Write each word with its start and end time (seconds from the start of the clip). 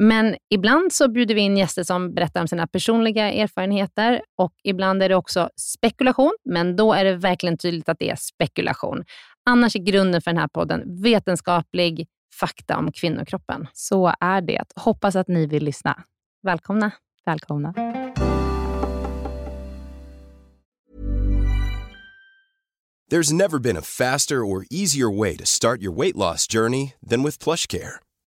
Men 0.00 0.36
ibland 0.50 0.92
så 0.92 1.08
bjuder 1.08 1.34
vi 1.34 1.40
in 1.40 1.56
gäster 1.56 1.82
som 1.82 2.14
berättar 2.14 2.40
om 2.40 2.48
sina 2.48 2.66
personliga 2.66 3.32
erfarenheter 3.32 4.22
och 4.36 4.52
ibland 4.64 5.02
är 5.02 5.08
det 5.08 5.14
också 5.14 5.50
spekulation, 5.56 6.36
men 6.44 6.76
då 6.76 6.92
är 6.92 7.04
det 7.04 7.16
verkligen 7.16 7.58
tydligt 7.58 7.88
att 7.88 7.98
det 7.98 8.10
är 8.10 8.16
spekulation. 8.16 9.04
Annars 9.50 9.76
är 9.76 9.80
grunden 9.80 10.22
för 10.22 10.30
den 10.30 10.40
här 10.40 10.48
podden 10.48 11.02
vetenskaplig 11.02 12.06
fakta 12.40 12.76
om 12.76 12.92
kvinnokroppen. 12.92 13.66
Så 13.72 14.14
är 14.20 14.40
det. 14.40 14.64
Hoppas 14.76 15.16
att 15.16 15.28
ni 15.28 15.46
vill 15.46 15.64
lyssna. 15.64 16.02
Välkomna. 16.42 16.90
Välkomna. 17.26 17.74
There's 23.10 23.32
never 23.32 23.58
been 23.58 23.76
a 23.76 23.82
faster 23.82 24.36
or 24.36 24.66
easier 24.70 25.18
way 25.18 25.36
to 25.36 25.46
start 25.46 25.80
your 25.80 25.96
weight 25.96 26.16
loss 26.16 26.46
journey 26.52 26.92
than 27.10 27.22
with 27.22 27.44
PlushCare. 27.44 28.07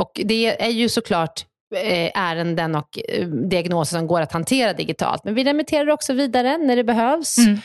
Och 0.00 0.20
det 0.24 0.62
är 0.62 0.70
ju 0.70 0.88
såklart 0.88 1.44
Eh, 1.76 2.10
ärenden 2.14 2.74
och 2.74 2.98
eh, 3.08 3.26
diagnoser 3.26 3.98
som 3.98 4.06
går 4.06 4.20
att 4.20 4.32
hantera 4.32 4.72
digitalt. 4.72 5.24
Men 5.24 5.34
vi 5.34 5.44
remitterar 5.44 5.90
också 5.90 6.12
vidare 6.12 6.58
när 6.58 6.76
det 6.76 6.84
behövs 6.84 7.38
mm. 7.38 7.60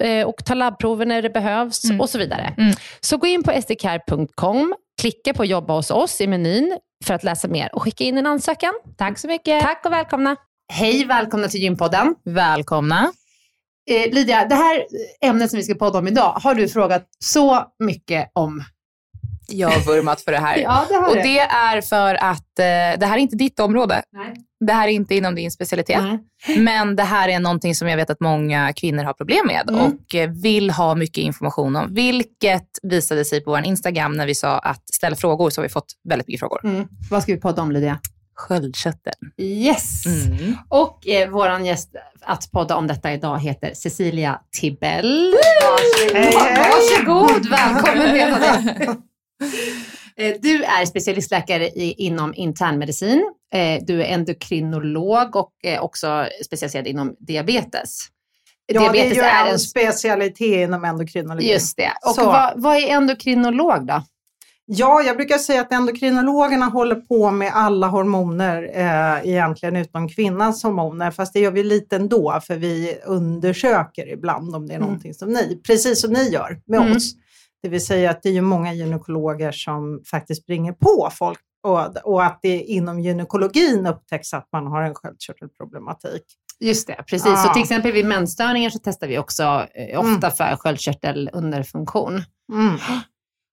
Eh, 0.00 0.26
och 0.26 0.44
tar 0.44 0.54
labbprover 0.54 1.06
när 1.06 1.22
det 1.22 1.30
behövs 1.30 1.84
mm. 1.84 2.00
och 2.00 2.10
så 2.10 2.18
vidare. 2.18 2.54
Mm. 2.58 2.74
Så 3.00 3.16
gå 3.16 3.26
in 3.26 3.42
på 3.42 3.62
sdcare.com, 3.62 4.74
klicka 5.00 5.34
på 5.34 5.44
jobba 5.44 5.74
hos 5.74 5.90
oss 5.90 6.20
i 6.20 6.26
menyn 6.26 6.78
för 7.04 7.14
att 7.14 7.24
läsa 7.24 7.48
mer 7.48 7.74
och 7.74 7.82
skicka 7.82 8.04
in 8.04 8.18
en 8.18 8.26
ansökan. 8.26 8.72
Tack 8.98 9.18
så 9.18 9.28
mycket. 9.28 9.62
Tack 9.62 9.82
och 9.86 9.92
välkomna. 9.92 10.36
Hej, 10.72 11.04
välkomna 11.04 11.48
till 11.48 11.60
Gympodden. 11.60 12.14
Välkomna. 12.24 13.12
Eh, 13.90 14.14
Lydia, 14.14 14.44
det 14.44 14.54
här 14.54 14.84
ämnet 15.20 15.50
som 15.50 15.56
vi 15.56 15.62
ska 15.62 15.74
podda 15.74 15.98
om 15.98 16.08
idag 16.08 16.32
har 16.42 16.54
du 16.54 16.68
frågat 16.68 17.06
så 17.18 17.64
mycket 17.78 18.30
om 18.32 18.64
jag 19.46 19.68
har 19.68 19.80
vurmat 19.80 20.20
för 20.20 20.32
det 20.32 20.38
här. 20.38 20.58
ja, 20.62 20.86
det 20.88 20.96
och 20.96 21.14
det 21.14 21.38
är 21.38 21.80
för 21.80 22.14
att 22.14 22.58
eh, 22.58 22.98
det 23.00 23.06
här 23.06 23.14
är 23.14 23.18
inte 23.18 23.36
ditt 23.36 23.60
område. 23.60 24.02
Nej. 24.12 24.34
Det 24.66 24.72
här 24.72 24.88
är 24.88 24.92
inte 24.92 25.14
inom 25.14 25.34
din 25.34 25.50
specialitet. 25.50 26.02
Nej. 26.02 26.58
Men 26.58 26.96
det 26.96 27.02
här 27.02 27.28
är 27.28 27.38
någonting 27.38 27.74
som 27.74 27.88
jag 27.88 27.96
vet 27.96 28.10
att 28.10 28.20
många 28.20 28.72
kvinnor 28.72 29.02
har 29.02 29.12
problem 29.12 29.46
med 29.46 29.70
mm. 29.70 29.80
och 29.80 30.14
eh, 30.14 30.30
vill 30.30 30.70
ha 30.70 30.94
mycket 30.94 31.24
information 31.24 31.76
om. 31.76 31.94
Vilket 31.94 32.68
visade 32.82 33.24
sig 33.24 33.40
på 33.40 33.50
vår 33.50 33.64
Instagram 33.64 34.12
när 34.12 34.26
vi 34.26 34.34
sa 34.34 34.58
att 34.58 34.88
ställa 34.94 35.16
frågor, 35.16 35.50
så 35.50 35.60
har 35.60 35.62
vi 35.62 35.72
fått 35.72 35.92
väldigt 36.08 36.28
mycket 36.28 36.40
frågor. 36.40 36.60
Mm. 36.64 36.88
Vad 37.10 37.22
ska 37.22 37.32
vi 37.32 37.40
podda 37.40 37.62
om 37.62 37.72
Lydia? 37.72 37.98
Sköldkörteln. 38.36 39.32
Yes! 39.38 40.06
Mm. 40.06 40.56
Och 40.68 41.08
eh, 41.08 41.30
vår 41.30 41.60
gäst 41.60 41.96
att 42.20 42.50
podda 42.50 42.76
om 42.76 42.86
detta 42.86 43.12
idag 43.12 43.38
heter 43.38 43.74
Cecilia 43.74 44.40
Tibell. 44.60 45.34
Varsågod, 45.62 47.46
Varsågod 47.48 47.48
välkommen 47.50 49.02
du 50.40 50.64
är 50.64 50.86
specialistläkare 50.86 51.68
inom 51.76 52.34
internmedicin. 52.34 53.34
Eh, 53.54 53.82
du 53.86 54.02
är 54.02 54.06
endokrinolog 54.06 55.36
och 55.36 55.52
också 55.80 56.26
specialiserad 56.44 56.86
inom 56.86 57.16
diabetes. 57.18 57.98
Ja, 58.66 58.80
diabetes 58.80 59.18
det 59.18 59.24
är 59.24 59.42
ju 59.42 59.48
en, 59.48 59.52
en 59.52 59.58
specialitet 59.58 60.68
inom 60.68 60.84
endokrinologi. 60.84 61.52
Just 61.52 61.76
det. 61.76 61.92
Och 62.06 62.16
vad, 62.16 62.52
vad 62.56 62.76
är 62.76 62.88
endokrinolog 62.88 63.86
då? 63.86 64.02
Ja, 64.66 65.02
jag 65.02 65.16
brukar 65.16 65.38
säga 65.38 65.60
att 65.60 65.72
endokrinologerna 65.72 66.66
håller 66.66 66.94
på 66.94 67.30
med 67.30 67.50
alla 67.54 67.86
hormoner 67.86 68.70
eh, 68.74 69.30
egentligen 69.30 69.76
utom 69.76 70.08
kvinnans 70.08 70.62
hormoner, 70.62 71.10
fast 71.10 71.32
det 71.32 71.40
gör 71.40 71.50
vi 71.50 71.62
lite 71.62 71.96
ändå 71.96 72.40
för 72.46 72.56
vi 72.56 72.98
undersöker 73.04 74.12
ibland 74.12 74.54
om 74.54 74.66
det 74.66 74.72
är 74.72 74.76
mm. 74.76 74.86
någonting 74.86 75.14
som 75.14 75.28
ni, 75.28 75.60
precis 75.66 76.00
som 76.00 76.12
ni 76.12 76.28
gör 76.28 76.60
med 76.66 76.80
mm. 76.80 76.96
oss. 76.96 77.12
Det 77.64 77.70
vill 77.70 77.86
säga 77.86 78.10
att 78.10 78.22
det 78.22 78.28
är 78.28 78.32
ju 78.32 78.40
många 78.40 78.72
gynekologer 78.72 79.52
som 79.52 80.02
faktiskt 80.10 80.42
springer 80.42 80.72
på 80.72 81.08
folk 81.12 81.38
och, 81.62 81.96
och 82.04 82.24
att 82.24 82.38
det 82.42 82.62
inom 82.62 83.00
gynekologin 83.00 83.86
upptäcks 83.86 84.34
att 84.34 84.48
man 84.52 84.66
har 84.66 84.82
en 84.82 84.94
sköldkörtelproblematik. 84.94 86.22
Just 86.60 86.86
det, 86.86 87.04
precis. 87.06 87.26
Ja. 87.26 87.36
Så 87.36 87.52
till 87.52 87.62
exempel 87.62 87.92
vid 87.92 88.06
mensstörningar 88.06 88.70
så 88.70 88.78
testar 88.84 89.06
vi 89.06 89.18
också 89.18 89.42
eh, 89.74 90.00
ofta 90.00 90.26
mm. 90.26 90.30
för 90.30 90.56
sköldkörtelunderfunktion. 90.56 92.22
Mm. 92.52 92.74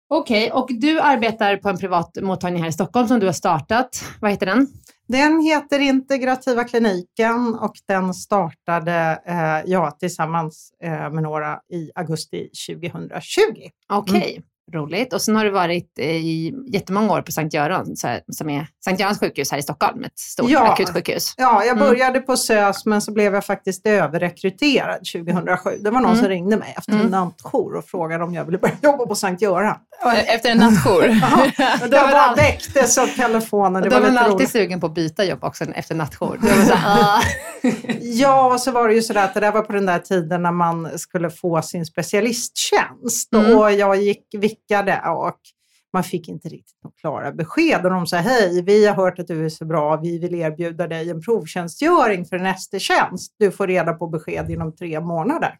Okej, 0.09 0.51
okay, 0.51 0.61
och 0.61 0.69
du 0.69 0.99
arbetar 0.99 1.57
på 1.57 1.69
en 1.69 1.77
privat 1.77 2.17
mottagning 2.21 2.61
här 2.61 2.69
i 2.69 2.73
Stockholm 2.73 3.07
som 3.07 3.19
du 3.19 3.25
har 3.25 3.33
startat. 3.33 4.03
Vad 4.21 4.31
heter 4.31 4.45
den? 4.45 4.67
Den 5.07 5.41
heter 5.41 5.79
Integrativa 5.79 6.63
kliniken 6.63 7.55
och 7.61 7.73
den 7.87 8.13
startade 8.13 9.21
eh, 9.25 9.71
jag 9.71 9.99
tillsammans 9.99 10.73
eh, 10.83 11.11
med 11.11 11.23
några 11.23 11.59
i 11.69 11.91
augusti 11.95 12.49
2020. 12.67 13.21
Okej. 13.89 14.17
Okay. 14.17 14.31
Mm. 14.31 14.43
Roligt. 14.73 15.13
Och 15.13 15.21
sen 15.21 15.35
har 15.35 15.45
du 15.45 15.49
varit 15.51 15.99
i 15.99 16.53
jättemånga 16.67 17.13
år 17.13 17.21
på 17.21 17.31
Sankt 17.31 17.53
Göran, 17.53 17.95
som 18.31 18.49
är 18.49 18.67
Sankt 18.83 18.99
Görans 18.99 19.19
sjukhus 19.19 19.51
här 19.51 19.57
i 19.57 19.61
Stockholm, 19.61 20.03
ett 20.03 20.19
stort 20.19 20.49
Ja. 20.49 20.67
akutsjukhus. 20.73 21.33
Ja, 21.37 21.63
jag 21.65 21.77
Mm. 21.77 21.89
började 21.89 22.19
på 22.19 22.37
SÖS 22.37 22.85
men 22.85 23.01
så 23.01 23.11
blev 23.11 23.33
jag 23.33 23.45
faktiskt 23.45 23.85
överrekryterad 23.85 25.05
2007. 25.13 25.69
Det 25.79 25.89
var 25.91 25.99
någon 26.01 26.05
Mm. 26.11 26.17
som 26.23 26.27
ringde 26.29 26.57
mig 26.57 26.73
efter 26.77 26.91
en 26.93 26.99
Mm. 26.99 27.11
nattjour 27.11 27.75
och 27.75 27.85
frågade 27.85 28.23
om 28.23 28.33
jag 28.33 28.45
ville 28.45 28.57
börja 28.57 28.75
jobba 28.83 29.05
på 29.05 29.15
Sankt 29.15 29.41
Göran. 29.41 29.75
Efter 30.27 30.49
en 30.49 30.57
nattjour. 30.57 31.01
Det 31.89 31.95
var 31.95 32.11
bara 32.11 32.21
all- 32.21 32.35
väcktes 32.35 32.97
av 32.97 33.07
telefonen. 33.07 33.81
Det 33.83 33.89
Då 33.89 33.95
var 33.95 34.01
var 34.01 34.09
man 34.09 34.17
alltid 34.17 34.33
roligt. 34.39 34.51
sugen 34.51 34.79
på 34.79 34.85
att 34.85 34.93
byta 34.95 35.23
jobb 35.23 35.43
också 35.43 35.63
efter 35.65 35.95
nattjour. 35.95 36.37
Då 36.41 36.73
ah. 36.85 37.21
Ja, 38.01 38.53
och 38.53 38.59
så 38.61 38.71
var 38.71 38.87
det 38.87 38.93
ju 38.93 39.01
sådär 39.01 39.23
att 39.23 39.33
det 39.33 39.39
där 39.39 39.51
var 39.51 39.61
på 39.61 39.73
den 39.73 39.85
där 39.85 39.99
tiden 39.99 40.41
när 40.43 40.51
man 40.51 40.99
skulle 40.99 41.29
få 41.29 41.61
sin 41.61 41.85
specialisttjänst. 41.85 43.33
Mm. 43.33 43.57
Och 43.57 43.71
jag 43.71 43.95
gick 44.01 44.23
vickade 44.57 45.01
och 45.09 45.39
man 45.93 46.03
fick 46.03 46.27
inte 46.27 46.49
riktigt 46.49 46.77
några 46.83 46.93
klara 47.01 47.31
besked. 47.31 47.85
Och 47.85 47.91
de 47.91 48.07
sa, 48.07 48.17
hej, 48.17 48.61
vi 48.63 48.85
har 48.87 48.95
hört 48.95 49.19
att 49.19 49.27
du 49.27 49.45
är 49.45 49.49
så 49.49 49.65
bra, 49.65 49.97
vi 49.97 50.19
vill 50.19 50.35
erbjuda 50.35 50.87
dig 50.87 51.09
en 51.09 51.21
provtjänstgöring 51.21 52.25
för 52.25 52.35
en 52.35 52.45
ST-tjänst. 52.45 53.35
Du 53.39 53.51
får 53.51 53.67
reda 53.67 53.93
på 53.93 54.07
besked 54.07 54.49
inom 54.51 54.75
tre 54.75 54.99
månader. 54.99 55.57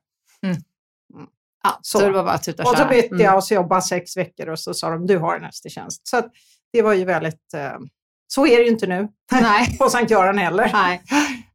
ja, 1.63 1.79
så. 1.81 1.99
Så. 1.99 2.05
det 2.05 2.11
var 2.11 2.23
bara 2.23 2.33
att 2.33 2.47
och 2.47 2.59
Och 2.59 2.77
så 2.77 2.85
bytte 2.85 3.07
Mm. 3.07 3.21
jag 3.25 3.35
och 3.35 3.43
så 3.43 3.53
jobbade 3.53 3.81
sex 3.81 4.17
veckor 4.17 4.49
och 4.49 4.59
så 4.59 4.73
sa 4.73 4.89
de, 4.89 5.05
du 5.07 5.17
har 5.17 5.35
en 5.37 5.43
ST-tjänst. 5.45 6.07
Så 6.07 6.17
att 6.17 6.31
det 6.73 6.81
var 6.81 6.93
ju 6.93 7.05
väldigt, 7.05 7.53
eh, 7.53 7.71
så 8.27 8.47
är 8.47 8.57
det 8.57 8.63
ju 8.63 8.69
inte 8.69 8.87
nu 8.87 9.07
Nej. 9.31 9.77
på 9.79 9.89
Sankt 9.89 10.11
Göran 10.11 10.37
heller. 10.37 10.69
Nej. 10.73 11.01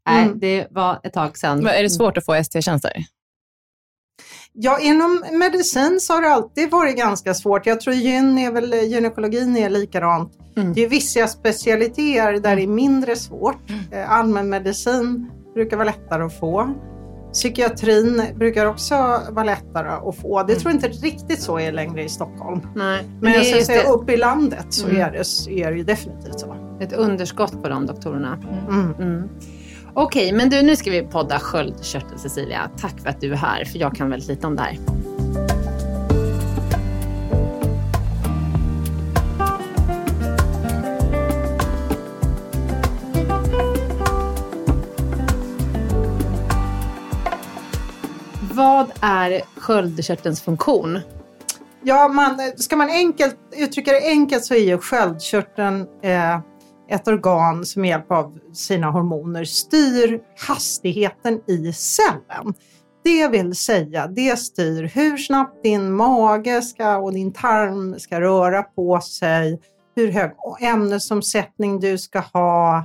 Nej, 0.06 0.24
Mm. 0.24 0.38
det 0.38 0.66
var 0.70 1.00
ett 1.02 1.12
tag 1.12 1.38
sedan. 1.38 1.58
Men 1.58 1.74
Är 1.74 1.82
det 1.82 1.90
svårt 1.90 2.16
att 2.16 2.24
få 2.24 2.34
ST-tjänster? 2.34 2.92
Ja, 4.54 4.78
inom 4.80 5.24
medicin 5.32 6.00
så 6.00 6.12
har 6.12 6.22
det 6.22 6.28
alltid 6.28 6.70
varit 6.70 6.96
ganska 6.96 7.34
svårt. 7.34 7.66
Jag 7.66 7.80
tror 7.80 7.94
gyn 7.94 8.38
är 8.38 8.52
väl, 8.52 8.74
gynekologin 8.74 9.56
är 9.56 9.70
likadant. 9.70 10.32
Mm. 10.56 10.72
Det 10.74 10.84
är 10.84 10.88
vissa 10.88 11.26
specialiteter 11.26 12.32
där 12.40 12.56
det 12.56 12.62
är 12.62 12.66
mindre 12.66 13.16
svårt. 13.16 13.70
Eh, 13.90 14.10
Allmänmedicin 14.12 15.30
brukar 15.54 15.76
vara 15.76 15.86
lättare 15.86 16.22
att 16.22 16.38
få. 16.40 16.74
Psykiatrin 17.32 18.22
brukar 18.36 18.66
också 18.66 18.94
vara 19.30 19.44
lättare 19.44 19.88
att 19.88 20.16
få. 20.16 20.42
Det 20.42 20.54
tror 20.54 20.72
jag 20.72 20.76
inte 20.76 21.06
riktigt 21.06 21.40
så 21.40 21.58
är 21.58 21.72
längre 21.72 22.04
i 22.04 22.08
Stockholm. 22.08 22.60
Nej. 22.76 23.02
Men, 23.04 23.18
Men 23.20 23.32
jag 23.32 23.44
just 23.44 23.66
säga 23.66 23.88
upp 23.90 24.10
i 24.10 24.16
landet 24.16 24.66
så 24.70 24.86
Mm. 24.88 25.00
är, 25.02 25.10
det, 25.10 25.52
är 25.62 25.70
det 25.70 25.76
ju 25.76 25.84
definitivt 25.84 26.40
så. 26.40 26.56
ett 26.80 26.92
underskott 26.92 27.62
på 27.62 27.68
de 27.68 27.86
doktorerna. 27.86 28.38
Mm. 28.68 29.28
Okej, 29.94 30.04
Okej, 30.04 30.32
men 30.32 30.48
du, 30.48 30.62
nu 30.62 30.76
ska 30.76 30.90
vi 30.90 31.02
podda 31.02 31.38
sköldkörtel, 31.38 32.18
Cecilia. 32.18 32.70
Tack 32.80 33.00
för 33.00 33.08
att 33.08 33.20
du 33.20 33.32
är 33.32 33.36
här, 33.36 33.64
för 33.64 33.78
jag 33.78 33.94
kan 33.94 34.10
väldigt 34.10 34.28
lite 34.28 34.46
om 34.46 34.56
det 34.56 34.62
här. 34.62 34.78
Vad 48.54 48.92
är 49.00 49.42
sköldkörtelns 49.56 50.42
funktion? 50.42 51.00
Ja, 51.82 52.08
man, 52.08 52.52
ska 52.56 52.76
man 52.76 52.90
enkelt, 52.90 53.36
uttrycka 53.56 53.92
det 53.92 54.08
enkelt 54.08 54.44
så 54.44 54.54
är 54.54 54.58
ju 54.58 54.78
sköldkörteln 54.78 55.86
eh, 56.02 56.40
ett 56.92 57.08
organ 57.08 57.66
som 57.66 57.82
med 57.82 57.88
hjälp 57.88 58.12
av 58.12 58.38
sina 58.52 58.90
hormoner 58.90 59.44
styr 59.44 60.20
hastigheten 60.48 61.40
i 61.46 61.72
cellen. 61.72 62.54
Det 63.04 63.28
vill 63.28 63.54
säga, 63.54 64.06
det 64.06 64.38
styr 64.38 64.90
hur 64.94 65.16
snabbt 65.16 65.62
din 65.62 65.92
mage 65.92 66.62
ska, 66.62 66.96
och 66.96 67.12
din 67.12 67.32
tarm 67.32 67.98
ska 67.98 68.20
röra 68.20 68.62
på 68.62 69.00
sig, 69.00 69.60
hur 69.96 70.12
hög 70.12 70.30
ämnesomsättning 70.60 71.80
du 71.80 71.98
ska 71.98 72.18
ha, 72.20 72.84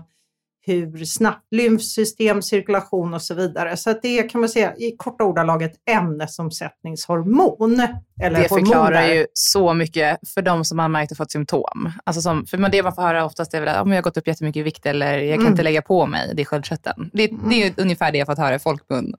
hur 0.68 1.06
snabbt 1.06 1.48
lymfsystem, 1.52 2.42
cirkulation 2.42 3.14
och 3.14 3.22
så 3.22 3.34
vidare. 3.34 3.78
Så 3.78 3.94
det 4.02 4.20
är 4.20 4.30
kan 4.30 4.42
man 4.42 4.50
säga 4.50 4.76
i 4.76 4.96
korta 4.98 5.24
ordalag 5.24 5.64
ett 5.64 5.76
ämnesomsättningshormon. 5.90 7.88
Eller 8.24 8.42
Det 8.42 8.50
förklarar 8.50 8.84
hormoner. 8.84 9.14
ju 9.16 9.26
så 9.34 9.74
mycket 9.74 10.20
för 10.34 10.42
de 10.42 10.66
som 10.66 10.80
har 10.80 10.90
märkt 10.90 11.12
och 11.12 11.18
fått 11.18 11.32
symptom. 11.32 11.92
Alltså 12.04 12.22
som, 12.22 12.46
för 12.46 12.58
man- 12.58 12.72
det 12.72 12.84
man 12.84 12.96
får 12.96 13.02
höra 13.02 13.26
oftast 13.26 13.54
är 13.54 13.60
väl 13.60 13.70
att 13.70 13.82
om 13.82 13.90
jag 13.92 13.98
har 13.98 14.02
gått 14.04 14.18
upp 14.18 14.28
jättemycket 14.28 14.60
i 14.60 14.64
vikt 14.64 14.86
eller 14.86 15.18
jag 15.18 15.34
kan 15.36 15.42
Mm. 15.42 15.52
inte 15.54 15.64
lägga 15.64 15.82
på 15.82 16.06
mig, 16.06 16.32
det 16.36 16.42
är 16.42 16.46
sköldkörteln. 16.46 17.10
Det, 17.14 17.28
det 17.50 17.62
är 17.62 17.66
ju 17.68 17.74
ungefär 17.78 18.12
det 18.12 18.18
jag 18.18 18.28
fått 18.28 18.38
höra 18.38 18.56
i 18.56 18.60
folkmun. 18.60 19.14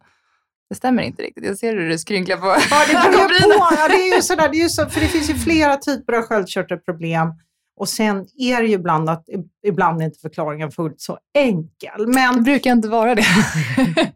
Det 0.70 0.74
stämmer 0.74 1.02
inte 1.02 1.22
riktigt. 1.22 1.44
Jag 1.46 1.58
ser 1.58 1.72
hur 1.76 1.88
du 1.88 1.98
skrynklar 1.98 2.36
på 2.36 2.46
Ja, 2.46 2.84
det 2.88 2.92
på. 3.58 3.74
Ja, 3.76 3.88
det 3.88 3.94
är 4.10 4.16
ju 4.16 4.22
sådär, 4.22 4.48
det 4.48 4.56
är 4.58 4.62
ju 4.62 4.68
så, 4.68 4.86
för 4.86 5.00
det 5.00 5.06
finns 5.06 5.30
ju 5.30 5.34
flera 5.34 5.76
typer 5.76 6.12
av 6.12 6.22
sköldkörtelproblem. 6.22 7.28
Och 7.78 7.88
sen 7.88 8.26
är 8.38 8.62
det 8.62 8.68
ju 8.68 8.74
ibland 8.74 9.10
att 9.10 9.24
ibland 9.66 10.00
är 10.00 10.04
inte 10.04 10.20
förklaringen 10.20 10.70
fullt 10.70 11.00
så 11.00 11.18
enkel. 11.38 12.06
Det 12.06 12.06
Men 12.06 12.42
brukar 12.42 12.72
inte 12.72 12.88
vara 12.88 13.14
det. 13.14 13.24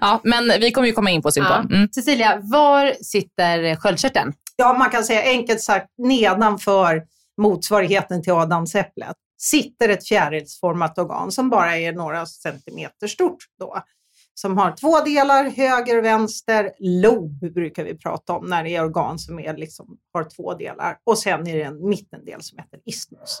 ja, 0.00 0.20
men 0.24 0.60
vi 0.60 0.72
kommer 0.72 0.88
ju 0.88 0.94
komma 0.94 1.10
in 1.10 1.22
på 1.22 1.30
symptom. 1.30 1.66
Mm. 1.70 1.88
Cecilia, 1.88 2.40
var 2.42 2.92
sitter 3.02 3.76
sköldkörteln? 3.76 4.32
ja, 4.56 4.72
man 4.72 4.90
kan 4.90 5.04
säga 5.04 5.22
enkelt 5.22 5.60
sagt 5.60 5.88
nedanför 5.98 7.02
motsvarigheten 7.42 8.22
till 8.22 8.32
adamsäpplet 8.32 9.16
sitter 9.38 9.88
ett 9.88 10.08
fjärilsformat 10.08 10.98
organ 10.98 11.32
som 11.32 11.50
bara 11.50 11.76
är 11.76 11.92
några 11.92 12.26
centimeter 12.26 13.06
stort 13.06 13.38
då. 13.58 13.82
Som 14.34 14.58
har 14.58 14.76
två 14.76 15.00
delar, 15.00 15.44
höger 15.50 15.98
och 15.98 16.04
vänster. 16.04 16.72
Lob 16.78 17.52
brukar 17.54 17.84
vi 17.84 17.94
prata 17.98 18.32
om 18.32 18.46
när 18.46 18.64
det 18.64 18.76
är 18.76 18.84
organ 18.84 19.18
som 19.18 19.38
är 19.38 19.56
liksom, 19.56 19.98
har 20.12 20.24
två 20.24 20.54
delar. 20.54 20.98
Och 21.04 21.18
sen 21.18 21.48
är 21.48 21.56
det 21.56 21.62
en 21.62 21.88
mittendel 21.88 22.42
som 22.42 22.58
heter 22.58 22.80
isthmus. 22.84 23.40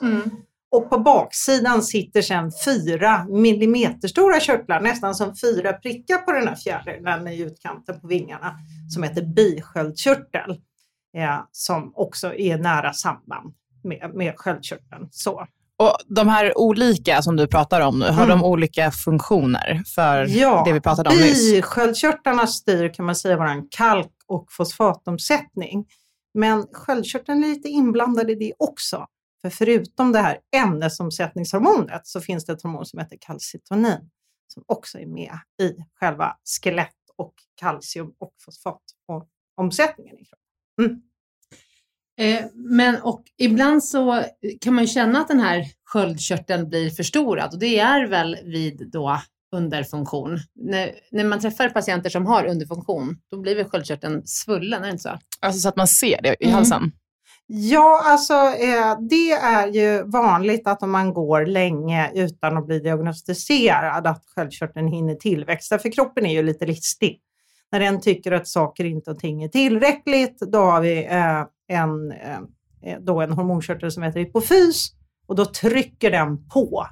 Och 0.70 0.90
på 0.90 0.98
baksidan 0.98 1.82
sitter 1.82 2.22
sen 2.22 2.52
fyra 2.64 3.26
millimeter 3.28 4.08
stora 4.08 4.40
körtlar, 4.40 4.80
nästan 4.80 5.14
som 5.14 5.36
fyra 5.36 5.72
prickar 5.72 6.18
på 6.18 6.32
den 6.32 6.48
här 6.48 6.54
fjärilen 6.56 7.28
i 7.28 7.40
utkanten 7.42 8.00
på 8.00 8.06
vingarna, 8.06 8.58
som 8.94 9.02
heter 9.02 9.22
bisköldkörtel, 9.22 10.50
eh, 11.16 11.40
som 11.50 11.92
också 11.94 12.34
är 12.34 12.58
nära 12.58 12.92
samband 12.92 13.54
med, 13.84 14.10
med 14.14 14.34
sköldkörteln. 14.36 15.08
Så. 15.10 15.46
Och 15.78 15.96
de 16.06 16.28
här 16.28 16.58
olika 16.58 17.22
som 17.22 17.36
du 17.36 17.46
pratar 17.46 17.80
om 17.80 17.98
nu, 17.98 18.04
har 18.06 18.24
Mm. 18.24 18.28
de 18.28 18.44
olika 18.44 18.90
funktioner 18.90 19.82
för 19.94 20.26
Ja, 20.26 20.62
det 20.66 20.72
vi 20.72 20.80
pratade 20.80 21.10
om 21.10 21.16
nyss? 21.16 21.52
bisköldkörtlarna 21.52 22.46
styr 22.46 22.94
kan 22.94 23.04
man 23.04 23.16
säga 23.16 23.36
vår 23.36 23.70
kalk 23.70 24.12
och 24.26 24.52
fosfatomsättning. 24.52 25.86
Men 26.34 26.66
sköldkörteln 26.72 27.44
är 27.44 27.48
lite 27.48 27.68
inblandad 27.68 28.30
i 28.30 28.34
det 28.34 28.52
också. 28.58 29.06
För 29.42 29.50
förutom 29.50 30.12
det 30.12 30.18
här 30.18 30.38
ämnesomsättningshormonet 30.56 32.06
så 32.06 32.20
finns 32.20 32.44
det 32.44 32.52
ett 32.52 32.62
hormon 32.62 32.86
som 32.86 32.98
heter 32.98 33.16
kalcitonin 33.20 34.10
som 34.48 34.64
också 34.66 34.98
är 34.98 35.06
med 35.06 35.38
i 35.62 35.72
själva 36.00 36.36
skelett 36.62 36.90
och 37.16 37.34
kalcium 37.60 38.12
och 38.18 38.32
fosfatomsättningen 38.44 40.18
i 40.18 40.24
kroppen. 40.24 40.96
Eh, 40.96 40.96
men 42.54 43.02
och 43.02 43.22
ibland 43.38 43.84
så 43.84 44.24
kan 44.60 44.74
man 44.74 44.84
ju 44.84 44.88
känna 44.88 45.20
att 45.20 45.28
den 45.28 45.40
här 45.40 45.64
sköldkörteln 45.84 46.68
blir 46.68 46.90
förstorad 46.90 47.52
och 47.52 47.58
det 47.58 47.78
är 47.78 48.06
väl 48.06 48.36
vid 48.44 48.90
då 48.92 49.20
underfunktion. 49.56 50.38
När, 50.54 50.90
när 51.10 51.24
man 51.24 51.40
träffar 51.40 51.68
patienter 51.68 52.10
som 52.10 52.26
har 52.26 52.44
underfunktion, 52.44 53.16
då 53.30 53.40
blir 53.40 53.56
väl 53.56 53.64
sköldkörteln 53.64 54.22
svullen, 54.26 54.82
är 54.82 54.86
det 54.86 54.90
inte 54.92 55.02
så? 55.02 55.18
Alltså 55.40 55.60
så 55.60 55.68
att 55.68 55.76
man 55.76 55.88
ser 55.88 56.22
det 56.22 56.36
i 56.40 56.44
Mm. 56.44 56.54
halsen? 56.54 56.92
Ja, 57.46 58.02
alltså 58.04 58.34
eh, 58.34 58.98
det 59.10 59.30
är 59.32 59.66
ju 59.66 60.02
vanligt 60.02 60.66
att 60.68 60.82
om 60.82 60.90
man 60.90 61.14
går 61.14 61.46
länge 61.46 62.10
utan 62.14 62.56
att 62.56 62.66
bli 62.66 62.78
diagnostiserad 62.78 64.06
att 64.06 64.22
sköldkörteln 64.26 64.88
hinner 64.88 65.14
tillväxa, 65.14 65.78
för 65.78 65.92
kroppen 65.92 66.26
är 66.26 66.32
ju 66.32 66.42
lite 66.42 66.66
listig. 66.66 67.20
När 67.72 67.80
den 67.80 68.00
tycker 68.00 68.32
att 68.32 68.48
saker 68.48 68.84
inte 68.84 69.10
och 69.10 69.18
ting 69.18 69.42
är 69.42 69.48
tillräckligt, 69.48 70.38
då 70.38 70.58
har 70.58 70.80
vi 70.80 71.04
eh, 71.06 71.44
en, 71.68 72.12
eh, 72.12 72.98
då 73.00 73.20
en 73.20 73.32
hormonkörtel 73.32 73.90
som 73.92 74.02
heter 74.02 74.20
hypofys 74.20 74.90
och 75.26 75.36
då 75.36 75.44
trycker 75.44 76.10
den 76.10 76.48
på 76.48 76.86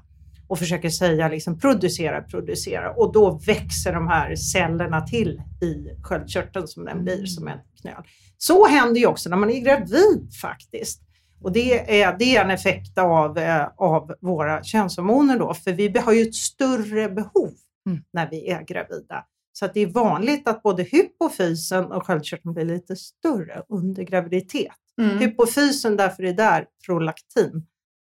och 0.49 0.59
försöker 0.59 0.91
säga 0.91 1.29
liksom 1.29 1.59
producera, 1.59 2.23
producera 2.23 2.93
och 2.93 3.13
då 3.13 3.41
växer 3.47 3.93
de 3.93 4.09
här 4.09 4.37
cellerna 4.37 5.01
till 5.01 5.43
i 5.63 6.03
sköldkörteln 6.03 6.69
som 6.69 6.85
den 6.85 7.05
blir 7.05 7.27
som 7.27 7.49
en 7.49 7.59
knöl. 7.81 8.03
Så 8.39 8.67
händer 8.67 9.01
ju 9.01 9.07
också 9.07 9.31
när 9.31 9.37
man 9.37 9.51
är 9.51 9.61
gravid 9.61 10.31
faktiskt. 10.43 11.03
Och 11.41 11.53
det 11.53 12.03
är, 12.03 12.19
det 12.19 12.37
är 12.37 12.45
en 12.45 12.51
effekt 12.51 12.99
av, 12.99 13.39
eh, 13.39 13.67
av 13.77 14.15
våra 14.21 14.65
könshormoner 14.65 15.39
då, 15.39 15.55
för 15.55 15.73
vi 15.73 15.99
har 15.99 16.13
ju 16.13 16.23
ett 16.23 16.35
större 16.35 17.09
behov 17.09 17.53
Mm. 17.87 18.03
när 18.13 18.31
vi 18.31 18.51
är 18.51 18.63
gravida. 18.63 19.25
Så 19.63 19.69
det 19.75 19.81
är 19.81 19.87
vanligt 19.87 20.49
att 20.49 20.63
både 20.63 20.83
hypofysen 20.83 21.85
och 21.93 22.07
sköldkörteln 22.07 22.55
blir 22.55 22.65
lite 22.65 22.97
större 22.97 23.63
under 23.69 24.03
graviditet. 24.03 24.73
Mm. 25.01 25.19
Hypofysen, 25.19 25.97
därför 25.97 26.23
är 26.23 26.33
där 26.33 26.67
prolaktin 26.87 27.67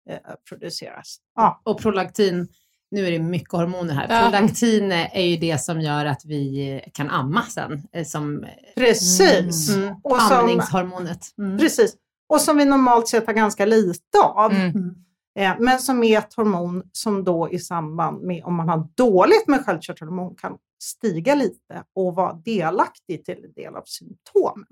eh, 0.10 0.18
produceras. 0.50 1.18
Ja. 1.36 1.62
Och 1.66 1.82
prolaktin, 1.82 2.48
nu 2.92 3.08
är 3.08 3.12
det 3.12 3.20
mycket 3.20 3.52
hormoner 3.52 3.94
här. 3.94 4.08
Ja. 4.10 4.22
Prolaktin 4.32 4.92
är 4.92 5.22
ju 5.22 5.38
det 5.38 5.58
som 5.62 5.82
gör 5.82 6.06
att 6.06 6.22
vi 6.26 6.82
kan 6.94 7.10
amma 7.10 7.42
sen, 7.42 7.84
eh, 7.94 8.06
som 8.06 8.46
Precis. 8.76 9.70
mm, 9.76 9.96
Och 10.04 10.22
som- 10.22 10.38
amningshormonet. 10.38 11.20
Mm. 11.38 11.58
Precis. 11.58 11.96
och 12.30 12.42
som 12.42 12.58
vi 12.58 12.66
normalt 12.66 13.08
sett 13.08 13.26
har 13.28 13.34
ganska 13.34 13.66
lite 13.66 14.20
av. 14.24 14.52
Mm. 14.52 14.96
Eh, 15.40 15.54
men 15.60 15.80
som 15.80 16.04
är 16.04 16.18
ett 16.20 16.34
hormon 16.34 16.84
som 16.92 17.24
då 17.24 17.50
i 17.52 17.60
samband 17.60 18.24
med 18.24 18.44
om 18.44 18.56
man 18.56 18.70
har 18.70 18.88
dåligt 18.96 19.48
med 19.48 19.66
sköldkörtelhormon 19.66 20.36
kan 20.36 20.58
stiga 20.82 21.36
lite 21.36 21.84
och 21.96 22.16
vara 22.16 22.34
delaktig 22.34 23.26
till 23.26 23.38
en 23.46 23.54
del 23.54 23.76
av 23.76 23.84
symptomen. 23.86 24.66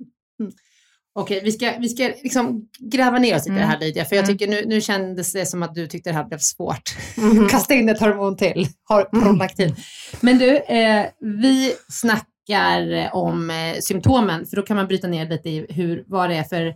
Okej, 1.16 1.42
vi 1.44 1.52
ska, 1.52 1.74
vi 1.80 1.90
ska 1.90 2.04
liksom 2.04 2.70
gräva 2.80 3.18
ner 3.18 3.36
oss 3.36 3.48
i 3.48 3.50
det 3.50 3.56
här 3.60 3.80
Lydia, 3.80 4.06
för 4.06 4.16
jag 4.16 4.24
Mm. 4.26 4.38
tycker 4.38 4.52
nu, 4.52 4.64
nu 4.66 4.82
kändes 4.82 5.34
det 5.34 5.46
som 5.46 5.64
att 5.64 5.76
du 5.76 5.88
tyckte 5.88 6.10
det 6.10 6.14
här 6.16 6.24
blev 6.26 6.38
svårt. 6.38 6.96
Mhm. 7.18 7.48
Kasta 7.50 7.74
in 7.74 7.90
ett 7.90 8.00
hormon 8.00 8.38
till, 8.38 8.68
har 8.84 9.04
prolaktin. 9.04 9.76
Men 10.22 10.38
du, 10.38 10.58
eh, 10.58 11.06
vi 11.20 11.74
snackar 11.90 13.10
om 13.14 13.50
eh, 13.50 13.80
symptomen, 13.80 14.46
för 14.46 14.56
då 14.56 14.62
kan 14.62 14.78
man 14.78 14.88
bryta 14.88 15.08
ner 15.08 15.30
lite 15.30 15.50
i 15.50 15.66
hur, 15.70 16.04
vad 16.08 16.30
det 16.30 16.36
är 16.36 16.44
för, 16.44 16.74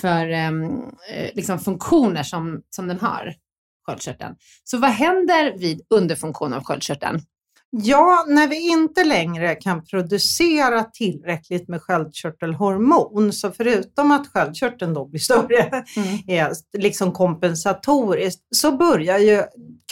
för 0.00 0.28
ehm, 0.28 0.82
eh, 1.10 1.30
liksom 1.34 1.58
funktioner 1.58 2.22
som, 2.22 2.62
som 2.70 2.88
den 2.88 3.00
har, 3.00 3.34
sköldkörteln. 3.86 4.34
Så 4.64 4.78
vad 4.78 4.90
händer 4.90 5.58
vid 5.58 5.80
underfunktion 5.90 6.52
av 6.52 6.64
sköldkörteln? 6.64 7.20
Ja, 7.76 8.24
när 8.28 8.48
vi 8.48 8.70
inte 8.70 9.04
längre 9.04 9.54
kan 9.54 9.84
producera 9.84 10.84
tillräckligt 10.84 11.68
med 11.68 11.82
sköldkörtelhormon, 11.82 13.32
så 13.32 13.50
förutom 13.50 14.10
att 14.10 14.28
sköldkörteln 14.28 14.94
då 14.94 15.04
blir 15.06 15.20
större, 15.20 15.84
är 16.26 16.78
liksom 16.78 17.12
kompensatoriskt, 17.12 18.42
så 18.56 18.76
börjar 18.76 19.18
ju 19.18 19.42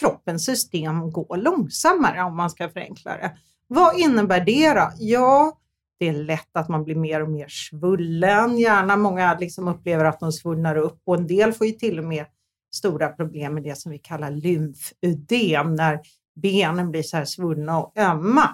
kroppens 0.01 0.45
system 0.45 1.13
gå 1.13 1.37
långsammare 1.37 2.23
om 2.23 2.37
man 2.37 2.51
ska 2.51 2.69
förenkla 2.69 3.17
det. 3.17 3.33
Vad 3.69 3.99
innebär 3.99 4.41
det 4.41 4.75
då? 4.75 4.93
Ja, 4.99 5.59
det 6.01 6.09
är 6.09 6.13
lätt 6.13 6.57
att 6.57 6.69
man 6.69 6.85
blir 6.85 6.95
mer 6.95 7.23
och 7.23 7.31
mer 7.31 7.49
svullen. 7.49 8.59
Gärna 8.59 8.97
många 8.97 9.39
liksom 9.39 9.69
upplever 9.69 10.05
att 10.05 10.21
de 10.21 10.33
svullnar 10.33 10.77
upp 10.77 11.03
och 11.07 11.15
en 11.15 11.27
del 11.27 11.53
får 11.53 11.67
ju 11.67 11.73
till 11.73 11.99
och 11.99 12.05
med 12.05 12.27
stora 12.75 13.09
problem 13.09 13.55
med 13.55 13.63
det 13.63 13.79
som 13.79 13.93
vi 13.93 13.99
kallar 13.99 14.31
lymfödem, 14.31 15.75
när 15.75 16.01
benen 16.43 16.91
blir 16.91 17.03
så 17.03 17.17
här 17.17 17.25
svullna 17.25 17.79
och 17.79 17.99
ömma. 17.99 18.49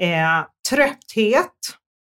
Eh, 0.00 0.46
trötthet, 0.70 1.50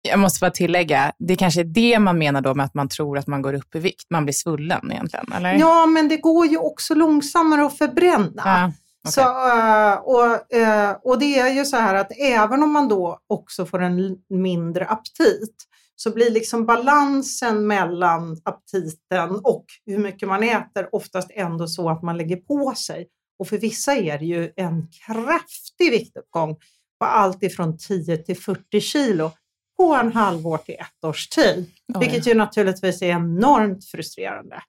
Jag 0.09 0.19
måste 0.19 0.41
bara 0.41 0.51
tillägga, 0.51 1.13
det 1.19 1.37
kanske 1.37 1.61
är 1.61 1.65
det 1.65 1.99
man 1.99 2.19
menar 2.19 2.41
då 2.41 2.55
med 2.55 2.67
att 2.67 2.75
man 2.75 2.89
tror 2.89 3.19
att 3.19 3.27
man 3.27 3.43
går 3.43 3.55
upp 3.55 3.75
i 3.75 3.79
vikt. 3.79 4.07
Man 4.11 4.25
blir 4.25 4.33
svullen 4.33 4.93
egentligen, 4.93 5.33
eller? 5.33 5.55
ja 5.55 5.87
men 5.87 6.09
det 6.09 6.17
går 6.17 6.47
ju 6.47 6.57
också 6.57 6.95
långsammare 6.95 7.67
att 7.67 7.79
förbränna. 7.79 8.43
Ja, 8.45 8.73
okej. 9.05 9.13
Så, 9.13 9.21
eh, 9.21 9.95
och, 9.95 10.53
eh, 10.53 10.97
och 11.03 11.19
det 11.19 11.39
är 11.39 11.51
ju 11.51 11.65
så 11.65 11.77
här 11.77 11.95
att 11.95 12.13
även 12.19 12.63
om 12.63 12.73
man 12.73 12.89
då 12.89 13.19
också 13.27 13.67
får 13.67 13.83
en 13.83 14.17
mindre 14.29 14.87
aptit 14.87 15.67
så 15.97 16.11
blir 16.11 16.31
liksom 16.31 16.67
balansen 16.67 17.67
mellan 17.67 18.41
aptiten 18.45 19.31
och 19.45 19.65
hur 19.87 19.99
mycket 19.99 20.29
man 20.29 20.43
äter 20.43 20.95
oftast 20.95 21.31
ändå 21.35 21.67
så 21.67 21.91
att 21.91 22.03
man 22.03 22.17
lägger 22.17 22.37
på 22.37 22.75
sig. 22.75 23.09
Och 23.39 23.49
för 23.49 23.59
vissa 23.59 23.97
är 23.97 24.19
det 24.19 24.25
ju 24.25 24.53
en 24.57 24.89
kraftig 25.07 25.91
viktuppgång 25.91 26.57
på 27.01 27.07
allt 27.07 27.43
ifrån 27.43 27.79
10 27.79 28.17
till 28.17 28.37
40 28.37 28.81
kilo 28.81 29.31
på 29.77 29.95
en 29.95 30.13
halvår 30.13 30.59
till 30.59 30.75
ett 30.75 31.05
års 31.05 31.29
tid. 31.29 31.71
Oj. 31.95 32.01
Vilket 32.01 32.27
ju 32.27 32.35
naturligtvis 32.35 33.03
är 33.03 33.07
enormt 33.07 33.85
frustrerande. 33.85 34.63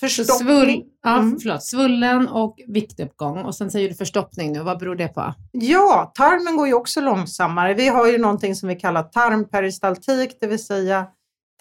Förstoppning. 0.00 0.48
svull, 0.48 0.82
ja, 1.02 1.18
Mm. 1.18 1.38
förlåt, 1.40 1.62
svullen 1.62 2.28
och 2.28 2.56
viktuppgång. 2.68 3.38
Och 3.38 3.54
sen 3.54 3.70
säger 3.70 3.88
du 3.88 3.94
förstoppning 3.94 4.52
nu. 4.52 4.60
Vad 4.62 4.78
beror 4.78 4.96
det 4.96 5.08
på? 5.08 5.34
Ja, 5.52 6.12
tarmen 6.14 6.56
går 6.56 6.66
ju 6.66 6.74
också 6.74 7.00
långsammare. 7.00 7.74
Vi 7.74 7.88
har 7.88 8.06
ju 8.06 8.18
någonting 8.18 8.54
som 8.54 8.68
vi 8.68 8.74
kallar 8.76 9.02
tarmperistaltik, 9.02 10.36
det 10.40 10.46
vill 10.46 10.64
säga 10.64 11.06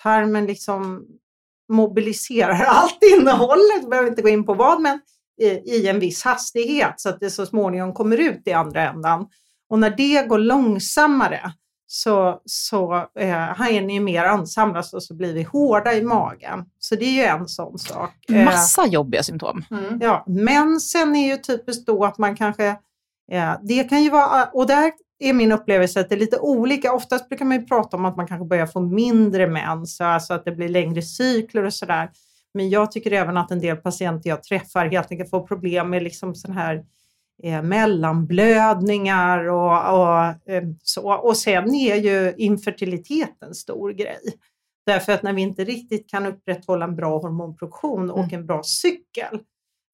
tarmen 0.03 0.45
liksom 0.45 1.05
mobiliserar 1.71 2.63
allt 2.67 2.99
innehållet, 3.17 3.81
jag 3.81 3.89
behöver 3.89 4.09
inte 4.09 4.21
gå 4.21 4.29
in 4.29 4.45
på 4.45 4.53
vad, 4.53 4.81
men 4.81 4.99
i, 5.41 5.45
i 5.47 5.87
en 5.87 5.99
viss 5.99 6.23
hastighet 6.23 6.93
så 6.97 7.09
att 7.09 7.19
det 7.19 7.29
så 7.29 7.45
småningom 7.45 7.93
kommer 7.93 8.17
ut 8.17 8.41
i 8.45 8.51
andra 8.53 8.89
ändan. 8.89 9.27
Och 9.69 9.79
när 9.79 9.89
det 9.89 10.27
går 10.27 10.37
långsammare 10.37 11.53
så, 11.91 12.41
så 12.45 13.07
eh, 13.19 13.65
hinner 13.65 13.93
ju 13.93 13.99
mer 13.99 14.23
ansamlas 14.23 14.93
och 14.93 15.03
så 15.03 15.13
blir 15.13 15.33
vi 15.33 15.43
hårda 15.43 15.93
i 15.93 16.01
magen. 16.01 16.65
Så 16.79 16.95
det 16.95 17.05
är 17.05 17.11
ju 17.11 17.23
en 17.23 17.47
sån 17.47 17.79
sak. 17.79 18.11
Eh, 18.29 18.45
Massa 18.45 18.87
jobbiga 18.87 19.23
symptom. 19.23 19.65
Ja, 20.01 20.23
men 20.27 20.79
sen 20.79 21.15
är 21.15 21.27
ju 21.27 21.37
typiskt 21.37 21.87
då 21.87 22.05
att 22.05 22.17
man 22.17 22.35
kanske, 22.35 22.67
eh, 23.31 23.53
det 23.61 23.83
kan 23.83 24.03
ju 24.03 24.09
vara, 24.09 24.45
och 24.45 24.67
där 24.67 24.91
är 25.19 25.33
min 25.33 25.51
upplevelse 25.51 25.99
att 25.99 26.09
det 26.09 26.15
är 26.15 26.19
lite 26.19 26.39
olika. 26.39 26.93
Oftast 26.93 27.29
brukar 27.29 27.45
man 27.45 27.57
ju 27.57 27.65
prata 27.65 27.97
om 27.97 28.05
att 28.05 28.17
man 28.17 28.27
kanske 28.27 28.45
börjar 28.45 28.67
få 28.67 28.81
mindre 28.81 29.47
mens, 29.47 30.01
alltså 30.01 30.33
att 30.33 30.45
det 30.45 30.51
blir 30.51 30.69
längre 30.69 31.01
cykler 31.01 31.63
och 31.63 31.73
sådär. 31.73 32.09
Men 32.53 32.69
jag 32.69 32.91
tycker 32.91 33.11
även 33.11 33.37
att 33.37 33.51
en 33.51 33.59
del 33.59 33.77
patienter 33.77 34.29
jag 34.29 34.43
träffar 34.43 34.85
helt 34.85 35.11
enkelt 35.11 35.29
får 35.29 35.47
problem 35.47 35.89
med 35.89 36.03
liksom 36.03 36.35
sån 36.35 36.51
här 36.51 36.83
eh, 37.43 37.61
mellanblödningar 37.61 39.49
och, 39.49 39.99
och 39.99 40.51
eh, 40.53 40.63
så. 40.83 41.13
Och 41.13 41.37
sen 41.37 41.75
är 41.75 41.95
ju 41.95 42.33
infertilitet 42.37 43.43
en 43.45 43.53
stor 43.53 43.91
grej. 43.91 44.19
Därför 44.85 45.13
att 45.13 45.23
när 45.23 45.33
vi 45.33 45.41
inte 45.41 45.63
riktigt 45.63 46.09
kan 46.09 46.25
upprätthålla 46.25 46.85
en 46.85 46.95
bra 46.95 47.17
hormonproduktion 47.17 48.11
och 48.11 48.33
en 48.33 48.45
bra 48.45 48.63
cykel, 48.63 49.39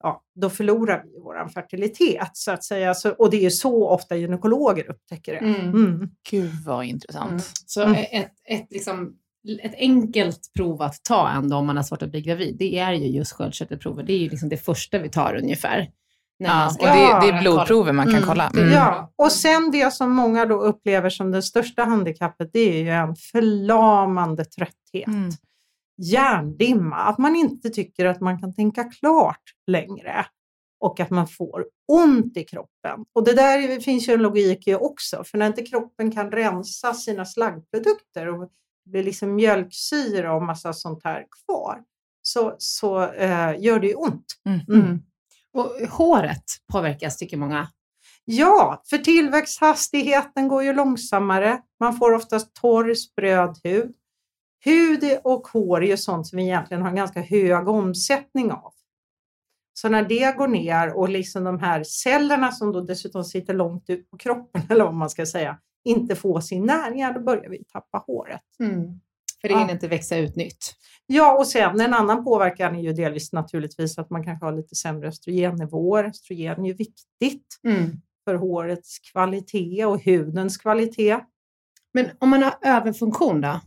ja, 0.03 0.23
då 0.35 0.49
förlorar 0.49 1.03
vi 1.03 1.19
vår 1.19 1.47
fertilitet 1.47 2.29
så 2.33 2.51
att 2.51 2.63
säga. 2.63 2.93
Så, 2.93 3.09
och 3.11 3.29
det 3.29 3.45
är 3.45 3.49
så 3.49 3.87
ofta 3.89 4.15
gynekologer 4.15 4.89
upptäcker 4.89 5.33
det. 5.33 5.39
Mm. 5.39 5.69
Mm. 5.69 6.09
Gud 6.29 6.51
vad 6.65 6.85
intressant. 6.85 7.29
Mm. 7.31 7.41
Så 7.65 7.83
Mm. 7.83 8.05
ett, 8.11 8.31
ett, 8.49 8.67
liksom, 8.69 9.15
ett 9.61 9.75
enkelt 9.77 10.51
prov 10.53 10.81
att 10.81 11.03
ta 11.03 11.29
ändå 11.29 11.55
om 11.55 11.65
man 11.65 11.75
har 11.75 11.83
svårt 11.83 12.01
att 12.01 12.11
bli 12.11 12.21
gravid, 12.21 12.55
det 12.59 12.77
är 12.79 12.93
ju 12.93 13.07
just 13.07 13.31
sköldkörtelprover. 13.31 14.03
Det 14.03 14.13
är 14.13 14.17
ju 14.17 14.29
liksom 14.29 14.49
det 14.49 14.57
första 14.57 14.99
vi 14.99 15.09
tar 15.09 15.35
ungefär. 15.35 15.91
När 16.39 16.49
Ja, 16.49 16.55
man 16.55 16.67
och 16.67 17.21
det, 17.21 17.31
det 17.31 17.37
är 17.37 17.41
blodprover 17.41 17.93
man 17.93 18.05
kan 18.05 18.15
Mm, 18.15 18.27
kolla. 18.27 18.49
är 18.49 18.57
Mm. 18.57 18.69
Ja, 18.73 19.13
och 19.15 19.31
sen 19.31 19.71
det 19.71 19.93
som 19.93 20.11
många 20.11 20.45
då 20.45 20.61
upplever 20.61 21.09
som 21.09 21.31
det 21.31 21.41
största 21.41 21.83
handikappet, 21.83 22.49
det 22.53 22.59
är 22.59 22.83
ju 22.83 22.89
en 22.89 23.15
förlamande 23.15 24.45
trötthet. 24.45 25.07
Mm. 25.07 25.29
Hjärndimma, 25.97 26.95
att 26.95 27.17
man 27.17 27.35
inte 27.35 27.69
tycker 27.69 28.05
att 28.05 28.21
man 28.21 28.39
kan 28.39 28.53
tänka 28.53 28.83
klart 28.83 29.41
längre 29.67 30.25
och 30.79 30.99
att 30.99 31.09
man 31.09 31.27
får 31.27 31.65
ont 31.87 32.37
i 32.37 32.43
kroppen. 32.43 33.05
Och 33.13 33.25
det 33.25 33.33
där 33.33 33.79
finns 33.79 34.09
ju 34.09 34.13
en 34.13 34.21
logik 34.21 34.67
i 34.67 34.75
också, 34.75 35.23
för 35.23 35.37
när 35.37 35.47
inte 35.47 35.65
kroppen 35.65 36.11
kan 36.11 36.31
rensa 36.31 36.93
sina 36.93 37.25
slaggprodukter 37.25 38.27
och 38.27 38.49
det 38.85 38.91
blir 38.91 39.03
liksom 39.03 39.35
mjölksyra 39.35 40.33
och 40.33 40.43
massa 40.43 40.73
sånt 40.73 41.03
här 41.03 41.25
kvar, 41.45 41.79
så, 42.21 42.55
så 42.57 43.03
eh, 43.03 43.59
gör 43.59 43.79
det 43.79 43.87
ju 43.87 43.93
ont. 43.93 44.25
Mm. 44.45 45.01
Mm. 45.55 45.65
Och 45.65 45.89
håret 45.89 46.43
påverkas, 46.71 47.17
tycker 47.17 47.37
många. 47.37 47.67
Ja, 48.25 48.83
för 48.89 48.97
tillväxthastigheten 48.97 50.47
går 50.47 50.63
ju 50.63 50.73
långsammare. 50.73 51.61
Man 51.79 51.97
får 51.97 52.13
oftast 52.13 52.53
torr, 52.53 52.93
spröd 52.93 53.59
hud. 53.63 53.95
Hud 54.65 55.19
och 55.23 55.47
hår 55.47 55.83
är 55.83 55.87
ju 55.87 55.97
sånt 55.97 56.27
som 56.27 56.37
vi 56.37 56.43
egentligen 56.43 56.81
har 56.81 56.89
en 56.89 56.95
ganska 56.95 57.21
hög 57.21 57.67
omsättning 57.67 58.51
av. 58.51 58.73
Så 59.73 59.89
när 59.89 60.03
det 60.03 60.37
går 60.37 60.47
ner 60.47 60.97
och 60.97 61.09
liksom 61.09 61.43
de 61.43 61.59
här 61.59 61.83
cellerna 61.83 62.51
som 62.51 62.71
då 62.71 62.81
dessutom 62.81 63.23
sitter 63.23 63.53
långt 63.53 63.89
ut 63.89 64.09
på 64.09 64.17
kroppen, 64.17 64.61
eller 64.69 64.85
vad 64.85 64.93
man 64.93 65.09
ska 65.09 65.25
säga, 65.25 65.57
inte 65.83 66.15
får 66.15 66.41
sin 66.41 66.65
näring, 66.65 67.13
då 67.13 67.19
börjar 67.19 67.49
vi 67.49 67.63
tappa 67.63 67.97
håret. 67.97 68.41
För 69.45 69.49
det 69.49 69.53
Ja. 69.53 69.59
hinner 69.59 69.73
inte 69.73 69.87
växa 69.87 70.17
ut 70.17 70.35
nytt. 70.35 70.73
Ja, 71.07 71.37
och 71.37 71.47
sen 71.47 71.81
en 71.81 71.93
annan 71.93 72.23
påverkan 72.23 72.75
är 72.75 72.79
ju 72.81 72.93
delvis 72.93 73.33
naturligtvis 73.33 73.97
att 73.97 74.09
man 74.09 74.23
kanske 74.23 74.45
har 74.45 74.53
lite 74.53 74.75
sämre 74.75 75.07
östrogennivåer. 75.07 76.03
Östrogen 76.03 76.65
är 76.65 76.67
ju 76.69 76.73
viktigt 76.73 77.47
för 78.25 78.35
hårets 78.35 78.99
kvalitet 78.99 79.85
och 79.85 80.03
hudens 80.05 80.57
kvalitet. 80.57 81.19
Men 81.93 82.09
om 82.19 82.29
man 82.29 82.43
har 82.43 82.53
överfunktion 82.61 83.41
då? 83.41 83.59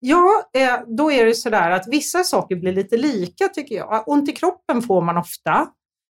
Ja, 0.00 0.42
eh, 0.54 0.80
då 0.86 1.12
är 1.12 1.26
det 1.26 1.34
sådär 1.34 1.70
att 1.70 1.88
vissa 1.88 2.24
saker 2.24 2.56
blir 2.56 2.72
lite 2.72 2.96
lika 2.96 3.48
tycker 3.48 3.74
jag. 3.74 4.02
Ont 4.08 4.28
i 4.28 4.32
kroppen 4.32 4.82
får 4.82 5.02
man 5.02 5.16
ofta. 5.16 5.68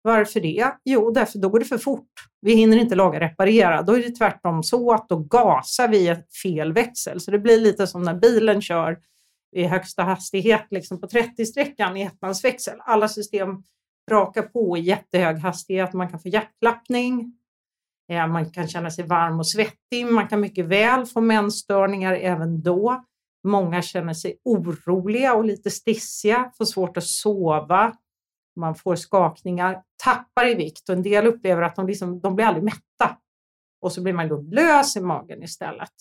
Varför 0.06 0.40
det? 0.40 0.72
Jo, 0.84 1.12
därför 1.12 1.40
då 1.40 1.50
går 1.50 1.60
det 1.60 1.66
för 1.66 1.78
fort. 1.78 2.10
Vi 2.42 2.56
hinner 2.56 2.78
inte 2.78 2.96
laga 2.96 3.20
reparera. 3.20 3.82
Då 3.82 3.94
är 3.94 4.04
det 4.04 4.12
tvärtom 4.12 4.64
så 4.64 4.92
att 4.94 5.10
då 5.10 5.18
gasar 5.18 5.88
vi 5.88 6.10
i 6.10 6.16
fel 6.44 6.74
växel. 6.74 7.20
Så 7.20 7.32
det 7.32 7.40
blir 7.40 7.60
lite 7.62 7.88
som 7.88 8.04
när 8.04 8.14
bilen 8.14 8.62
kör 8.62 9.00
i 9.56 9.64
högsta 9.64 10.04
hastighet 10.04 10.66
liksom 10.70 11.02
på 11.02 11.08
30-sträckan 11.08 11.98
i 11.98 12.02
ettans 12.02 12.44
växel. 12.44 12.78
Alla 12.80 13.08
system 13.08 13.64
brakar 14.08 14.42
på 14.42 14.78
i 14.78 14.82
jättehög 14.82 15.38
hastighet. 15.38 15.94
Man 15.94 16.10
kan 16.10 16.20
få 16.20 16.30
hjärtklappning. 16.30 17.34
Eh, 18.12 18.28
man 18.28 18.52
kan 18.52 18.68
känna 18.68 18.92
sig 18.92 19.08
varm 19.08 19.40
och 19.40 19.48
svettig. 19.48 20.06
Man 20.06 20.28
kan 20.28 20.42
mycket 20.42 20.66
väl 20.66 21.06
få 21.06 21.22
mensstörningar 21.22 22.14
även 22.14 22.64
då. 22.64 23.04
Många 23.48 23.82
känner 23.82 24.14
sig 24.14 24.38
oroliga 24.44 25.34
och 25.34 25.46
lite 25.46 25.72
stissiga, 25.72 26.52
får 26.58 26.66
svårt 26.66 26.98
att 26.98 27.04
sova. 27.04 27.98
Man 28.56 28.76
får 28.76 28.96
skakningar, 28.96 29.82
tappar 30.04 30.48
i 30.48 30.54
vikt 30.54 30.90
och 30.90 30.96
en 30.96 31.04
del 31.04 31.28
upplever 31.28 31.62
att 31.62 31.76
de, 31.76 31.88
liksom, 31.88 32.20
de 32.20 32.36
blir 32.36 32.46
aldrig 32.46 32.64
mätta. 32.64 33.18
Och 33.82 33.92
så 33.92 34.02
blir 34.02 34.14
man 34.14 34.28
då 34.28 34.42
lös 34.42 34.96
i 34.96 35.02
magen 35.02 35.44
istället. 35.44 35.92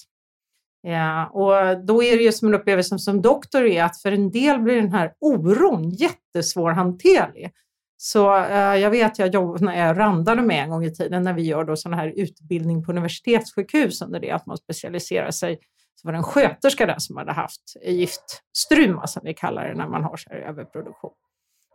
Ja, 0.83 1.27
och 1.27 1.85
då 1.85 2.03
är 2.03 2.17
det 2.17 2.23
ju 2.23 2.33
som 2.33 2.49
en 2.49 2.55
upplevelse 2.55 2.99
som 2.99 3.23
doktor 3.23 3.65
är 3.67 3.85
att 3.85 4.03
för 4.03 4.13
en 4.13 4.31
del 4.31 4.61
blir 4.61 4.77
den 4.77 4.93
här 4.93 5.15
oron 5.21 5.91
jättesvårhanterlig. 5.91 7.53
Så 7.97 8.37
eh, 8.37 8.77
jag 8.77 8.91
vet, 8.91 9.19
jag 9.19 9.35
jobbade, 9.35 9.65
när 9.65 9.87
jag 9.87 9.99
randade 9.99 10.43
med 10.43 10.65
en 10.65 10.71
gång 10.71 10.85
i 10.85 10.95
tiden 10.95 11.23
när 11.23 11.33
vi 11.33 11.43
gör 11.43 11.65
då 11.65 11.77
sån 11.77 11.95
här 11.95 12.13
utbildning 12.17 12.85
på 12.85 12.93
universitetssjukhus 12.93 14.03
under 14.03 14.21
det 14.21 14.31
att 14.31 14.47
man 14.47 14.57
specialiserar 14.57 15.31
sig. 15.31 15.59
Så 15.95 16.09
var 16.09 16.13
det 16.13 16.19
en 16.19 16.23
sköterska 16.23 16.87
där 16.87 16.99
som 16.99 17.17
hade 17.17 17.33
haft 17.33 17.77
giftstruma 17.87 19.07
som 19.07 19.23
vi 19.25 19.35
kallar 19.35 19.69
det 19.69 19.75
när 19.75 19.89
man 19.89 20.05
har 20.05 20.17
så 20.17 20.31
här 20.31 20.39
överproduktion. 20.39 21.13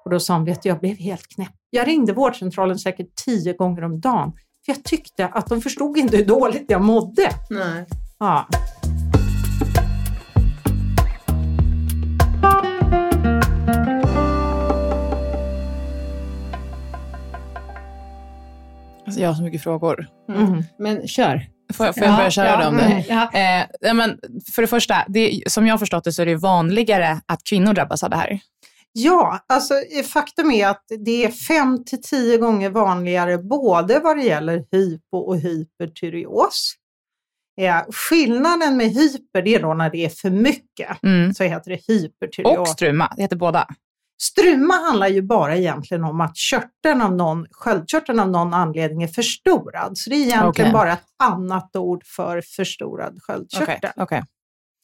Och 0.05 0.11
då 0.11 0.19
sa 0.19 0.33
hon, 0.33 0.45
vet 0.45 0.63
du, 0.63 0.69
jag 0.69 0.79
blev 0.79 0.97
helt 0.97 1.27
knäpp. 1.27 1.53
Jag 1.69 1.87
ringde 1.87 2.13
vårdcentralen 2.13 2.79
säkert 2.79 3.15
tio 3.25 3.53
gånger 3.53 3.83
om 3.83 3.99
dagen. 3.99 4.31
För 4.65 4.73
jag 4.73 4.83
tyckte 4.83 5.27
att 5.27 5.47
de 5.47 5.61
förstod 5.61 5.97
inte 5.97 6.17
hur 6.17 6.25
dåligt 6.25 6.65
jag 6.67 6.81
mådde. 6.81 7.29
Nej. 7.49 7.85
Ja. 8.19 8.47
Alltså, 19.05 19.21
jag 19.21 19.29
har 19.29 19.35
så 19.35 19.43
mycket 19.43 19.63
frågor. 19.63 20.07
Mm. 20.29 20.63
Men 20.79 21.07
kör. 21.07 21.45
Får 21.73 21.85
jag, 21.85 21.95
får 21.95 22.03
jag 22.03 22.17
börja 22.17 22.31
köra 22.31 22.63
dem? 22.63 22.79
mm, 22.79 23.03
ja. 23.09 23.31
Eh, 23.33 23.65
ja, 23.79 23.93
men 23.93 24.19
för 24.55 24.61
det 24.61 24.67
första, 24.67 25.05
det, 25.07 25.41
som 25.47 25.67
jag 25.67 25.73
har 25.73 25.77
förstått 25.77 26.03
det 26.03 26.11
så 26.11 26.21
är 26.21 26.25
det 26.25 26.35
vanligare 26.35 27.21
att 27.25 27.43
kvinnor 27.49 27.73
drabbas 27.73 28.03
av 28.03 28.09
det 28.09 28.15
här. 28.15 28.39
Ja, 28.91 29.39
alltså 29.47 29.73
eh, 29.73 30.03
faktum 30.03 30.51
är 30.51 30.67
att 30.67 30.83
det 31.05 31.25
är 31.25 31.31
fem 31.31 31.83
till 31.85 32.01
tio 32.01 32.37
gånger 32.37 32.69
vanligare 32.69 33.37
både 33.37 33.99
vad 33.99 34.17
det 34.17 34.23
gäller 34.23 34.65
hypo 34.71 35.17
och 35.17 35.37
hypertyreos. 35.37 36.73
Ja, 37.55 37.85
skillnaden 37.89 38.77
med 38.77 38.89
hyper 38.89 39.41
det 39.41 39.55
är 39.55 39.61
då 39.61 39.73
när 39.73 39.89
det 39.89 40.05
är 40.05 40.09
för 40.09 40.29
mycket, 40.29 41.03
Mm. 41.03 41.33
så 41.33 41.43
heter 41.43 41.71
det 41.71 41.81
hypertyreos. 41.87 42.57
Och 42.57 42.67
struma, 42.67 43.13
det 43.15 43.21
heter 43.21 43.35
båda. 43.35 43.67
Struma 44.21 44.73
handlar 44.73 45.07
ju 45.07 45.21
bara 45.21 45.55
egentligen 45.55 46.03
om 46.03 46.21
att 46.21 46.35
körteln 46.37 47.01
av 47.01 47.15
någon, 47.15 47.45
sköldkörteln 47.51 48.19
av 48.19 48.29
någon 48.29 48.53
anledning 48.53 49.03
är 49.03 49.07
förstorad. 49.07 49.97
Så 49.97 50.09
det 50.09 50.15
är 50.15 50.19
egentligen 50.19 50.49
Okej. 50.49 50.71
bara 50.73 50.93
ett 50.93 51.05
annat 51.23 51.75
ord 51.75 52.03
för 52.05 52.41
förstorad 52.41 53.17
sköldkörtel. 53.21 53.75
Okej, 53.81 53.91
okej. 53.95 54.23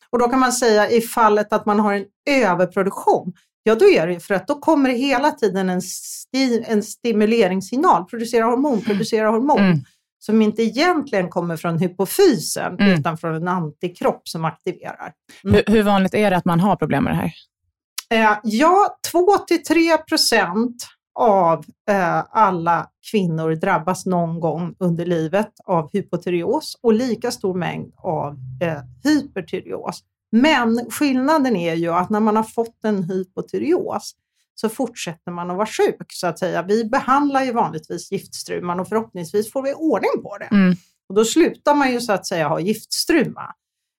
Och 0.09 0.19
då 0.19 0.29
kan 0.29 0.39
man 0.39 0.53
säga 0.53 0.89
i 0.89 1.01
fallet 1.01 1.53
att 1.53 1.65
man 1.65 1.79
har 1.79 1.93
en 1.93 2.05
överproduktion, 2.29 3.33
ja 3.63 3.75
då 3.75 3.89
är 3.89 4.07
det 4.07 4.19
för 4.19 4.33
att 4.33 4.47
då 4.47 4.55
kommer 4.59 4.89
det 4.89 4.95
hela 4.95 5.31
tiden 5.31 5.69
en, 5.69 5.81
sti, 5.81 6.63
en 6.67 6.83
stimuleringssignal, 6.83 8.05
producera 8.05 8.45
hormon, 8.45 8.81
producera 8.81 9.29
hormon, 9.29 9.59
Mm. 9.59 9.79
som 10.19 10.41
inte 10.41 10.63
egentligen 10.63 11.29
kommer 11.29 11.57
från 11.57 11.77
hypofysen 11.79 12.79
Mm. 12.79 12.99
utan 12.99 13.17
från 13.17 13.35
en 13.35 13.47
antikropp 13.47 14.27
som 14.27 14.45
aktiverar. 14.45 15.13
Hur, 15.43 15.63
hur 15.67 15.83
vanligt 15.83 16.13
är 16.13 16.29
det 16.31 16.37
att 16.37 16.45
man 16.45 16.59
har 16.59 16.75
problem 16.75 17.03
med 17.03 17.13
det 17.13 17.17
här? 17.17 17.33
Eh, 18.09 18.37
ja, 18.43 18.97
2-3 19.11 19.97
procent 19.97 20.87
av 21.19 21.65
eh, 21.89 22.23
alla 22.31 22.87
kvinnor 23.11 23.51
drabbas 23.55 24.05
någon 24.05 24.39
gång 24.39 24.75
under 24.79 25.05
livet 25.05 25.51
av 25.65 25.89
hypotyreos 25.93 26.77
och 26.81 26.93
lika 26.93 27.31
stor 27.31 27.53
mängd 27.53 27.93
av 27.97 28.37
eh, 28.61 28.81
hypertyreos. 29.03 29.99
Men 30.35 30.91
skillnaden 30.91 31.55
är 31.55 31.73
ju 31.73 31.89
att 31.89 32.09
när 32.09 32.19
man 32.19 32.35
har 32.35 32.43
fått 32.43 32.83
en 32.83 33.03
hypotyreos 33.03 34.15
så 34.55 34.69
fortsätter 34.69 35.31
man 35.31 35.51
att 35.51 35.57
vara 35.57 35.67
sjuk 35.67 36.05
så 36.13 36.27
att 36.27 36.39
säga. 36.39 36.63
Vi 36.63 36.85
behandlar 36.85 37.43
ju 37.43 37.51
vanligtvis 37.51 38.11
giftstruman 38.11 38.79
och 38.79 38.87
förhoppningsvis 38.87 39.51
får 39.51 39.61
vi 39.61 39.73
ordning 39.73 40.23
på 40.23 40.37
det. 40.37 40.55
Mm. 40.55 40.75
Och 41.09 41.15
då 41.15 41.25
slutar 41.25 41.75
man 41.75 41.91
ju 41.91 42.01
så 42.01 42.13
att 42.13 42.27
säga 42.27 42.47
ha 42.47 42.59
giftstruma. 42.59 43.53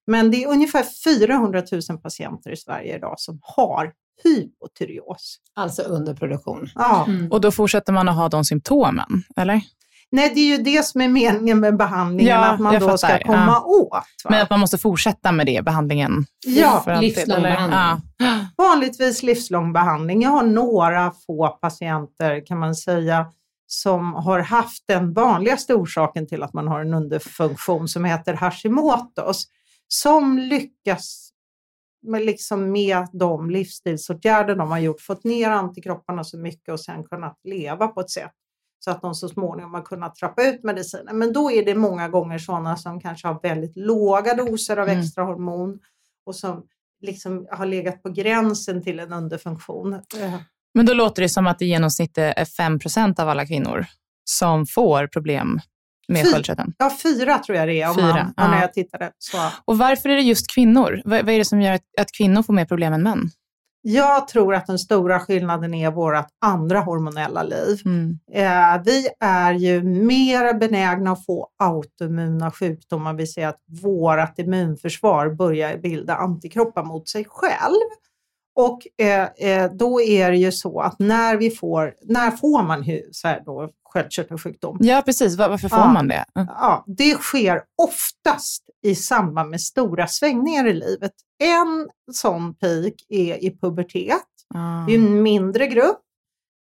Men 0.06 0.30
det 0.30 0.44
är 0.44 0.48
ungefär 0.48 0.84
400 1.04 1.62
000 1.90 1.98
patienter 1.98 2.50
i 2.50 2.56
Sverige 2.56 2.96
idag 2.96 3.14
som 3.20 3.38
har 3.42 3.92
hypotyreos. 4.24 5.38
Alltså 5.54 5.82
underproduktion. 5.82 6.68
Ja. 6.74 7.04
Mm. 7.08 7.32
Och 7.32 7.40
då 7.40 7.50
fortsätter 7.50 7.92
man 7.92 8.08
att 8.08 8.16
ha 8.16 8.28
de 8.28 8.44
symptomen, 8.44 9.22
eller? 9.36 9.60
Nej, 10.10 10.32
det 10.34 10.40
är 10.40 10.56
ju 10.56 10.62
det 10.62 10.84
som 10.84 11.00
är 11.00 11.08
meningen 11.08 11.60
med 11.60 11.76
behandlingen, 11.76 12.32
Ja, 12.32 12.44
att 12.46 12.60
man 12.60 12.80
då 12.80 12.98
ska 12.98 13.18
komma 13.18 13.46
Ja. 13.46 13.64
åt. 13.64 13.90
Va? 13.92 14.30
Men 14.30 14.42
att 14.42 14.50
man 14.50 14.60
måste 14.60 14.78
fortsätta 14.78 15.32
med 15.32 15.46
det, 15.46 15.64
behandlingen? 15.64 16.24
Ja, 16.46 16.84
livslång 17.00 17.42
behandling. 17.42 18.00
Ja. 18.18 18.38
vanligtvis 18.56 19.22
livslång 19.22 19.72
behandling. 19.72 20.22
Jag 20.22 20.30
har 20.30 20.42
några 20.42 21.12
få 21.26 21.48
patienter 21.48 22.46
kan 22.46 22.58
man 22.58 22.74
säga 22.74 23.26
som 23.66 24.14
har 24.14 24.40
haft 24.40 24.84
den 24.88 25.12
vanligaste 25.12 25.74
orsaken 25.74 26.26
till 26.26 26.42
att 26.42 26.52
man 26.52 26.68
har 26.68 26.80
en 26.80 26.94
underfunktion 26.94 27.88
som 27.88 28.04
heter 28.04 28.34
Hashimotos 28.34 29.46
som 29.88 30.38
lyckas 30.38 31.30
med, 32.06 32.24
liksom 32.24 32.72
med 32.72 33.06
de 33.12 33.50
livsstilsåtgärder 33.50 34.56
de 34.56 34.70
har 34.70 34.78
gjort, 34.78 35.00
fått 35.00 35.24
ner 35.24 35.50
antikropparna 35.50 36.24
så 36.24 36.38
mycket 36.38 36.72
och 36.72 36.80
sen 36.80 37.04
kunnat 37.04 37.40
leva 37.44 37.88
på 37.88 38.00
ett 38.00 38.10
sätt 38.10 38.32
så 38.84 38.90
att 38.90 39.02
de 39.02 39.14
så 39.14 39.28
småningom 39.28 39.74
har 39.74 39.82
kunnat 39.82 40.14
trappa 40.14 40.42
ut 40.42 40.62
medicinen. 40.62 41.18
Men 41.18 41.32
då 41.32 41.50
är 41.52 41.64
det 41.64 41.74
många 41.74 42.08
gånger 42.08 42.38
sådana 42.38 42.76
som 42.76 43.00
kanske 43.00 43.28
har 43.28 43.40
väldigt 43.42 43.76
låga 43.76 44.34
doser 44.34 44.76
av 44.76 44.88
Mm. 44.88 45.00
extra 45.00 45.24
hormon 45.24 45.78
och 46.26 46.34
som 46.36 46.62
liksom 47.02 47.46
har 47.50 47.66
legat 47.66 48.02
på 48.02 48.08
gränsen 48.08 48.82
till 48.82 48.98
en 49.00 49.12
underfunktion. 49.12 49.92
Eh, 49.92 50.34
Men 50.74 50.86
då 50.86 50.94
låter 50.94 51.22
det 51.22 51.28
som 51.28 51.46
att 51.46 51.62
i 51.62 51.66
genomsnitt 51.66 52.18
är 52.18 52.44
5% 52.44 53.20
av 53.20 53.28
alla 53.28 53.46
kvinnor 53.46 53.86
som 54.24 54.66
får 54.66 55.06
problem 55.06 55.60
med 56.08 56.26
sköldkörteln. 56.26 56.72
Ja, 56.78 56.96
fyra 57.02 57.38
tror 57.38 57.58
jag 57.58 57.68
det 57.68 57.82
är 57.82 57.88
om 57.88 57.94
Fyra, 57.94 58.06
man, 58.06 58.34
ja. 58.36 58.48
när 58.48 58.56
ja. 58.56 58.60
jag 58.60 58.72
tittade. 58.72 59.10
Så. 59.18 59.38
Och 59.64 59.78
varför 59.78 60.08
är 60.08 60.16
det 60.16 60.22
just 60.22 60.54
kvinnor? 60.54 61.02
Vad, 61.04 61.24
vad 61.24 61.34
är 61.34 61.38
det 61.38 61.44
som 61.44 61.60
gör 61.60 61.72
att, 61.72 61.82
att 62.00 62.12
kvinnor 62.12 62.42
får 62.42 62.52
mer 62.52 62.64
problem 62.64 62.92
än 62.92 63.02
män? 63.02 63.30
Jag 63.86 64.28
tror 64.28 64.54
att 64.54 64.66
den 64.66 64.78
stora 64.78 65.20
skillnaden 65.20 65.74
är 65.74 65.90
vårt 65.90 66.26
andra 66.40 66.80
hormonella 66.80 67.42
liv. 67.42 67.80
Mm. 67.84 68.18
Eh, 68.32 68.82
vi 68.84 69.08
är 69.20 69.52
ju 69.52 69.82
mer 69.82 70.54
benägna 70.58 71.12
att 71.12 71.26
få 71.26 71.48
autoimmuna 71.58 72.50
sjukdomar, 72.50 73.14
vi 73.14 73.26
säger 73.26 73.48
att 73.48 73.60
vårt 73.82 74.38
immunförsvar 74.38 75.28
börjar 75.28 75.78
bilda 75.78 76.16
antikroppar 76.16 76.84
mot 76.84 77.08
sig 77.08 77.24
själv. 77.28 77.90
Och 78.56 78.86
eh, 78.98 79.28
eh, 79.36 79.72
då 79.72 80.00
är 80.00 80.30
det 80.30 80.36
ju 80.36 80.52
så 80.52 80.80
att 80.80 80.98
när 80.98 81.36
vi 81.36 81.50
får, 81.50 81.94
när 82.02 82.30
får 82.30 82.62
man 82.62 82.82
här 82.82 83.42
då, 83.44 83.70
sköldkörtelsjukdom? 83.84 84.78
Ja, 84.80 85.02
precis. 85.04 85.36
Var, 85.36 85.48
varför 85.48 85.68
får 85.68 85.78
Ja. 85.78 85.92
man 85.92 86.08
det? 86.08 86.24
Mm. 86.34 86.48
Ja, 86.58 86.84
det 86.86 87.14
sker 87.14 87.62
oftast 87.82 88.62
i 88.82 88.94
samband 88.94 89.50
med 89.50 89.60
stora 89.60 90.06
svängningar 90.06 90.66
i 90.66 90.72
livet. 90.72 91.12
En 91.42 91.88
sån 92.12 92.54
peak 92.54 92.94
är 93.08 93.44
i 93.44 93.58
pubertet. 93.60 94.22
Ah. 94.54 94.86
Det 94.86 94.94
är 94.94 94.98
en 94.98 95.22
mindre 95.22 95.66
grupp. 95.66 96.00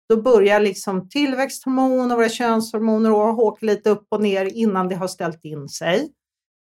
Då 0.10 0.22
börjar 0.22 0.60
liksom 0.60 1.10
tillväxthormon 1.10 2.12
och 2.12 2.18
våra 2.18 2.30
könshormoner 2.30 3.12
åka 3.12 3.66
lite 3.66 3.90
upp 3.90 4.08
och 4.12 4.22
ner 4.22 4.46
innan 4.46 4.88
det 4.88 4.96
har 4.96 5.08
ställt 5.08 5.46
in 5.46 5.70
sig. 5.70 6.10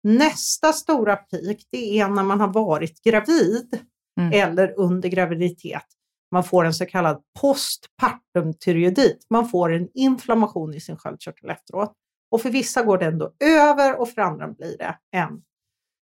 Nästa 0.04 0.74
stora 0.74 1.16
peak 1.16 1.58
det 1.72 2.00
är 2.00 2.08
när 2.08 2.24
man 2.24 2.40
har 2.40 2.48
varit 2.54 3.04
gravid 3.04 3.80
Mm. 4.20 4.50
eller 4.50 4.74
under 4.78 5.10
graviditet. 5.10 5.86
Man 6.32 6.44
får 6.44 6.66
en 6.66 6.74
så 6.74 6.86
kallad 6.86 7.22
postpartum 7.42 8.54
tyreoidit. 8.60 9.28
Man 9.30 9.50
får 9.50 9.74
en 9.74 9.88
inflammation 9.94 10.74
i 10.74 10.80
sin 10.80 10.98
sköldkörtel 10.98 11.50
efteråt. 11.50 11.94
Och 12.32 12.42
för 12.42 12.50
vissa 12.50 12.84
går 12.84 12.98
den 12.98 13.18
då 13.18 13.32
över 13.44 14.02
och 14.02 14.10
för 14.10 14.22
andra 14.22 14.48
blir 14.48 14.78
det 14.78 14.98
en, 15.12 15.42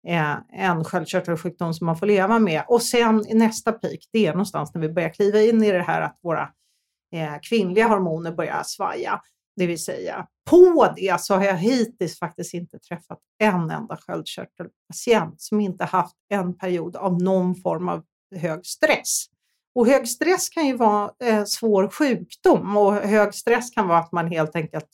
eh, 0.08 0.64
en 0.66 0.84
sköldkörtelsjukdom 0.84 1.74
som 1.74 1.86
man 1.86 1.96
får 1.96 2.06
leva 2.06 2.38
med. 2.38 2.64
Och 2.68 2.82
sen 2.82 3.26
i 3.28 3.34
nästa 3.34 3.72
peak, 3.72 3.98
det 4.12 4.26
är 4.26 4.32
någonstans 4.32 4.74
när 4.74 4.80
vi 4.80 4.88
börjar 4.88 5.08
kliva 5.08 5.40
in 5.40 5.62
i 5.62 5.72
det 5.72 5.82
här 5.82 6.02
att 6.02 6.18
våra 6.22 6.50
eh, 7.14 7.34
kvinnliga 7.42 7.88
hormoner 7.88 8.32
börjar 8.32 8.62
svaja. 8.64 9.20
Det 9.56 9.66
vill 9.66 9.84
säga, 9.84 10.26
på 10.50 10.92
det 10.96 11.20
så 11.20 11.34
har 11.34 11.44
jag 11.44 11.56
hittills 11.56 12.18
faktiskt 12.18 12.54
inte 12.54 12.78
träffat 12.78 13.18
en 13.38 13.70
enda 13.70 13.96
sköldkörtelpatient 13.96 15.40
som 15.40 15.60
inte 15.60 15.84
haft 15.84 16.16
en 16.28 16.58
period 16.58 16.96
av 16.96 17.22
någon 17.22 17.54
form 17.54 17.88
av 17.88 18.04
hög 18.36 18.66
stress. 18.66 19.26
Och 19.74 19.86
hög 19.86 20.08
stress 20.08 20.48
kan 20.48 20.66
ju 20.66 20.76
vara 20.76 21.10
eh, 21.24 21.44
svår 21.44 21.88
sjukdom 21.88 22.76
och 22.76 22.94
hög 22.94 23.34
stress 23.34 23.70
kan 23.70 23.88
vara 23.88 23.98
att 23.98 24.12
man 24.12 24.30
helt 24.30 24.56
enkelt 24.56 24.88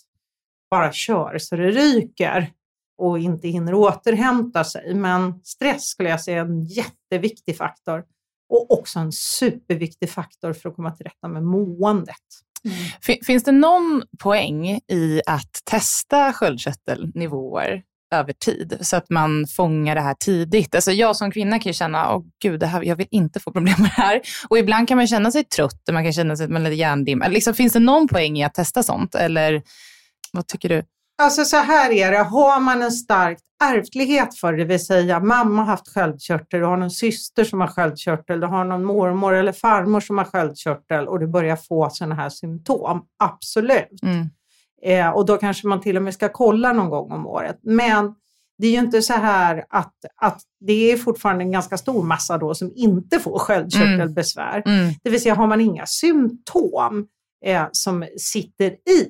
bara 0.71 0.92
kör 0.92 1.38
så 1.38 1.57
det 1.57 1.71
ryker 1.71 2.53
och 2.99 3.18
inte 3.18 3.49
hinner 3.49 3.75
återhämta 3.75 4.64
sig. 4.64 4.94
Men 4.94 5.40
stress 5.44 5.85
skulle 5.85 6.09
jag 6.09 6.21
säga 6.21 6.40
är 6.40 6.47
en 6.47 6.64
jätteviktig 6.64 7.57
faktor 7.57 8.05
och 8.49 8.71
också 8.71 8.99
en 8.99 9.12
superviktig 9.12 10.11
faktor 10.11 10.53
för 10.53 10.68
att 10.68 10.77
komma 10.77 10.90
till 10.90 11.05
rätta 11.05 11.29
med 11.29 11.42
måendet. 11.42 12.16
Mm. 12.64 13.21
Finns 13.27 13.44
det 13.44 13.53
någon 13.53 14.03
poäng 14.18 14.68
i 14.90 15.21
att 15.27 15.61
testa 15.64 16.33
sköldkörtelnivåer 16.33 17.83
över 18.14 18.33
tid 18.33 18.79
så 18.81 18.97
att 18.97 19.11
man 19.11 19.47
fångar 19.47 19.94
det 19.94 20.01
här 20.01 20.14
tidigt? 20.14 20.75
Alltså 20.75 20.92
jag 20.92 21.16
som 21.16 21.31
kvinna 21.31 21.59
kan 21.59 21.71
ju 21.71 21.75
känna, 21.75 22.14
åh 22.14 22.23
gud, 22.42 22.61
det 22.61 22.66
här, 22.66 22.83
jag 22.83 22.97
vill 22.97 23.09
inte 23.11 23.40
få 23.40 23.53
problem 23.53 23.75
med 23.79 23.90
det 23.97 24.03
här. 24.03 24.21
Och 24.49 24.59
ibland 24.59 24.88
kan 24.88 24.97
man 24.97 25.07
känna 25.07 25.31
sig 25.31 25.44
trött 25.44 25.88
och 25.88 25.94
man 25.94 26.05
kan 26.05 26.12
känna 26.12 26.37
sig 26.37 26.44
att 26.44 26.51
man 26.51 26.66
är 26.66 26.71
lite 26.71 26.81
hjärndimma. 26.81 27.29
Liksom, 27.29 27.55
finns 27.55 27.73
det 27.73 27.79
någon 27.79 28.09
poäng 28.09 28.38
i 28.38 28.44
att 28.44 28.55
testa 28.55 28.83
sånt? 28.83 29.14
Eller 29.14 29.62
vad 30.33 30.47
tycker 30.47 30.68
du? 30.68 30.83
Alltså 31.22 31.44
så 31.44 31.57
här 31.57 31.90
är 31.90 32.12
det, 32.12 32.18
har 32.18 32.61
man 32.61 32.83
en 32.83 32.92
stark 32.92 33.38
ärftlighet 33.64 34.38
för 34.38 34.52
det, 34.52 34.64
vill 34.64 34.87
säga 34.87 35.20
mamma 35.20 35.62
har 35.62 35.66
haft 35.66 35.88
sköldkörtel, 35.88 36.61
du 36.61 36.66
har 36.66 36.76
någon 36.76 36.90
syster 36.90 37.44
som 37.44 37.61
har 37.61 37.68
sköldkörtel, 37.68 38.40
du 38.40 38.46
har 38.46 38.64
någon 38.64 38.85
mormor 38.85 39.35
eller 39.35 39.52
farmor 39.52 40.00
som 40.00 40.18
har 40.18 40.24
sköldkörtel 40.24 41.09
och 41.09 41.20
du 41.20 41.26
börjar 41.26 41.57
få 41.57 41.90
sådana 41.90 42.14
här 42.14 42.28
symptom, 42.28 43.02
absolut. 43.18 44.02
Mm. 44.02 44.26
Eh, 44.83 45.11
och 45.11 45.26
då 45.26 45.37
kanske 45.37 45.66
man 45.66 45.81
till 45.81 45.96
och 45.96 46.02
med 46.02 46.14
ska 46.14 46.28
kolla 46.28 46.72
någon 46.72 46.90
gång 46.90 47.12
om 47.12 47.26
året. 47.26 47.59
Men 47.62 48.14
det 48.59 48.66
är 48.66 48.70
ju 48.70 48.78
inte 48.78 49.02
så 49.02 49.12
här 49.12 49.64
att, 49.68 49.94
att 50.16 50.40
det 50.61 50.92
är 50.92 50.96
fortfarande 50.96 51.44
en 51.44 51.52
ganska 51.52 51.78
stor 51.78 52.02
massa 52.02 52.38
då 52.38 52.54
som 52.54 52.72
inte 52.76 53.18
får 53.18 53.38
sköldkörtelbesvär. 53.38 54.62
Mm. 54.66 54.94
Det 55.02 55.11
vill 55.11 55.22
säga 55.22 55.35
har 55.35 55.46
man 55.46 55.61
inga 55.61 55.87
symptom 55.87 57.07
eh, 57.44 57.66
som 57.72 58.04
sitter 58.18 58.70
i, 58.70 59.09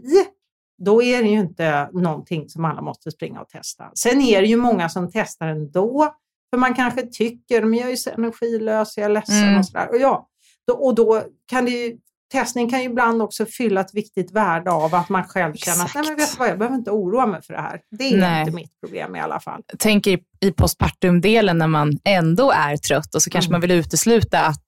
då 0.85 1.03
är 1.03 1.23
det 1.23 1.29
ju 1.29 1.39
inte 1.39 1.89
någonting 1.93 2.49
som 2.49 2.65
alla 2.65 2.83
måste 2.83 3.11
springa 3.11 3.41
och 3.41 3.49
testa. 3.49 3.91
Sen 3.95 4.21
är 4.21 4.41
det 4.43 4.49
ju 4.49 4.57
många 4.57 4.89
som 4.89 5.11
testar 5.13 5.47
ändå, 5.47 6.15
för 6.51 6.59
man 6.59 6.75
kanske 6.75 7.03
tycker, 7.03 7.63
men 7.65 7.79
jag 7.79 7.91
är 7.91 7.97
så 7.97 8.11
energilös, 8.11 8.97
jag 8.97 9.05
är 9.05 9.09
ledsen 9.11 9.43
Mm. 9.43 9.59
och 9.59 9.67
sådär. 9.67 9.89
Och, 9.91 9.97
ja, 10.01 10.29
då, 10.67 10.73
och 10.75 10.95
då 10.95 11.23
kan 11.47 11.65
det 11.65 11.71
ju, 11.71 11.97
testning 12.33 12.71
kan 12.71 12.79
ju 12.81 12.85
ibland 12.85 13.23
också 13.23 13.47
fylla 13.47 13.81
ett 13.81 13.95
viktigt 13.95 14.33
värde 14.33 14.71
av 14.71 14.95
att 14.95 15.09
man 15.09 15.25
själv 15.25 15.55
känner 15.55 15.85
att 15.85 15.95
nej 15.95 16.05
men 16.09 16.17
vet 16.17 16.33
du 16.33 16.39
vad, 16.39 16.49
jag 16.49 16.59
behöver 16.59 16.77
inte 16.77 16.91
oroa 16.91 17.27
mig 17.27 17.43
för 17.43 17.55
det 17.55 17.61
här. 17.61 17.81
Det 17.91 18.05
är 18.15 18.19
Nej. 18.21 18.41
inte 18.41 18.53
mitt 18.53 18.81
problem 18.81 19.17
i 19.17 19.21
alla 19.21 19.41
fall. 19.41 19.63
tänker 19.79 20.11
i- 20.11 20.25
i 20.41 20.53
postpartum-delen 20.53 21.59
när 21.59 21.67
man 21.67 21.99
ändå 22.05 22.51
är 22.51 22.77
trött 22.77 23.15
och 23.15 23.23
så 23.23 23.31
kanske 23.31 23.49
Mm. 23.49 23.55
man 23.55 23.61
vill 23.69 23.79
utesluta 23.79 24.41
att 24.41 24.65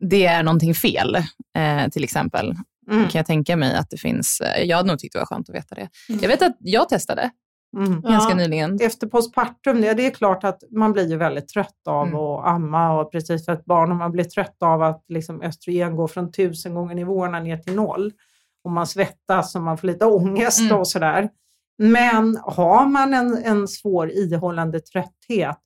det 0.00 0.26
är 0.26 0.42
någonting 0.42 0.74
fel, 0.74 1.14
eh, 1.58 1.88
till 1.92 2.04
exempel. 2.04 2.54
Mm. 2.90 3.08
kan 3.08 3.18
jag 3.18 3.26
tänka 3.26 3.56
mig 3.56 3.74
att 3.76 3.90
det 3.90 3.96
finns. 3.96 4.40
eh, 4.40 4.62
Jag 4.64 4.76
hade 4.76 4.88
nog 4.88 4.98
tyckt 4.98 5.12
det 5.12 5.18
var 5.18 5.26
skönt 5.26 5.48
att 5.48 5.54
veta 5.54 5.74
det. 5.74 5.88
Jag 6.08 6.28
vet 6.28 6.42
att 6.42 6.56
jag 6.58 6.88
testade 6.88 7.30
Mm. 7.76 8.00
ganska 8.00 8.30
Ja. 8.30 8.36
nyligen. 8.36 8.78
efter 8.80 9.06
postpartum, 9.06 9.80
det 9.80 9.88
är 10.06 10.10
klart 10.10 10.44
att 10.44 10.62
man 10.70 10.92
blir 10.92 11.10
ju 11.10 11.16
väldigt 11.16 11.48
trött 11.48 11.86
av 11.88 12.06
Mm. 12.08 12.18
att 12.20 12.46
amma 12.46 13.00
och 13.00 13.12
precis 13.12 13.44
för 13.44 13.52
ett 13.52 13.64
barn, 13.64 13.90
och 13.90 13.96
man 13.96 14.12
blir 14.12 14.24
trött 14.24 14.56
av 14.62 14.82
att 14.82 15.04
liksom 15.08 15.42
östrogen 15.42 15.96
går 15.96 16.08
från 16.08 16.32
tusen 16.32 16.74
gånger 16.74 16.94
nivåerna 16.94 17.40
ner 17.40 17.56
till 17.56 17.74
noll. 17.74 18.12
Och 18.64 18.70
man 18.70 18.86
svettas 18.86 19.54
och 19.54 19.62
man 19.62 19.78
får 19.78 19.86
lite 19.88 20.04
ångest 20.06 20.60
Mm. 20.60 20.76
och 20.78 20.88
sådär. 20.88 21.28
Men 21.78 22.38
har 22.42 22.86
man 22.86 23.14
en, 23.14 23.36
en 23.44 23.68
svår 23.68 24.10
ihållande 24.10 24.80
trötthet 24.80 25.56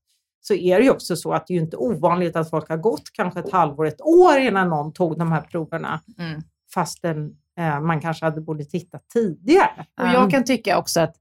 så 0.41 0.55
är 0.55 0.79
det 0.79 0.85
ju 0.85 0.91
också 0.91 1.17
så 1.17 1.33
att 1.33 1.47
det 1.47 1.53
är 1.53 1.57
ju 1.57 1.61
inte 1.63 1.77
ovanligt 1.77 2.37
att 2.37 2.51
folk 2.51 2.69
har 2.69 2.77
gått 2.77 3.03
kanske 3.13 3.41
ett 3.41 3.53
halvår, 3.53 3.87
ett 3.87 4.01
år 4.01 4.39
innan 4.39 4.69
någon 4.69 4.93
tog 4.93 5.19
de 5.19 5.33
här 5.33 5.41
proverna 5.41 6.01
Mm. 6.19 6.43
Fastän 6.75 7.31
eh, 7.61 7.81
man 7.81 8.01
kanske 8.01 8.25
hade 8.25 8.41
borde 8.41 8.65
titta 8.65 8.99
tidigare. 9.13 9.87
Och 10.01 10.07
jag 10.07 10.31
kan 10.31 10.45
tycka 10.45 10.79
också 10.79 11.01
att 11.01 11.15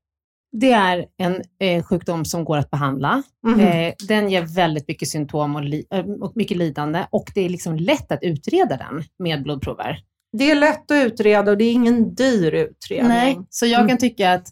det 0.52 0.72
är 0.72 1.06
en 1.18 1.42
eh, 1.60 1.84
sjukdom 1.84 2.26
som 2.26 2.46
går 2.46 2.58
att 2.58 2.72
behandla. 2.72 3.24
Mhm. 3.48 3.60
Eh, 3.60 3.94
den 4.08 4.30
ger 4.30 4.42
väldigt 4.56 4.88
mycket 4.88 5.08
symptom 5.10 5.56
och, 5.56 5.64
li- 5.64 5.88
eh, 5.94 6.06
och 6.06 6.32
mycket 6.36 6.58
lidande 6.58 7.06
och 7.10 7.32
det 7.36 7.42
är 7.42 7.50
liksom 7.50 7.76
lätt 7.76 8.12
att 8.12 8.24
utreda 8.24 8.78
den 8.78 9.04
med 9.20 9.44
blodprover. 9.44 10.00
Det 10.38 10.52
är 10.52 10.56
lätt 10.56 10.92
att 10.92 11.06
utreda 11.06 11.52
och 11.52 11.58
det 11.58 11.64
är 11.64 11.72
ingen 11.72 12.16
dyr 12.16 12.54
utredning. 12.54 13.46
så 13.50 13.66
jag 13.66 13.80
Mm. 13.80 13.90
kan 13.90 13.98
tycka 13.98 14.34
att, 14.34 14.48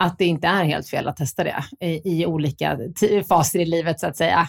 att 0.00 0.18
det 0.18 0.24
inte 0.24 0.46
är 0.46 0.64
helt 0.64 0.88
fel 0.88 1.08
att 1.08 1.16
testa 1.16 1.44
det 1.44 1.64
i, 1.80 2.20
i 2.20 2.26
olika 2.26 2.78
faser 3.28 3.58
i 3.58 3.66
livet 3.66 4.00
så 4.00 4.06
att 4.06 4.16
säga. 4.16 4.48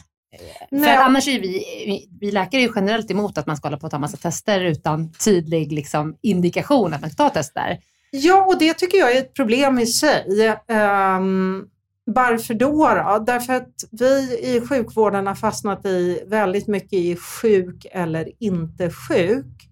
Nej. 0.72 0.96
För 0.96 1.04
annars 1.04 1.28
är 1.28 1.39
vi, 1.39 2.08
vi, 2.20 2.32
läkare 2.32 2.62
är 2.62 2.67
ju 2.67 2.72
generellt 2.76 3.12
emot 3.12 3.38
att 3.38 3.48
man 3.48 3.58
ska 3.58 3.67
hålla 3.67 3.78
på 3.78 3.86
att 3.86 3.91
ta 3.91 4.00
massa 4.00 4.17
tester 4.17 4.62
utan 4.62 5.13
tydlig 5.13 5.72
liksom, 5.72 6.15
indikation 6.22 6.94
att 6.94 7.02
man 7.02 7.10
ska 7.10 7.24
ta 7.24 7.30
tester. 7.30 7.80
Ja, 8.12 8.46
och 8.46 8.60
det 8.60 8.74
tycker 8.74 8.98
jag 8.98 9.15
är 9.15 9.20
ett 9.20 9.34
problem 9.34 9.80
i 9.80 9.86
sig. 9.86 10.26
Um, 10.67 11.67
varför 12.06 12.54
då, 12.54 12.89
då? 12.96 13.24
Därför 13.28 13.54
att 13.54 13.84
vi 13.91 14.39
i 14.44 14.62
sjukvården 14.70 15.28
har 15.28 15.36
fastnat 15.36 15.86
i 15.86 16.24
väldigt 16.28 16.67
mycket 16.67 16.94
i 16.94 17.15
sjuk 17.15 17.86
eller 17.91 18.30
inte 18.39 18.89
sjuk. 18.89 19.70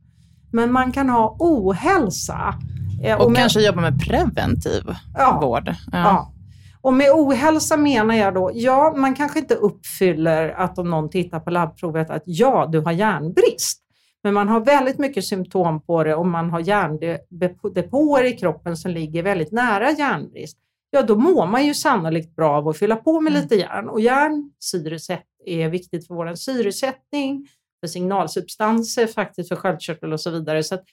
Men 0.52 0.72
man 0.72 0.92
kan 0.92 1.10
ha 1.10 1.36
ohälsa. 1.40 2.56
Eh, 3.04 3.22
Och 3.22 3.32
med, 3.32 3.40
kanske 3.40 3.62
jobba 3.62 3.82
med 3.82 4.00
preventiv 4.08 4.84
ja, 5.18 5.40
vård. 5.42 5.68
Ja. 5.68 5.98
ja. 5.98 6.34
Och 6.82 6.94
med 6.94 7.12
ohälsa 7.12 7.78
menar 7.78 8.16
jag 8.16 8.34
då, 8.34 8.52
ja, 8.54 8.94
man 8.98 9.16
kanske 9.16 9.40
inte 9.40 9.56
uppfyller 9.56 10.50
att 10.50 10.80
om 10.80 10.90
någon 10.90 11.10
tittar 11.10 11.40
på 11.40 11.50
labbprovet 11.50 12.10
att 12.10 12.24
ja, 12.26 12.70
du 12.72 12.80
har 12.80 12.92
järnbrist. 12.92 13.82
Men 14.24 14.34
man 14.34 14.48
har 14.48 14.60
väldigt 14.60 14.98
mycket 14.98 15.26
symptom 15.26 15.82
på 15.82 16.04
det 16.04 16.16
och 16.16 16.26
man 16.26 16.50
har 16.50 16.60
järndepåer 16.60 18.24
i 18.24 18.32
kroppen 18.38 18.78
som 18.78 18.92
ligger 18.92 19.24
väldigt 19.24 19.52
nära 19.52 19.92
järnbrist. 19.92 20.58
Ja, 20.92 21.02
då 21.02 21.16
mår 21.16 21.48
man 21.48 21.66
ju 21.66 21.74
sannolikt 21.74 22.36
bra 22.36 22.58
av 22.58 22.68
att 22.68 22.78
fylla 22.78 22.96
på 22.96 23.22
med 23.22 23.32
Mm. 23.32 23.44
lite 23.44 23.56
järn. 23.56 23.90
Och 23.90 24.02
järn, 24.02 24.52
syresätt, 24.60 25.26
är 25.46 25.70
viktigt 25.70 26.08
för 26.08 26.16
vår 26.16 26.36
syresättning, 26.36 27.48
för 27.80 27.88
signalsubstanser, 27.88 29.08
faktiskt 29.08 29.50
för 29.50 29.56
sköldkörtel 29.56 30.14
och 30.14 30.22
så 30.22 30.30
vidare. 30.30 30.64
Så 30.64 30.76
att 30.76 30.84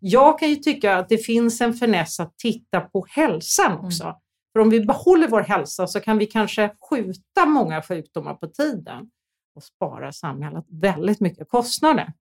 jag 0.00 0.38
kan 0.38 0.48
ju 0.48 0.56
tycka 0.56 0.96
att 0.96 1.08
det 1.08 1.18
finns 1.18 1.60
en 1.60 1.74
finess 1.74 2.20
att 2.20 2.38
titta 2.38 2.80
på 2.80 3.06
hälsan 3.08 3.78
också. 3.78 4.14
För 4.54 4.60
om 4.60 4.70
vi 4.70 4.80
behåller 4.80 5.28
vår 5.28 5.40
hälsa 5.40 5.86
så 5.86 6.00
kan 6.00 6.18
vi 6.18 6.26
kanske 6.26 6.70
skjuta 6.90 7.46
många 7.46 7.82
sjukdomar 7.82 8.34
på 8.34 8.46
tiden 8.46 9.10
och 9.56 9.62
spara 9.62 10.12
samhället 10.12 10.64
väldigt 10.68 11.20
mycket 11.20 11.48
kostnader. 11.48 12.12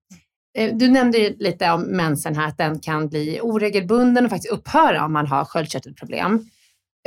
Eh, 0.58 0.76
Du 0.76 0.90
nämnde 0.90 1.18
ju 1.18 1.36
lite 1.40 1.72
om 1.72 1.82
mensen 1.82 2.36
här, 2.36 2.48
att 2.48 2.58
den 2.58 2.80
kan 2.80 3.10
bli 3.10 3.40
oregelbunden 3.42 4.26
och 4.26 4.30
faktiskt 4.32 4.54
upphöra 4.54 5.06
om 5.06 5.14
man 5.14 5.28
har 5.28 5.46
sköldkörtelproblem. 5.46 6.50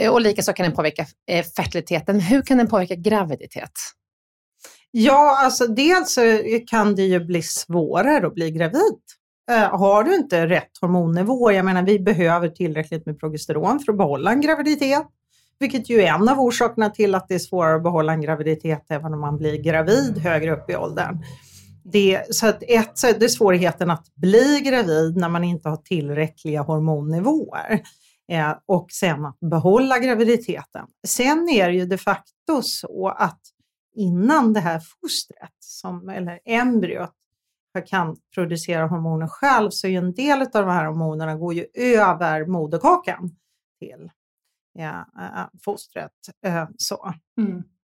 Eh, 0.00 0.12
Och 0.12 0.20
likaså 0.20 0.52
kan 0.52 0.64
den 0.66 0.76
påverka 0.76 1.06
eh, 1.30 1.44
fertiliteten. 1.56 2.20
Hur 2.20 2.42
kan 2.42 2.58
den 2.58 2.66
påverka 2.68 2.94
graviditet? 2.94 3.72
Ja, 4.90 5.44
alltså 5.44 5.66
dels 5.66 6.18
kan 6.66 6.94
det 6.94 7.02
ju 7.02 7.20
bli 7.24 7.42
svårare 7.42 8.26
att 8.26 8.34
bli 8.34 8.50
gravid. 8.50 8.98
Eh, 9.50 9.78
har 9.78 10.04
du 10.04 10.14
inte 10.14 10.46
rätt 10.46 10.78
hormonnivå, 10.80 11.52
jag 11.52 11.64
menar 11.64 11.82
vi 11.82 11.98
behöver 11.98 12.48
tillräckligt 12.48 13.06
med 13.06 13.20
progesteron 13.20 13.80
för 13.80 13.92
att 13.92 13.98
behålla 13.98 14.32
en 14.32 14.40
graviditet, 14.40 15.06
vilket 15.59 15.90
ju 15.90 16.00
är 16.00 16.14
en 16.14 16.28
av 16.28 16.40
orsakerna 16.40 16.90
till 16.90 17.14
att 17.14 17.28
det 17.28 17.35
är 17.35 17.38
svårare 17.38 17.76
att 17.76 17.82
behålla 17.82 18.12
en 18.12 18.20
graviditet 18.20 18.85
även 18.88 19.14
om 19.14 19.20
man 19.20 19.38
blir 19.38 19.62
gravid 19.62 20.18
högre 20.18 20.52
upp 20.52 20.70
i 20.70 20.76
åldern. 20.76 21.18
Det, 21.85 22.35
så 22.35 22.46
att 22.46 22.62
ett, 22.62 22.98
så 22.98 23.06
är 23.06 23.18
det 23.18 23.28
svårigheten 23.28 23.90
att 23.90 24.14
bli 24.14 24.61
gravid 24.64 25.16
när 25.16 25.28
man 25.28 25.44
inte 25.44 25.68
har 25.68 25.76
tillräckliga 25.76 26.62
hormonnivåer. 26.62 27.82
Eh, 28.32 28.52
och 28.66 28.87
sen 28.90 29.24
att 29.24 29.40
behålla 29.40 29.98
graviditeten. 29.98 30.87
Sen 31.06 31.48
är 31.48 31.68
det 31.68 31.74
ju 31.74 31.87
de 31.87 31.98
facto 31.98 32.62
så 32.62 33.09
att 33.09 33.40
innan 33.96 34.52
det 34.52 34.61
här 34.61 34.80
fostret, 35.00 35.56
som, 35.61 36.09
eller 36.09 36.40
embryot, 36.44 37.12
kan 37.80 38.16
producera 38.34 38.86
hormoner 38.86 39.26
själv 39.26 39.70
så 39.70 39.86
är 39.86 39.90
ju 39.90 39.96
en 39.96 40.14
del 40.14 40.42
av 40.42 40.48
de 40.52 40.68
här 40.68 40.86
hormonerna 40.86 41.36
går 41.36 41.54
ju 41.54 41.66
över 41.74 42.46
moderkakan 42.46 43.30
till 43.78 44.10
ja, 44.72 45.06
äh, 45.18 45.44
fostret. 45.64 46.12
Äh, 46.46 46.68
så. 46.76 47.14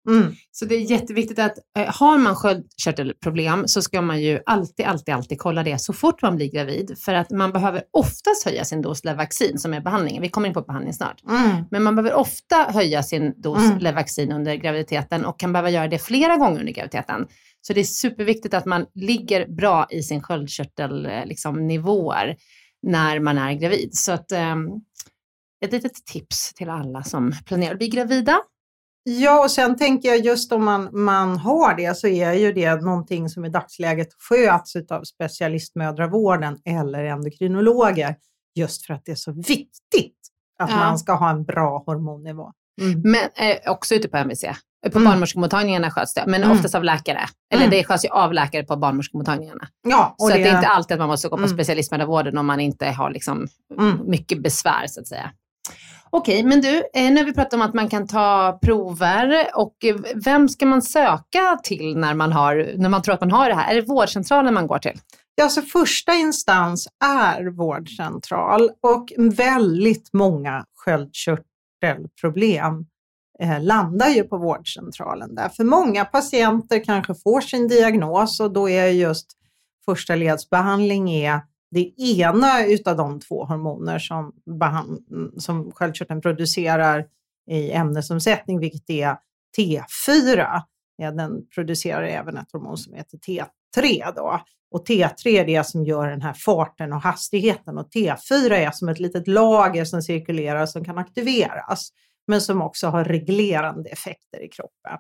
Mm. 0.08 0.36
Så 0.52 0.66
det 0.66 0.76
är 0.76 0.92
jätteviktigt 0.92 1.40
att 1.40 1.58
eh, 1.80 1.96
har 1.96 2.18
man 2.18 2.36
sköldkörtelproblem 2.36 3.68
så 3.68 3.82
ska 3.82 4.02
man 4.02 4.22
ju 4.22 4.40
alltid, 4.46 4.86
alltid, 4.86 5.14
alltid 5.14 5.40
kolla 5.40 5.64
det 5.64 5.82
så 5.82 5.94
fort 5.94 6.22
man 6.22 6.36
blir 6.36 6.52
gravid. 6.52 6.98
För 7.00 7.14
att 7.14 7.30
man 7.30 7.52
behöver 7.52 7.84
oftast 7.92 8.46
höja 8.46 8.66
sin 8.66 8.82
dos 8.82 9.04
Levaxin 9.04 9.58
som 9.58 9.74
är 9.74 9.82
behandlingen. 9.82 10.22
Vi 10.22 10.30
kommer 10.30 10.48
in 10.48 10.54
på 10.54 10.62
behandling 10.62 10.94
snart. 10.94 11.24
Mm. 11.30 11.64
Men 11.72 11.84
man 11.84 11.96
behöver 11.96 12.16
ofta 12.16 12.56
höja 12.56 13.04
sin 13.04 13.42
dos 13.42 13.58
Mm. 13.58 13.78
Levaxin 13.78 14.32
under 14.32 14.56
graviditeten 14.56 15.26
och 15.26 15.40
kan 15.40 15.54
behöva 15.54 15.70
göra 15.70 15.88
det 15.88 16.00
flera 16.00 16.38
gånger 16.38 16.60
under 16.60 16.74
graviditeten. 16.74 17.28
Så 17.68 17.74
det 17.74 17.80
är 17.80 17.84
superviktigt 17.84 18.54
att 18.54 18.66
man 18.66 18.86
ligger 18.94 19.48
bra 19.48 19.88
i 19.90 20.04
sin 20.04 20.22
sköldkörtelnivåer 20.22 21.26
liksom, 21.26 21.68
nivåer 21.68 22.36
när 22.82 23.20
man 23.20 23.38
är 23.38 23.54
gravid. 23.54 23.90
Så 23.92 24.12
att, 24.12 24.32
ehm, 24.32 24.68
ett 25.66 25.72
litet 25.72 26.06
tips 26.06 26.54
till 26.54 26.70
alla 26.70 27.04
som 27.04 27.34
planerar 27.46 27.72
att 27.72 27.78
bli 27.78 27.88
gravida. 27.88 28.38
Ja, 29.04 29.44
och 29.44 29.52
sen 29.52 29.76
tänker 29.78 30.10
jag 30.10 30.26
just 30.26 30.52
om 30.52 30.66
man, 30.66 30.90
man 30.92 31.38
har 31.38 31.76
det 31.76 31.98
så 31.98 32.08
är 32.08 32.34
ju 32.34 32.54
det 32.54 32.76
någonting 32.76 33.30
som 33.30 33.46
i 33.46 33.50
dagsläget 33.50 34.08
sköts 34.30 34.76
av 34.76 35.04
specialistmödravården 35.04 36.58
eller 36.66 37.04
endokrinologer. 37.04 38.16
Just 38.56 38.86
för 38.86 38.94
att 38.94 39.06
det 39.06 39.12
är 39.12 39.16
så 39.16 39.32
viktigt 39.32 40.18
att 40.60 40.70
Ja. 40.70 40.76
man 40.76 41.00
ska 41.00 41.14
ha 41.14 41.30
en 41.30 41.44
bra 41.44 41.84
hormonnivå. 41.86 42.52
Mm. 42.82 43.02
Men 43.02 43.50
eh, 43.50 43.72
också 43.72 43.96
ute 43.96 44.08
på 44.10 44.18
MVC. 44.18 44.42
På 44.92 44.98
Mm. 45.00 45.12
barnmorskemottagningarna 45.12 45.92
sköts 45.92 46.14
det, 46.14 46.24
men 46.28 46.44
Mm. 46.44 46.58
oftast 46.58 46.76
av 46.76 46.84
läkare. 46.84 47.22
Eller 47.54 47.64
Mm. 47.66 47.72
det 47.78 47.84
sköts 47.84 48.06
ju 48.06 48.10
av 48.10 48.34
läkare 48.34 48.64
på 48.64 48.76
barnmorskemottagningarna. 48.76 49.68
Ja, 49.88 50.16
Så 50.18 50.28
det, 50.28 50.34
att 50.34 50.40
det 50.44 50.50
är 50.50 50.56
inte 50.56 50.68
alltid 50.68 50.94
att 50.96 51.00
man 51.00 51.08
måste 51.10 51.28
gå 51.30 51.38
på 51.38 51.44
Mm. 51.44 51.56
specialistmödravården 51.58 52.38
om 52.38 52.46
man 52.46 52.60
inte 52.60 52.86
har 52.86 53.10
liksom 53.12 53.48
Mm. 53.80 54.00
mycket 54.10 54.44
besvär 54.44 54.88
så 54.88 55.00
att 55.02 55.08
säga. 55.08 55.32
Okej, 56.10 56.44
men 56.44 56.62
du, 56.62 56.78
eh, 56.78 57.12
nu 57.12 57.18
har 57.18 57.24
vi 57.26 57.34
pratat 57.34 57.54
om 57.54 57.62
att 57.62 57.74
man 57.74 57.90
kan 57.90 58.08
ta 58.08 58.60
prover 58.62 59.48
och 59.56 59.76
eh, 59.86 59.96
vem 60.16 60.50
ska 60.50 60.66
man 60.66 60.82
söka 60.82 61.58
till 61.64 61.98
när 61.98 62.14
man, 62.14 62.32
har, 62.32 62.72
när 62.78 62.90
man 62.90 63.02
tror 63.02 63.14
att 63.14 63.22
man 63.22 63.32
har 63.32 63.50
det 63.50 63.56
här? 63.56 63.72
Är 63.72 63.76
det 63.76 63.82
vårdcentralen 63.88 64.54
man 64.54 64.68
går 64.68 64.80
till? 64.80 65.00
Ja, 65.36 65.44
alltså 65.44 65.62
första 65.62 66.14
instans 66.14 66.88
är 67.06 67.46
vårdcentral 67.58 68.70
och 68.84 69.12
väldigt 69.38 70.10
många 70.14 70.66
sköldkörtelproblem 71.82 72.86
eh, 73.40 73.64
landar 73.64 74.08
ju 74.08 74.24
på 74.24 74.38
vårdcentralen 74.38 75.36
där. 75.36 75.50
För 75.50 75.64
många 75.64 76.06
patienter 76.06 76.84
kanske 76.84 77.16
får 77.16 77.42
sin 77.42 77.68
diagnos 77.68 78.40
och 78.40 78.54
då 78.54 78.70
är 78.70 78.88
just 78.88 79.28
första 79.86 80.16
ledsbehandling 80.16 81.12
är 81.12 81.42
det 81.72 81.94
ena 82.02 82.66
utav 82.66 82.98
de 82.98 83.20
två 83.20 83.46
hormoner 83.46 84.00
som, 84.00 84.34
som 85.38 85.72
sköldkörteln 85.72 86.22
producerar 86.22 87.06
i 87.50 87.72
ämnesomsättning, 87.72 88.60
vilket 88.60 88.90
är 88.90 89.18
T4. 89.58 90.62
Ja, 90.98 91.12
den 91.12 91.48
producerar 91.56 92.04
även 92.04 92.38
ett 92.38 92.52
hormon 92.52 92.78
som 92.78 92.94
heter 92.94 93.18
T3. 93.78 94.14
Då. 94.16 94.42
Och 94.72 94.88
T3 94.88 95.28
är 95.28 95.46
det 95.46 95.68
som 95.68 95.84
gör 95.84 96.08
den 96.08 96.22
här 96.22 96.34
farten 96.34 96.94
och 96.94 97.02
hastigheten 97.02 97.78
och 97.78 97.90
T4 97.90 98.52
är 98.52 98.72
som 98.72 98.90
ett 98.90 99.00
litet 99.00 99.28
lager 99.28 99.86
som 99.86 100.02
cirkulerar 100.02 100.66
som 100.66 100.86
kan 100.86 100.98
aktiveras 100.98 101.90
men 102.28 102.42
som 102.42 102.62
också 102.62 102.88
har 102.88 103.04
reglerande 103.04 103.90
effekter 103.90 104.44
i 104.44 104.48
kroppen. 104.48 104.98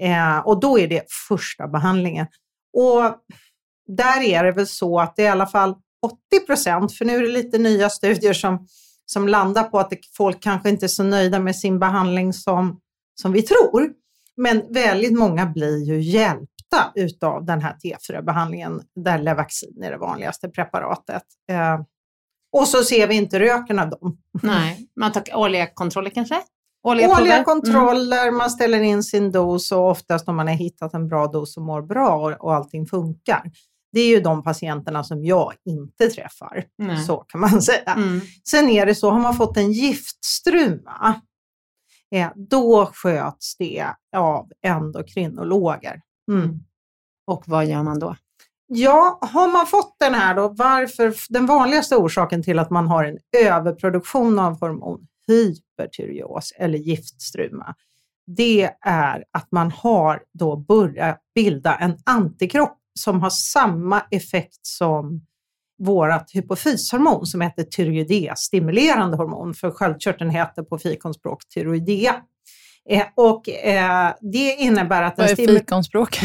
Eh, 0.00 0.38
och 0.38 0.60
då 0.60 0.78
är 0.78 0.88
det 0.88 1.04
första 1.28 1.68
behandlingen. 1.68 2.26
Och 2.72 3.02
där 3.96 4.22
är 4.22 4.44
det 4.44 4.52
väl 4.52 4.66
så 4.66 5.00
att 5.00 5.16
det 5.16 5.22
är 5.22 5.26
i 5.26 5.30
alla 5.30 5.46
fall 5.46 5.74
80 6.30 6.46
procent, 6.46 6.92
för 6.92 7.04
nu 7.04 7.16
är 7.16 7.22
det 7.22 7.28
lite 7.28 7.58
nya 7.58 7.90
studier 7.90 8.32
som, 8.32 8.66
som 9.06 9.28
landar 9.28 9.64
på 9.64 9.78
att 9.78 9.92
folk 10.16 10.42
kanske 10.42 10.68
inte 10.68 10.86
är 10.86 10.88
så 10.88 11.02
nöjda 11.02 11.38
med 11.38 11.56
sin 11.56 11.78
behandling 11.78 12.32
som, 12.32 12.80
som 13.20 13.32
vi 13.32 13.42
tror. 13.42 13.92
Men 14.38 14.72
väldigt 14.72 15.18
många 15.18 15.46
blir 15.46 15.84
ju 15.84 16.00
hjälpta 16.00 16.92
utav 16.94 17.44
den 17.44 17.60
här 17.60 17.76
T4-behandlingen 17.84 18.82
där 19.04 19.18
Levaxin 19.18 19.82
är 19.82 19.90
det 19.90 19.98
vanligaste 19.98 20.48
preparatet. 20.48 21.22
Eh, 21.50 21.80
och 22.52 22.68
så 22.68 22.82
ser 22.82 23.08
vi 23.08 23.14
inte 23.14 23.40
röken 23.40 23.78
av 23.78 23.90
dem. 23.90 24.18
Nej, 24.42 24.88
man 25.00 25.12
tar 25.12 25.36
årliga 25.36 25.66
kontroller 25.66 26.10
kanske? 26.10 26.42
Årliga, 26.86 27.08
årliga 27.08 27.44
kontroller, 27.44 28.22
mm. 28.22 28.36
man 28.36 28.50
ställer 28.50 28.80
in 28.80 29.02
sin 29.02 29.32
dos 29.32 29.72
och 29.72 29.90
oftast 29.90 30.28
om 30.28 30.36
man 30.36 30.48
har 30.48 30.54
hittat 30.54 30.94
en 30.94 31.08
bra 31.08 31.26
dos 31.26 31.56
och 31.56 31.62
mår 31.62 31.82
bra 31.82 32.14
och, 32.14 32.44
och 32.44 32.54
allting 32.54 32.86
funkar. 32.86 33.42
Det 33.92 34.00
är 34.00 34.08
ju 34.08 34.20
de 34.20 34.42
patienterna 34.42 35.04
som 35.04 35.24
jag 35.24 35.52
inte 35.64 36.08
träffar, 36.08 36.64
Nej. 36.78 37.04
så 37.04 37.16
kan 37.16 37.40
man 37.40 37.62
säga. 37.62 37.92
Mm. 37.96 38.20
Sen 38.50 38.68
är 38.68 38.86
det 38.86 38.94
så, 38.94 39.10
har 39.10 39.20
man 39.20 39.36
fått 39.36 39.56
en 39.56 39.72
giftstruma, 39.72 41.20
eh, 42.10 42.30
då 42.36 42.90
sköts 42.94 43.56
det 43.56 43.86
av 44.16 44.50
endokrinologer. 44.62 46.00
Mm. 46.30 46.60
Och 47.26 47.44
vad 47.46 47.66
gör 47.66 47.82
man 47.82 47.98
då? 47.98 48.16
Ja, 48.66 49.18
har 49.22 49.52
man 49.52 49.66
fått 49.66 49.96
den 49.98 50.14
här 50.14 50.34
då, 50.34 50.48
varför, 50.48 51.14
den 51.28 51.46
vanligaste 51.46 51.96
orsaken 51.96 52.42
till 52.42 52.58
att 52.58 52.70
man 52.70 52.86
har 52.86 53.04
en 53.04 53.18
överproduktion 53.38 54.38
av 54.38 54.60
hormon, 54.60 55.06
hypertyreos 55.26 56.52
eller 56.56 56.78
giftstruma, 56.78 57.74
det 58.26 58.70
är 58.80 59.24
att 59.30 59.52
man 59.52 59.70
har 59.70 60.22
då 60.32 60.56
börjat 60.56 61.20
bilda 61.34 61.76
en 61.76 61.98
antikropp 62.04 62.78
som 63.00 63.20
har 63.20 63.30
samma 63.30 64.00
effekt 64.10 64.66
som 64.66 65.26
vårt 65.78 66.34
hypofyshormon 66.34 67.26
som 67.26 67.40
heter 67.40 67.62
tyreoidea, 67.62 68.36
stimulerande 68.36 69.16
hormon, 69.16 69.54
för 69.54 69.70
sköldkörteln 69.70 70.30
heter 70.30 70.62
på 70.62 70.78
fikonspråk 70.78 71.48
tyroidea. 71.54 72.14
Eh, 72.90 73.02
och 73.14 73.48
eh, 73.48 74.14
det 74.20 74.52
innebär 74.52 75.02
att... 75.02 75.18
Vad 75.18 75.30
är 75.30 75.36
fikonspråk? 75.36 76.20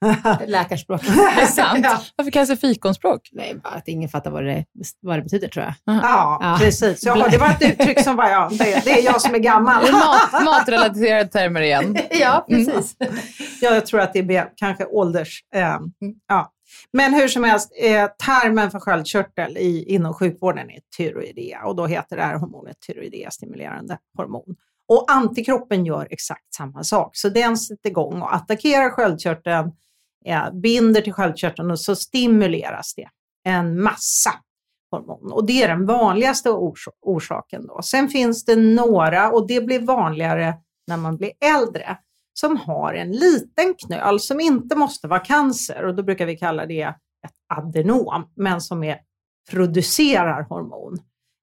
Läkarspråk. 0.46 1.02
det 1.36 1.40
är 1.42 1.46
sant. 1.46 1.80
Ja. 1.82 2.00
Varför 2.16 2.30
kallas 2.30 2.48
det 2.48 2.56
fikonspråk? 2.56 3.28
Nej, 3.32 3.54
bara 3.64 3.74
att 3.74 3.88
ingen 3.88 4.08
fattar 4.08 4.30
vad 4.30 4.44
det, 4.44 4.64
vad 5.00 5.18
det 5.18 5.22
betyder 5.22 5.48
tror 5.48 5.64
jag. 5.64 5.74
Ja, 5.84 6.38
ja, 6.42 6.56
precis. 6.60 7.04
Ja, 7.04 7.28
det 7.30 7.38
var 7.38 7.48
ett 7.48 7.62
uttryck 7.62 8.00
som 8.00 8.16
var, 8.16 8.28
ja, 8.28 8.48
det, 8.52 8.84
det 8.84 8.90
är 8.90 9.04
jag 9.04 9.20
som 9.20 9.34
är 9.34 9.38
gammal. 9.38 9.92
Mat, 9.92 10.44
matrelaterade 10.44 11.28
termer 11.28 11.60
igen. 11.60 11.96
ja, 12.10 12.46
precis. 12.48 12.96
Mm. 13.00 13.16
Ja, 13.60 13.74
jag 13.74 13.86
tror 13.86 14.00
att 14.00 14.12
det 14.12 14.18
är 14.36 14.48
kanske 14.56 14.84
ålders... 14.84 15.40
Eh, 15.54 15.78
ja. 16.28 16.52
Men 16.92 17.14
hur 17.14 17.28
som 17.28 17.44
helst, 17.44 17.72
eh, 17.82 18.06
termen 18.26 18.70
för 18.70 18.80
sköldkörtel 18.80 19.56
i, 19.56 19.84
inom 19.94 20.14
sjukvården 20.14 20.70
är 20.70 20.80
tyroidea 20.96 21.64
och 21.64 21.76
då 21.76 21.86
heter 21.86 22.16
det 22.16 22.22
här 22.22 22.36
hormonet 22.36 22.76
tyroidea 22.86 23.30
stimulerande 23.30 23.98
hormon. 24.16 24.56
Och 24.88 25.04
antikroppen 25.08 25.86
gör 25.86 26.08
exakt 26.10 26.54
samma 26.54 26.84
sak. 26.84 27.16
Så 27.16 27.28
den 27.28 27.56
sätter 27.56 27.90
igång 27.90 28.22
och 28.22 28.34
attackerar 28.34 28.90
sköldkörteln, 28.90 29.72
eh, 30.24 30.50
binder 30.52 31.00
till 31.00 31.12
sköldkörteln 31.12 31.70
och 31.70 31.80
så 31.80 31.96
stimuleras 31.96 32.94
det 32.94 33.08
en 33.44 33.82
massa 33.82 34.30
hormon. 34.90 35.32
Och 35.32 35.46
det 35.46 35.62
är 35.62 35.68
den 35.68 35.86
vanligaste 35.86 36.50
ors 36.50 36.88
orsaken. 37.00 37.66
Då. 37.66 37.82
Sen 37.82 38.08
finns 38.08 38.44
det 38.44 38.56
några, 38.56 39.30
och 39.30 39.46
det 39.46 39.60
blir 39.60 39.80
vanligare 39.80 40.54
när 40.86 40.96
man 40.96 41.16
blir 41.16 41.32
äldre, 41.40 41.98
som 42.32 42.56
har 42.56 42.94
en 42.94 43.12
liten 43.12 43.74
knöl 43.74 44.20
som 44.20 44.40
inte 44.40 44.76
måste 44.76 45.08
vara 45.08 45.20
cancer. 45.20 45.84
Och 45.84 45.94
då 45.94 46.02
brukar 46.02 46.26
vi 46.26 46.36
kalla 46.36 46.66
det 46.66 46.82
ett 46.82 47.36
adenom, 47.46 48.32
men 48.36 48.60
som 48.60 48.84
är, 48.84 48.98
producerar 49.50 50.42
hormon. 50.42 50.98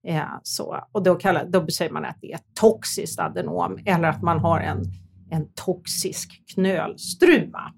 Eh, 0.07 0.23
så, 0.43 0.77
och 0.91 1.03
då, 1.03 1.15
kallar, 1.15 1.45
då 1.45 1.67
säger 1.67 1.91
man 1.91 2.05
att 2.05 2.17
det 2.21 2.31
är 2.31 2.35
ett 2.35 2.55
toxiskt 2.59 3.19
adenom 3.19 3.79
eller 3.85 4.07
att 4.07 4.21
man 4.21 4.39
har 4.39 4.59
en, 4.59 4.83
en 5.29 5.47
toxisk 5.53 6.43
knölstruma. 6.53 7.73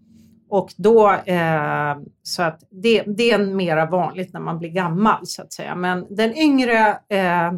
Och 0.49 0.73
då, 0.77 1.11
eh, 1.11 1.97
så 2.23 2.43
att 2.43 2.59
det, 2.71 3.03
det 3.03 3.31
är 3.31 3.39
mera 3.39 3.85
vanligt 3.85 4.33
när 4.33 4.39
man 4.39 4.59
blir 4.59 4.69
gammal 4.69 5.27
så 5.27 5.41
att 5.41 5.53
säga. 5.53 5.75
Men 5.75 6.15
den 6.15 6.37
yngre, 6.37 6.99
eh, 7.09 7.45
eh 7.47 7.53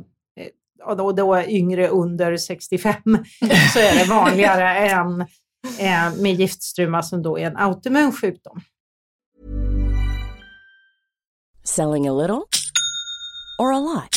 och 0.86 0.98
då, 0.98 1.12
då 1.12 1.42
yngre 1.42 1.88
under 1.88 2.38
65, 2.38 2.94
så 3.74 3.80
är 3.80 4.00
det 4.00 4.10
vanligare 4.10 4.90
än 4.90 5.22
eh, 5.80 6.22
med 6.22 6.34
giftstruma 6.34 7.04
som 7.04 7.24
då 7.24 7.40
är 7.40 7.48
en 7.48 7.58
autoimmun 7.58 8.12
sjukdom. 8.12 8.62
Selling 11.64 12.08
a 12.08 12.14
little 12.14 12.42
or 13.60 13.74
a 13.74 13.80
lot? 13.80 14.17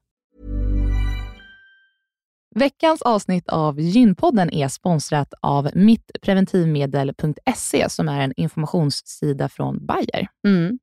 Veckans 2.55 3.01
avsnitt 3.01 3.49
av 3.49 3.79
Gynpodden 3.79 4.53
är 4.53 4.67
sponsrat 4.67 5.33
av 5.41 5.69
mittpreventivmedel.se 5.73 7.89
som 7.89 8.09
är 8.09 8.21
en 8.21 8.33
informationssida 8.37 9.49
från 9.49 9.85
Bayer. 9.85 10.27
Mm. 10.47 10.79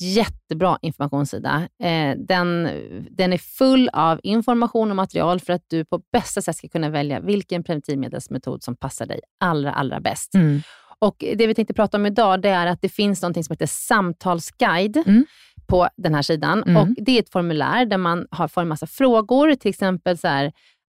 Jättebra 0.00 0.78
informationssida. 0.82 1.68
Eh, 1.82 2.16
den, 2.18 2.70
den 3.10 3.32
är 3.32 3.38
full 3.38 3.90
av 3.92 4.20
information 4.22 4.90
och 4.90 4.96
material 4.96 5.40
för 5.40 5.52
att 5.52 5.64
du 5.68 5.84
på 5.84 6.02
bästa 6.12 6.42
sätt 6.42 6.56
ska 6.56 6.68
kunna 6.68 6.90
välja 6.90 7.20
vilken 7.20 7.64
preventivmedelsmetod 7.64 8.62
som 8.62 8.76
passar 8.76 9.06
dig 9.06 9.20
allra, 9.40 9.72
allra 9.72 10.00
bäst. 10.00 10.34
Mm. 10.34 10.60
Och 10.98 11.24
Det 11.36 11.46
vi 11.46 11.54
tänkte 11.54 11.74
prata 11.74 11.96
om 11.96 12.06
idag 12.06 12.42
det 12.42 12.48
är 12.48 12.66
att 12.66 12.82
det 12.82 12.88
finns 12.88 13.22
något 13.22 13.44
som 13.44 13.52
heter 13.52 13.66
samtalsguide. 13.66 14.96
Mm 14.96 15.24
på 15.68 15.88
den 15.96 16.14
här 16.14 16.22
sidan. 16.22 16.62
Mm. 16.62 16.76
Och 16.76 16.88
Det 16.96 17.12
är 17.12 17.22
ett 17.22 17.32
formulär 17.32 17.86
där 17.86 17.98
man 17.98 18.26
har, 18.30 18.48
får 18.48 18.60
en 18.60 18.68
massa 18.68 18.86
frågor. 18.86 19.54
Till 19.54 19.68
exempel 19.68 20.18
så 20.18 20.28
här, 20.28 20.52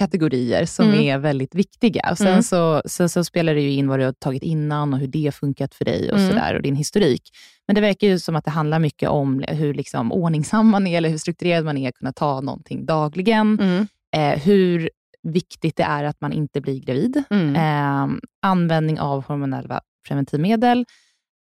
kategorier 0.00 0.64
som 0.64 0.86
Mm. 0.88 1.00
är 1.00 1.18
väldigt 1.18 1.54
viktiga. 1.54 2.08
Och 2.10 2.18
sen, 2.18 2.26
Mm. 2.26 2.42
så, 2.42 2.82
sen 2.84 3.08
så 3.08 3.24
spelar 3.24 3.54
det 3.54 3.60
ju 3.60 3.70
in 3.72 3.88
vad 3.88 3.98
du 3.98 4.04
har 4.04 4.12
tagit 4.12 4.42
innan 4.42 4.92
och 4.94 4.98
hur 5.00 5.06
det 5.06 5.24
har 5.24 5.32
funkat 5.32 5.74
för 5.74 5.84
dig 5.84 6.12
och, 6.12 6.18
Mm. 6.18 6.30
sådär, 6.30 6.54
och 6.54 6.62
din 6.62 6.76
historik. 6.76 7.22
Men 7.66 7.74
det 7.74 7.80
verkar 7.80 8.06
ju 8.06 8.18
som 8.18 8.36
att 8.36 8.44
det 8.44 8.50
handlar 8.50 8.78
mycket 8.78 9.08
om 9.08 9.44
hur 9.48 9.74
liksom 9.74 10.12
ordningsam 10.12 10.68
man 10.68 10.86
är, 10.86 10.96
eller 10.96 11.08
hur 11.08 11.18
strukturerad 11.18 11.64
man 11.64 11.76
är, 11.78 11.88
att 11.88 11.94
kunna 11.94 12.12
ta 12.12 12.40
någonting 12.40 12.86
dagligen. 12.86 13.58
Mm. 13.60 13.86
Eh, 14.16 14.40
hur 14.42 14.90
viktigt 15.28 15.76
det 15.76 15.82
är 15.82 16.04
att 16.04 16.20
man 16.20 16.32
inte 16.32 16.60
blir 16.60 16.80
gravid. 16.80 17.22
Eh, 17.56 18.06
användning 18.42 19.00
av 19.00 19.24
hormonella 19.24 19.80
preventivmedel 20.08 20.84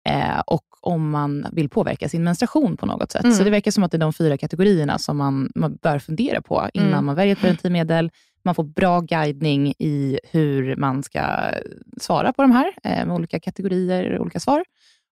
eh, 0.07 0.39
och 0.47 0.63
om 0.81 1.09
man 1.09 1.45
vill 1.51 1.69
påverka 1.69 2.09
sin 2.09 2.23
menstruation 2.23 2.77
på 2.77 2.85
något 2.85 3.11
sätt. 3.11 3.23
Mm. 3.23 3.35
Så 3.35 3.43
det 3.43 3.49
verkar 3.49 3.71
som 3.71 3.83
att 3.83 3.91
det 3.91 3.97
är 3.97 3.99
de 3.99 4.13
fyra 4.13 4.37
kategorierna 4.37 4.97
som 4.97 5.17
man, 5.17 5.51
man 5.55 5.75
bör 5.81 5.99
fundera 5.99 6.41
på 6.41 6.69
innan 6.73 6.87
Mm. 6.87 7.05
man 7.05 7.15
väljer 7.15 7.33
ett 7.35 7.41
preventivmedel. 7.41 8.11
Man 8.43 8.55
får 8.55 8.63
bra 8.63 8.99
guidning 8.99 9.73
i 9.79 10.19
hur 10.31 10.75
man 10.75 11.03
ska 11.03 11.21
svara 12.01 12.33
på 12.33 12.41
de 12.41 12.51
här, 12.51 12.73
eh, 12.83 13.05
med 13.05 13.11
olika 13.15 13.39
kategorier, 13.39 14.19
olika 14.19 14.39
svar. 14.39 14.63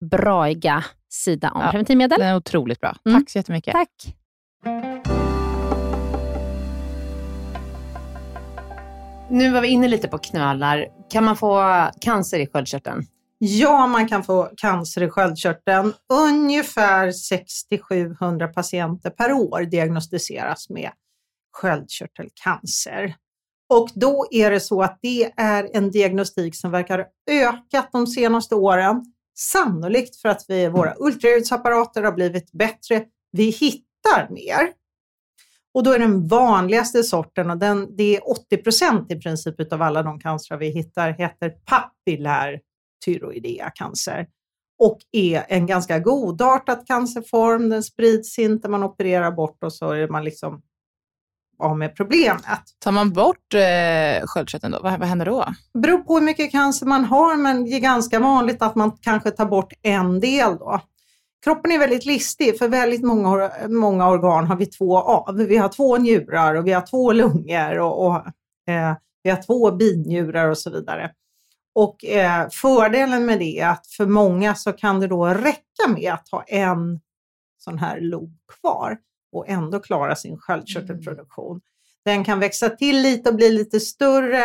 braiga 0.00 0.84
sida 1.08 1.50
om 1.50 1.60
Ja. 1.60 1.70
preventivmedel. 1.70 2.18
Den 2.18 2.28
är 2.28 2.36
otroligt 2.36 2.80
bra. 2.80 2.96
Mm. 3.06 3.20
Tack 3.20 3.30
så 3.30 3.38
jättemycket. 3.38 3.72
Tack. 3.72 4.14
Nu 9.30 9.50
var 9.50 9.60
vi 9.60 9.68
inne 9.68 9.88
lite 9.88 10.08
på 10.08 10.18
knölar. 10.18 10.86
Kan 11.10 11.24
man 11.24 11.36
få 11.36 11.64
cancer 12.00 12.38
i 12.38 12.46
sköldkörteln? 12.46 13.02
Ja, 13.38 13.86
man 13.86 14.08
kan 14.08 14.22
få 14.24 14.50
cancer 14.56 15.02
i 15.02 15.08
sköldkörteln. 15.10 15.92
Ungefär 16.12 17.10
600-700 17.10 18.46
patienter 18.46 19.10
per 19.10 19.32
år 19.32 19.60
diagnostiseras 19.64 20.70
med 20.70 20.90
sköldkörtelcancer. 21.52 23.14
Och 23.72 23.88
då 23.94 24.26
är 24.30 24.50
det 24.50 24.60
så 24.60 24.82
att 24.82 24.98
det 25.02 25.32
är 25.36 25.68
en 25.76 25.90
diagnostik 25.90 26.56
som 26.56 26.70
verkar 26.70 26.98
ha 26.98 27.04
ökat 27.30 27.88
de 27.92 28.06
senaste 28.06 28.54
åren. 28.54 29.04
Sannolikt 29.40 30.16
för 30.16 30.28
att 30.28 30.44
vi, 30.48 30.68
våra 30.68 30.94
ultraljudsapparater 30.98 32.02
har 32.02 32.12
blivit 32.12 32.52
bättre. 32.52 33.04
Vi 33.32 33.50
hittar 33.50 34.28
mer. 34.30 34.72
Och 35.74 35.82
då 35.82 35.92
är 35.92 35.98
den 35.98 36.28
vanligaste 36.28 37.02
sorten, 37.02 37.50
och 37.50 37.58
den, 37.58 37.96
det 37.96 38.16
är 38.16 38.30
80 38.30 38.56
procent 38.56 39.12
i 39.12 39.20
princip 39.20 39.72
av 39.72 39.82
alla 39.82 40.02
de 40.02 40.20
cancer 40.20 40.56
vi 40.56 40.68
hittar, 40.68 41.10
heter 41.12 41.50
papillär 41.50 42.60
tyroidea-cancer 43.04 44.26
och 44.78 44.98
är 45.12 45.44
en 45.48 45.66
ganska 45.66 45.98
godartad 45.98 46.86
cancerform. 46.86 47.68
Den 47.68 47.82
sprids 47.82 48.38
inte, 48.38 48.68
man 48.68 48.84
opererar 48.84 49.30
bort 49.30 49.64
och 49.64 49.72
så 49.72 49.90
är 49.90 50.08
man 50.08 50.24
liksom 50.24 50.62
av 51.60 51.78
med 51.78 51.96
problemet. 51.96 52.60
Tar 52.78 52.92
man 52.92 53.12
bort 53.12 53.54
eh, 53.54 54.26
sköldkörteln 54.26 54.72
då, 54.72 54.80
vad, 54.82 54.98
vad 54.98 55.08
händer 55.08 55.26
då? 55.26 55.44
Det 55.72 55.80
beror 55.80 55.98
på 55.98 56.14
hur 56.14 56.24
mycket 56.24 56.50
cancer 56.50 56.86
man 56.86 57.04
har, 57.04 57.36
men 57.36 57.64
det 57.64 57.70
är 57.70 57.80
ganska 57.80 58.20
vanligt 58.20 58.62
att 58.62 58.74
man 58.74 58.92
kanske 59.00 59.30
tar 59.30 59.46
bort 59.46 59.72
en 59.82 60.20
del 60.20 60.56
då. 60.56 60.80
Kroppen 61.44 61.72
är 61.72 61.78
väldigt 61.78 62.06
listig, 62.06 62.58
för 62.58 62.68
väldigt 62.68 63.02
många, 63.02 63.50
många 63.68 64.08
organ 64.08 64.46
har 64.46 64.56
vi 64.56 64.66
två 64.66 64.98
av. 64.98 65.36
Vi 65.36 65.56
har 65.56 65.68
två 65.68 65.96
njurar 65.96 66.54
och 66.54 66.66
vi 66.66 66.72
har 66.72 66.86
två 66.86 67.12
lungor 67.12 67.78
och, 67.78 68.06
och 68.06 68.16
eh, 68.72 68.94
vi 69.22 69.30
har 69.30 69.42
två 69.42 69.70
binjurar 69.70 70.48
och 70.48 70.58
så 70.58 70.70
vidare. 70.70 71.10
Och 71.74 72.04
eh, 72.04 72.48
fördelen 72.52 73.26
med 73.26 73.38
det 73.38 73.60
är 73.60 73.68
att 73.68 73.86
för 73.86 74.06
många 74.06 74.54
så 74.54 74.72
kan 74.72 75.00
det 75.00 75.06
då 75.06 75.26
räcka 75.26 75.88
med 75.96 76.12
att 76.12 76.28
ha 76.28 76.42
en 76.42 77.00
sån 77.58 77.78
här 77.78 78.00
lob 78.00 78.36
kvar 78.60 78.98
och 79.32 79.48
ändå 79.48 79.78
klara 79.80 80.16
sin 80.16 80.38
sköldkörtelproduktion. 80.38 81.60
Den 82.04 82.24
kan 82.24 82.40
växa 82.40 82.68
till 82.68 83.02
lite 83.02 83.30
och 83.30 83.36
bli 83.36 83.50
lite 83.50 83.80
större, 83.80 84.44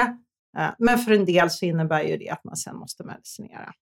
eh, 0.58 0.70
men 0.80 0.98
för 1.00 1.12
en 1.12 1.26
del 1.26 1.50
så 1.50 1.66
innebär 1.66 2.04
ju 2.04 2.18
det 2.18 2.30
att 2.30 2.44
man 2.44 2.56
sen 2.56 2.76
måste 2.78 3.04
medicinera. 3.04 3.74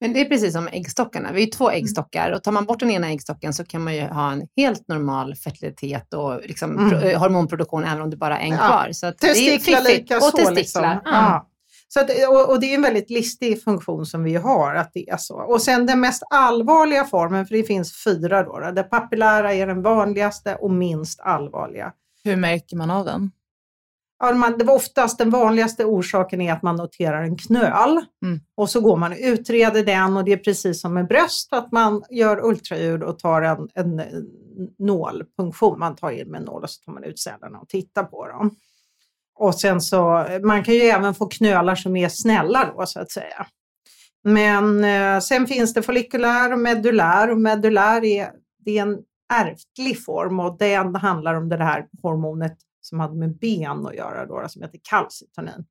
Men 0.00 0.12
det 0.12 0.20
är 0.20 0.24
precis 0.24 0.52
som 0.52 0.68
äggstockarna. 0.68 1.28
Vi 1.32 1.34
har 1.40 1.40
ju 1.40 1.46
två 1.46 1.70
äggstockar 1.70 2.32
och 2.32 2.42
tar 2.42 2.52
man 2.52 2.64
bort 2.64 2.80
den 2.80 2.90
ena 2.90 3.08
äggstocken 3.10 3.54
så 3.54 3.64
kan 3.64 3.84
man 3.84 3.94
ju 3.96 4.02
ha 4.02 4.32
en 4.32 4.42
helt 4.56 4.88
normal 4.88 5.34
fertilitet 5.34 6.14
och 6.14 6.40
liksom 6.42 6.78
Mm. 6.78 6.92
eh, 7.08 7.20
hormonproduktion 7.20 7.84
även 7.84 8.02
om 8.02 8.10
det 8.10 8.16
bara 8.16 8.38
är 8.38 8.42
en 8.44 8.50
Ja. 8.50 8.56
kvar. 8.56 8.88
Så 8.92 9.06
att 9.06 9.18
det 9.18 9.26
är 9.26 9.34
Testiklar 9.34 9.80
fiffigt. 9.80 9.98
lika 10.00 10.16
Och 10.16 10.22
så. 10.22 10.30
testiklar. 10.36 10.54
Liksom. 10.54 11.00
Ja. 11.04 11.48
Så 11.88 12.00
att, 12.00 12.10
och, 12.28 12.50
och 12.50 12.60
det 12.60 12.66
är 12.66 12.74
en 12.74 12.82
väldigt 12.82 13.10
listig 13.10 13.62
funktion 13.62 14.06
som 14.06 14.24
vi 14.24 14.34
har, 14.34 14.74
att 14.74 14.90
det 14.94 15.10
är 15.10 15.16
så. 15.16 15.34
Och 15.34 15.62
sen 15.62 15.86
den 15.86 16.00
mest 16.00 16.22
allvarliga 16.30 17.04
formen, 17.04 17.46
för 17.46 17.54
det 17.54 17.62
finns 17.64 18.04
fyra 18.04 18.42
då, 18.42 18.58
då 18.58 18.70
där 18.70 18.82
papillära 18.82 19.54
är 19.54 19.66
den 19.66 19.82
vanligaste 19.82 20.54
och 20.54 20.70
minst 20.70 21.20
allvarliga. 21.20 21.92
Hur 22.24 22.36
märker 22.36 22.76
man 22.76 22.90
av 22.90 23.04
den? 23.04 23.30
Ja, 24.20 24.32
man, 24.32 24.58
det 24.58 24.64
var 24.64 24.74
oftast 24.74 25.18
den 25.18 25.30
vanligaste 25.30 25.84
orsaken 25.84 26.40
är 26.40 26.52
att 26.52 26.62
man 26.62 26.76
noterar 26.76 27.22
en 27.22 27.36
knöl 27.36 28.00
Mm. 28.22 28.40
och 28.54 28.70
så 28.70 28.80
går 28.80 28.96
man 28.96 29.12
och 29.12 29.18
utreder 29.20 29.84
den 29.84 30.16
och 30.16 30.24
det 30.24 30.32
är 30.32 30.36
precis 30.36 30.80
som 30.80 30.94
med 30.94 31.06
bröst 31.08 31.52
att 31.52 31.72
man 31.72 32.02
gör 32.10 32.44
ultraljud 32.44 33.02
och 33.02 33.18
tar 33.18 33.42
en, 33.42 33.68
en, 33.74 34.00
en 34.00 34.26
nålpunktion. 34.78 35.78
Man 35.78 35.96
tar 35.96 36.10
in 36.10 36.30
med 36.30 36.38
en 36.38 36.44
nål 36.44 36.62
och 36.62 36.70
så 36.70 36.82
tar 36.84 36.92
man 36.92 37.04
ut 37.04 37.18
cellerna 37.18 37.58
och 37.58 37.68
tittar 37.68 38.04
på 38.04 38.28
dem. 38.28 38.50
Och 39.38 39.54
sen 39.54 39.80
så, 39.80 40.26
man 40.42 40.64
kan 40.64 40.74
ju 40.74 40.80
även 40.80 41.14
få 41.14 41.26
knölar 41.26 41.74
som 41.74 41.96
är 41.96 42.08
snälla 42.08 42.72
då 42.76 42.86
så 42.86 43.00
att 43.00 43.10
säga. 43.10 43.46
Men 44.24 44.84
eh, 44.84 45.20
sen 45.20 45.46
finns 45.46 45.74
det 45.74 45.82
follikulär 45.82 46.52
och 46.52 46.58
medullär 46.58 47.30
och 47.30 47.38
medullär 47.38 48.04
är, 48.04 48.30
det 48.64 48.78
är 48.78 48.82
en 48.82 48.98
ärftlig 49.32 50.04
form 50.04 50.40
och 50.40 50.58
den 50.58 50.94
handlar 50.94 51.34
om 51.34 51.48
det 51.48 51.64
här 51.64 51.86
hormonet 52.02 52.56
som 52.80 53.00
hade 53.00 53.16
med 53.16 53.38
ben 53.38 53.86
att 53.86 53.94
göra 53.94 54.26
då, 54.26 54.44
som 54.48 54.62
heter 54.62 54.80
calcitonin. 54.82 55.64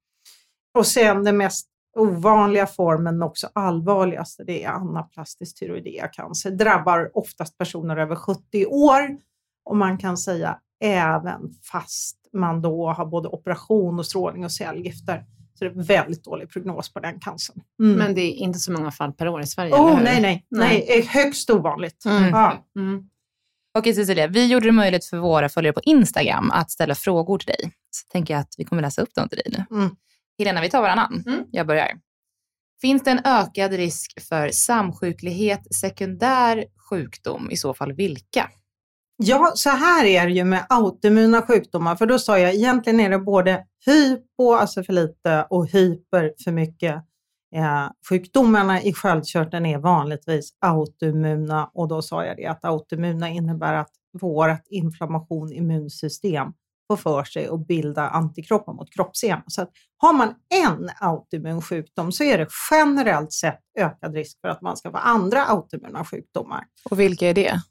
Och 0.74 0.88
sen 0.88 1.24
den 1.24 1.38
mest 1.38 1.68
ovanliga 1.96 2.68
formen, 2.68 3.18
men 3.18 3.28
också 3.28 3.50
allvarligaste, 3.54 4.44
det 4.44 4.64
är 4.64 4.70
anaplastisk 4.70 5.60
tyroideacancer. 5.60 6.52
Drabbar 6.52 7.12
oftast 7.14 7.58
personer 7.58 7.98
över 7.98 8.16
70 8.16 8.66
år 8.66 9.18
och 9.66 9.78
man 9.78 9.98
kan 9.98 10.18
säga 10.18 10.60
även 10.84 11.54
fast 11.72 12.18
man 12.38 12.62
då 12.62 12.90
har 12.92 13.06
både 13.06 13.30
operation 13.30 14.00
och 14.00 14.06
strålning 14.06 14.46
och 14.46 14.52
cellgifter. 14.52 15.26
Så 15.54 15.66
det 15.66 15.70
är 15.70 15.84
väldigt 15.84 16.24
dålig 16.24 16.50
prognos 16.50 16.94
på 16.94 17.00
den 17.00 17.20
cancern. 17.20 17.62
Mm. 17.80 17.98
Men 17.98 18.16
det 18.16 18.22
är 18.22 18.32
inte 18.32 18.60
så 18.60 18.72
många 18.72 18.92
fall 18.92 19.14
per 19.14 19.28
år 19.28 19.42
i 19.42 19.48
Sverige, 19.48 19.74
oh, 19.74 20.02
nej, 20.04 20.22
nej, 20.22 20.22
nej, 20.22 20.86
Nej. 20.88 21.00
är 21.00 21.04
högst 21.04 21.50
ovanligt. 21.50 22.06
Mm. 22.06 22.30
Ja. 22.30 22.66
Mm. 22.76 23.10
Okej 23.78 23.94
Cecilia, 23.94 24.28
vi 24.28 24.48
gjorde 24.48 24.66
det 24.66 24.72
möjligt 24.72 25.06
för 25.06 25.18
våra 25.18 25.50
följare 25.50 25.74
på 25.74 25.82
Instagram 25.84 26.52
att 26.52 26.72
ställa 26.72 26.96
frågor 26.96 27.38
till 27.38 27.48
dig. 27.48 27.72
Så 27.90 28.12
tänker 28.12 28.34
jag 28.34 28.42
att 28.42 28.54
vi 28.58 28.64
kommer 28.64 28.82
läsa 28.82 29.02
upp 29.02 29.16
dem 29.16 29.30
till 29.30 29.38
dig 29.38 29.48
nu. 29.52 29.78
Mm. 29.78 29.96
Helena, 30.40 30.62
vi 30.62 30.70
tar 30.70 30.82
varannan. 30.82 31.24
Mm. 31.28 31.44
Jag 31.52 31.68
börjar. 31.68 31.92
Finns 32.82 33.04
det 33.04 33.12
en 33.12 33.22
ökad 33.26 33.74
risk 33.74 34.22
för 34.22 34.50
samsjuklighet, 34.50 35.76
sekundär 35.76 36.66
sjukdom, 36.90 37.52
i 37.52 37.58
så 37.58 37.74
fall 37.74 37.94
vilka? 37.94 38.50
Ja, 39.20 39.52
så 39.56 39.70
här 39.70 40.06
är 40.06 40.26
det 40.26 40.34
ju 40.34 40.44
med 40.44 40.66
autoimmuna 40.70 41.42
sjukdomar, 41.42 41.96
för 41.96 42.06
då 42.06 42.20
sa 42.20 42.40
jag 42.40 42.54
egentligen 42.54 43.00
är 43.00 43.10
det 43.10 43.20
både 43.20 43.66
hypo, 43.86 44.54
alltså 44.54 44.84
för 44.84 44.94
lite, 44.94 45.48
och 45.50 45.68
hyper, 45.68 46.34
för 46.44 46.52
mycket. 46.52 46.96
Eh, 47.56 47.90
sjukdomarna 48.10 48.82
i 48.82 48.94
sköldkörteln 48.94 49.66
är 49.66 49.78
vanligtvis 49.78 50.50
autoimmuna 50.62 51.70
och 51.74 51.88
då 51.88 52.02
sa 52.02 52.26
jag 52.26 52.38
det 52.38 52.46
att 52.46 52.66
autoimmuna 52.66 53.30
innebär 53.30 53.74
att 53.74 53.92
vårt 54.22 54.68
inflammation 54.70 55.52
immunsystem 55.52 56.54
får 56.88 56.98
för 56.98 57.24
sig 57.24 57.48
att 57.48 57.68
bilda 57.68 58.10
antikroppar 58.10 58.74
mot 58.74 58.94
kroppsem. 58.94 59.40
Så 59.48 59.62
att 59.62 59.72
har 59.98 60.14
man 60.14 60.36
en 60.66 60.90
autoimmun 61.00 61.62
sjukdom 61.62 62.12
så 62.12 62.24
är 62.24 62.38
det 62.38 62.48
generellt 62.72 63.34
sett 63.34 63.60
ökad 63.80 64.14
risk 64.14 64.42
för 64.42 64.48
att 64.48 64.62
man 64.62 64.78
ska 64.78 64.92
få 64.92 64.98
andra 64.98 65.46
autoimmuna 65.46 66.06
sjukdomar. 66.06 66.64
Och 66.90 67.00
vilka 67.00 67.30
är 67.30 67.34
det? 67.34 67.62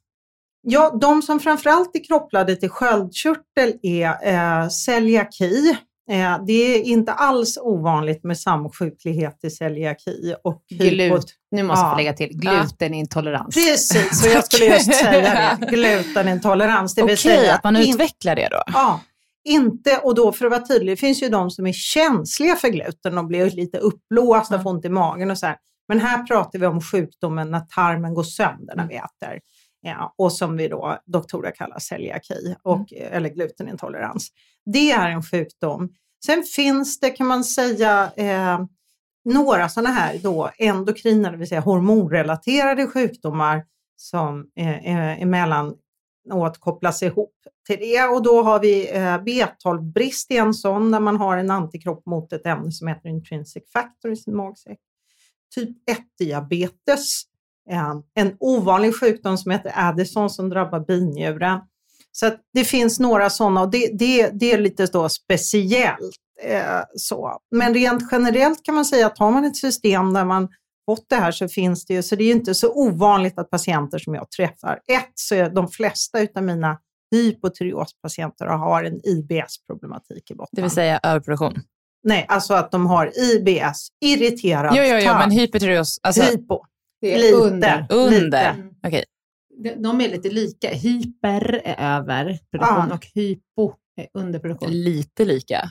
Ja, 0.69 0.99
de 1.01 1.23
som 1.23 1.41
framförallt 1.41 1.97
är 1.97 2.09
kopplade 2.09 2.57
till 2.57 2.69
sköldkörtel 2.71 3.73
är 3.83 4.29
eh, 4.63 4.69
celiaki. 4.69 5.77
Eh, 6.11 6.45
det 6.47 6.53
är 6.53 6.83
inte 6.83 7.13
alls 7.13 7.59
ovanligt 7.63 8.25
med 8.25 8.39
samsjuklighet 8.39 9.39
i 9.45 9.51
celiaki 9.51 10.35
och 10.45 10.63
Glut. 10.71 11.27
Nu 11.51 11.63
måste 11.63 11.85
jag 11.87 11.97
lägga 11.97 12.13
till 12.13 12.29
glutenintolerans. 12.29 13.55
Precis, 13.55 14.23
så 14.23 14.29
jag 14.29 14.45
skulle 14.53 14.65
just 14.65 14.95
säga 14.95 15.57
det. 15.61 15.67
Glutenintolerans, 15.67 16.95
det 16.95 17.03
vill 17.03 17.15
Okej, 17.15 17.37
säga 17.37 17.55
att 17.55 17.65
man 17.65 17.77
utvecklar 17.77 18.37
det 18.37 18.49
då? 18.51 18.63
Ja, 18.67 19.01
inte, 19.45 19.99
och 19.99 20.15
då 20.15 20.33
för 20.33 20.45
att 20.45 20.51
vara 20.51 20.67
tydlig, 20.67 20.93
det 20.93 21.01
finns 21.01 21.23
ju 21.23 21.29
de 21.29 21.51
som 21.51 21.67
är 21.67 21.73
känsliga 21.73 22.57
för 22.57 22.69
gluten 22.69 23.19
och 23.19 23.27
blir 23.27 23.51
lite 23.51 23.79
uppblåsta, 23.79 24.55
Mm. 24.55 24.63
får 24.63 24.71
ont 24.71 24.85
i 24.85 24.89
magen 24.89 25.31
och 25.31 25.39
så 25.39 25.47
här. 25.47 25.57
Men 25.89 26.01
här 26.01 26.23
pratar 26.23 26.59
vi 26.59 26.67
om 26.67 26.81
sjukdomen 26.81 27.51
när 27.51 27.61
tarmen 27.61 28.15
går 28.15 28.23
sönder 28.23 28.77
när 28.77 28.89
vi 28.89 28.95
äter. 28.95 29.41
Ja, 29.87 30.15
och 30.19 30.33
som 30.33 30.57
vi 30.57 30.69
då, 30.69 30.99
doktorer 31.07 31.51
kallar 31.51 31.79
celiaki, 31.79 32.57
och, 32.63 32.93
eller 32.93 33.29
glutenintolerans. 33.29 34.29
Det 34.65 34.91
är 34.91 35.11
en 35.11 35.23
sjukdom. 35.23 35.89
Sen 36.27 36.43
finns 36.43 37.01
det, 37.01 37.11
kan 37.11 37.27
man 37.27 37.45
säga, 37.45 38.13
eh, 38.17 38.61
några 39.25 39.69
sådana 39.69 39.91
här 39.91 40.19
då 40.23 40.51
endokrina, 40.59 41.31
det 41.31 41.37
vill 41.37 41.49
säga 41.49 41.61
hormonrelaterade 41.61 42.87
sjukdomar 42.87 43.65
som 43.97 44.51
eh, 44.57 44.87
eh, 44.87 45.23
emellanåt 45.23 46.59
kopplas 46.59 47.03
ihop 47.03 47.35
till 47.67 47.79
det. 47.79 48.05
Och 48.05 48.23
då 48.23 48.43
har 48.43 48.61
vi 48.61 48.91
eh, 48.91 49.01
B12-brist 49.01 50.31
i 50.31 50.37
en 50.37 50.55
sån, 50.55 50.91
där 50.91 51.01
man 51.01 51.17
har 51.17 51.37
en 51.37 51.51
antikropp 51.51 52.07
mot 52.07 52.33
ett 52.33 52.47
ämne 52.47 52.73
som 52.73 52.89
heter 52.89 53.09
intrinsic 53.09 53.73
factor 53.73 54.13
i 54.13 54.17
sin 54.17 54.37
magsäck. 54.37 54.79
Typ 55.55 55.71
1-diabetes, 55.91 57.23
eh, 57.23 57.36
en 58.15 58.37
ovanlig 58.41 59.01
sjukdom 59.01 59.39
som 59.39 59.51
heter 59.51 59.73
Addison 59.75 60.31
som 60.31 60.49
drabbar 60.49 60.81
binjuren. 60.81 61.61
Så 62.13 62.31
det 62.55 62.65
finns 62.65 63.01
några 63.01 63.31
sådana 63.31 63.63
och 63.63 63.71
det, 63.71 63.91
det, 63.99 64.31
det 64.31 64.53
är 64.53 64.59
lite 64.59 64.87
då 64.87 65.09
speciellt. 65.09 66.17
Eh, 66.43 66.81
så. 66.97 67.39
Men 67.51 67.75
rent 67.75 68.03
generellt 68.13 68.65
kan 68.65 68.75
man 68.75 68.85
säga 68.85 69.07
att 69.07 69.19
har 69.19 69.31
man 69.31 69.45
ett 69.45 69.57
system 69.57 70.13
där 70.13 70.25
man 70.25 70.49
fått 70.87 71.05
det 71.09 71.17
här 71.17 71.33
så 71.33 71.49
finns 71.49 71.87
det 71.87 71.95
ju, 71.95 72.03
så 72.03 72.17
det 72.17 72.23
är 72.23 72.27
ju 72.27 72.33
inte 72.33 72.55
så 72.55 72.73
ovanligt 72.73 73.39
att 73.39 73.51
patienter 73.51 73.99
som 73.99 74.15
jag 74.15 74.31
träffar, 74.31 74.81
ett 74.93 75.13
så 75.15 75.35
är 75.35 75.51
de 75.51 75.69
flesta 75.69 76.21
utav 76.21 76.43
mina 76.43 76.79
hypotyreospatienter 77.11 78.47
har 78.47 78.85
en 78.85 79.01
IBS-problematik 79.07 80.31
i 80.31 80.35
botten. 80.35 80.51
Det 80.53 80.63
vill 80.63 80.71
säga 80.71 81.01
överproduktion? 81.03 81.55
Nej, 82.05 82.27
alltså 82.29 82.55
att 82.55 82.71
de 82.71 82.87
har 82.87 83.13
IBS, 83.19 83.89
irriterad 84.05 84.77
Jo, 84.77 84.83
jo, 84.83 84.97
jo, 84.99 85.13
men 85.13 85.31
hypertyreos, 85.31 86.01
alltså 86.03 86.23
Hypo, 86.23 86.65
lite. 87.19 87.35
under. 87.35 87.87
under. 87.91 88.21
Lite. 88.25 88.57
Okej. 88.87 89.05
De, 89.65 89.71
de 89.83 90.01
är 90.01 90.09
lite 90.09 90.29
lika. 90.29 90.69
Hyper 90.69 91.61
är 91.65 91.97
överproduktion 91.97 92.87
Ja. 92.89 92.95
och 92.95 93.07
hypo 93.15 93.73
är 94.01 94.07
underproduktion. 94.21 94.71
Lite 94.71 95.25
lika. 95.25 95.71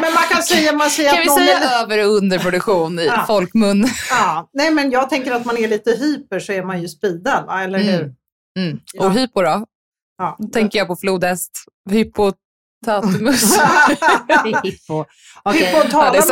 Men 0.00 0.12
man 0.14 0.22
kan 0.32 0.42
säga, 0.42 0.72
man 0.72 0.90
säger 0.90 1.10
Kan 1.10 1.18
att 1.18 1.24
vi 1.24 1.28
säga 1.28 1.56
är 1.56 1.60
lite, 1.60 1.74
över 1.74 2.06
och 2.08 2.16
underproduktion 2.16 2.98
i 2.98 3.06
Ja. 3.06 3.24
folkmun? 3.26 3.86
ja, 4.10 4.50
Nej, 4.52 4.70
men 4.70 4.90
jag 4.90 5.10
tänker 5.10 5.32
att 5.32 5.44
man 5.44 5.56
är 5.56 5.68
lite 5.68 5.90
hyper 5.90 6.40
så 6.40 6.52
är 6.52 6.62
man 6.62 6.82
ju 6.82 6.88
speedad, 6.88 7.62
eller 7.64 7.78
hur? 7.78 8.00
Mm. 8.02 8.14
Mm. 8.58 8.80
Ja. 8.94 9.06
Och 9.06 9.12
hypo 9.12 9.42
då? 9.42 9.66
Ja. 10.18 10.36
Då 10.38 10.48
tänker 10.48 10.78
jag 10.78 10.88
på 10.88 10.96
flodhäst. 10.96 11.50
Hypotatamus. 11.90 13.56
Det 14.26 14.32
är 14.50 14.62
hippo. 14.64 15.04
Okej. 15.42 15.88
Ja, 15.92 16.10
det 16.12 16.18
är 16.18 16.22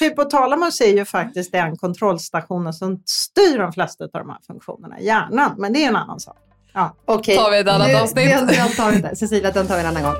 Hypotalamus, 0.00 0.80
är 0.80 0.96
ju 0.96 1.04
faktiskt 1.04 1.52
den 1.52 1.76
kontrollstationen 1.76 2.72
som 2.72 3.02
styr 3.06 3.58
de 3.58 3.72
flesta 3.72 4.04
av 4.04 4.10
de 4.12 4.28
här 4.28 4.38
funktionerna 4.46 5.00
i 5.00 5.06
hjärnan, 5.06 5.54
men 5.58 5.72
det 5.72 5.84
är 5.84 5.88
en 5.88 5.96
annan 5.96 6.20
sak. 6.20 6.36
Ja. 6.72 6.94
Okej. 7.04 7.36
Tar 7.36 7.50
vi 7.50 7.58
ett 7.58 7.68
annat 7.68 7.88
Nu- 7.88 7.94
avsnitt? 7.94 8.30
Den, 8.30 8.46
den 8.46 8.68
tar 8.68 8.90
vi 8.90 8.96
inte. 8.96 9.16
Cecilia, 9.16 9.50
den 9.50 9.66
tar 9.66 9.74
vi 9.74 9.80
en 9.80 9.86
annan 9.86 10.02
gång. 10.02 10.14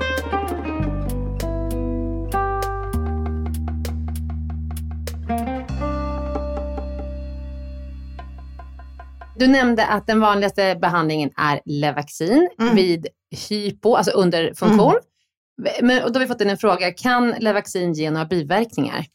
Du 9.37 9.47
nämnde 9.47 9.85
att 9.87 10.07
den 10.07 10.19
vanligaste 10.19 10.77
behandlingen 10.81 11.29
är 11.37 11.61
Levaxin 11.65 12.49
Mm. 12.59 12.75
vid 12.75 13.07
hypo, 13.49 13.95
alltså 13.95 14.11
underfunktion. 14.11 14.95
Men, 15.81 16.03
och 16.03 16.11
då 16.11 16.19
har 16.19 16.21
vi 16.21 16.27
fått 16.27 16.41
in 16.41 16.49
en 16.49 16.57
fråga, 16.57 16.91
kan 16.91 17.29
Levaxin 17.39 17.93
ge 17.93 18.11
några 18.11 18.25
biverkningar? 18.25 19.05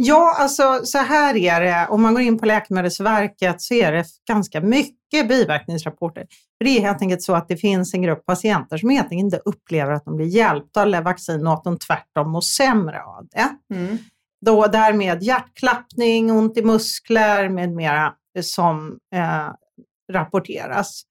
Ja, 0.00 0.36
alltså 0.38 0.80
så 0.84 0.98
här 0.98 1.36
är 1.36 1.60
det. 1.60 1.86
Om 1.90 2.02
man 2.02 2.14
går 2.14 2.22
in 2.22 2.38
på 2.38 2.46
Läkemedelsverket 2.46 3.62
så 3.62 3.74
är 3.74 3.92
det 3.92 4.04
ganska 4.28 4.60
mycket 4.60 5.28
biverkningsrapporter. 5.28 6.26
För 6.58 6.64
det 6.64 6.78
är 6.78 6.80
helt 6.80 7.02
enkelt 7.02 7.22
så 7.22 7.34
att 7.34 7.48
det 7.48 7.56
finns 7.56 7.94
en 7.94 8.02
grupp 8.02 8.26
patienter 8.26 8.76
som 8.76 8.90
helt 8.90 9.12
enkelt 9.12 9.24
inte 9.24 9.40
upplever 9.44 9.92
att 9.92 10.04
de 10.04 10.16
blir 10.16 10.26
hjälpta 10.26 10.82
av 10.82 10.88
Levaxin 10.88 11.46
och 11.46 11.52
att 11.52 11.64
de 11.64 11.78
tvärtom 11.78 12.30
mår 12.30 12.40
sämre 12.40 13.02
av 13.02 13.26
det. 13.30 13.74
Då 14.46 14.66
därmed 14.66 15.22
hjärtklappning, 15.22 16.30
ont 16.30 16.56
i 16.56 16.62
muskler 16.62 17.48
med 17.48 17.72
mera 17.72 18.14
som 18.42 18.98
eh, 19.14 19.48
rapporteras. 20.12 21.02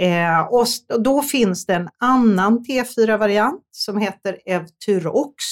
Eh, 0.00 0.40
och 0.40 0.66
då 0.98 1.22
finns 1.22 1.66
det 1.66 1.74
en 1.74 1.88
annan 1.98 2.64
T4-variant 2.64 3.62
som 3.70 3.98
heter 3.98 4.38
Evturox 4.46 5.44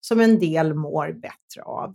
som 0.00 0.20
en 0.20 0.38
del 0.38 0.74
mår 0.74 1.12
bättre 1.12 1.62
av. 1.64 1.94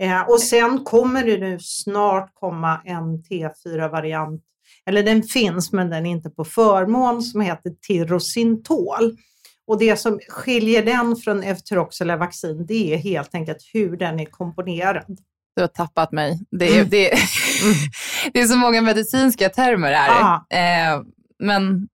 Eh, 0.00 0.20
och 0.20 0.40
sen 0.40 0.84
kommer 0.84 1.24
det 1.24 1.38
nu 1.38 1.58
snart 1.60 2.30
komma 2.34 2.80
en 2.84 3.22
T4-variant, 3.22 4.42
eller 4.86 5.02
den 5.02 5.22
finns 5.22 5.72
men 5.72 5.90
den 5.90 6.06
är 6.06 6.10
inte 6.10 6.30
på 6.30 6.44
förmån, 6.44 7.22
som 7.22 7.40
heter 7.40 7.70
Tirosintol. 7.70 9.16
Och 9.66 9.78
det 9.78 9.96
som 9.96 10.20
skiljer 10.28 10.84
den 10.84 11.16
från 11.16 11.42
Efterox 11.42 12.00
eller 12.00 12.16
vaccin, 12.16 12.66
det 12.66 12.94
är 12.94 12.98
helt 12.98 13.34
enkelt 13.34 13.58
hur 13.72 13.96
den 13.96 14.20
är 14.20 14.24
komponerad. 14.24 15.18
Du 15.56 15.62
har 15.62 15.68
tappat 15.68 16.12
mig. 16.12 16.40
Det 16.50 16.78
är, 16.78 16.84
det, 16.84 17.12
är, 17.12 17.18
det 18.32 18.40
är 18.40 18.46
så 18.46 18.56
många 18.56 18.82
medicinska 18.82 19.48
termer 19.48 19.92
här. 19.92 20.08
Ja. 20.08 20.56
Eh, 20.56 21.02
men 21.38 21.88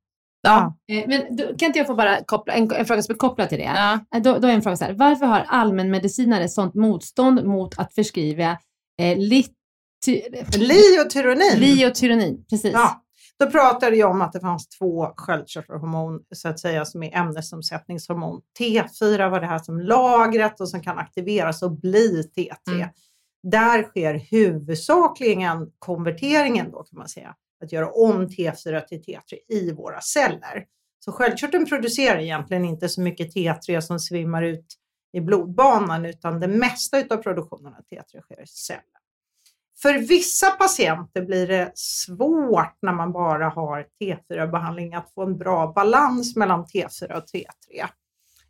ja. 0.45 0.77
Eh, 0.93 1.05
Men 1.09 1.37
då, 1.37 1.45
kan 1.47 1.67
inte 1.67 1.79
jag 1.79 1.87
få 1.87 1.95
bara 1.95 2.25
koppla, 2.25 2.53
en, 2.55 2.73
en 2.73 2.87
fråga 2.87 3.03
som 3.03 3.13
är 3.15 3.19
kopplad 3.19 3.49
till 3.49 3.59
det? 3.59 3.65
ja. 3.65 3.99
Eh, 4.15 4.23
Då, 4.23 4.39
då 4.39 4.49
är 4.49 4.53
en 4.53 4.63
fråga 4.63 4.77
så 4.77 4.85
här, 4.85 4.93
varför 4.93 5.27
har 5.27 5.45
allmänmedicinare 5.49 6.49
sånt 6.49 6.75
motstånd 6.75 7.45
mot 7.45 7.79
att 7.79 7.95
förskriva 7.95 8.59
eh, 9.01 9.19
lit, 9.19 9.53
Liotyronin. 10.57 11.59
liotyronin? 11.59 12.45
Precis. 12.51 12.73
Ja, 12.73 13.01
då 13.39 13.51
pratade 13.51 13.97
jag 13.97 14.11
om 14.11 14.23
att 14.23 14.33
det 14.33 14.41
fanns 14.41 14.69
två 14.69 15.13
sköldkörtelhormon 15.17 16.21
så 16.35 16.49
att 16.49 16.61
säga 16.61 16.85
som 16.85 17.03
är 17.03 17.17
ämnesomsättningshormon. 17.17 18.41
T4 18.59 19.31
var 19.31 19.41
det 19.41 19.47
här 19.47 19.59
som 19.59 19.81
lagret 19.81 20.61
och 20.61 20.69
som 20.69 20.81
kan 20.83 20.99
aktiveras 20.99 21.63
och 21.63 21.71
bli 21.73 22.23
T3. 22.37 22.75
Mm. 22.75 22.89
Där 23.51 23.83
sker 23.83 24.15
huvudsakligen 24.31 25.71
konverteringen 25.79 26.71
då 26.71 26.83
kan 26.83 26.99
man 26.99 27.09
säga, 27.09 27.35
att 27.65 27.73
göra 27.73 27.91
om 27.91 28.29
T4 28.29 28.81
till 28.81 29.03
T3 29.03 29.35
i 29.49 29.73
våra 29.73 30.01
celler. 30.01 30.67
Så 31.05 31.13
sköldkörteln 31.13 31.67
producerar 31.67 32.19
egentligen 32.19 32.65
inte 32.65 32.89
så 32.89 33.01
mycket 33.01 33.35
T3 33.35 33.81
som 33.81 34.01
svimmar 34.01 34.43
ut 34.43 34.67
i 35.13 35.21
blodbanan 35.21 36.05
utan 36.05 36.41
det 36.41 36.49
mesta 36.49 36.97
av 37.11 37.17
produktionen 37.17 37.75
av 37.75 37.81
T3 37.81 38.21
sker 38.21 38.43
i 38.43 38.47
cellen. 38.47 38.83
För 39.83 39.99
vissa 39.99 40.51
patienter 40.51 41.23
blir 41.23 41.47
det 41.47 41.73
svårt 41.75 42.79
när 42.83 42.93
man 42.93 43.13
bara 43.13 43.49
har 43.49 43.87
T4-behandling 44.01 44.95
att 44.95 45.11
få 45.15 45.23
en 45.23 45.39
bra 45.39 45.73
balans 45.73 46.37
mellan 46.37 46.65
T4 46.65 47.13
och 47.13 47.25
T3. 47.25 47.87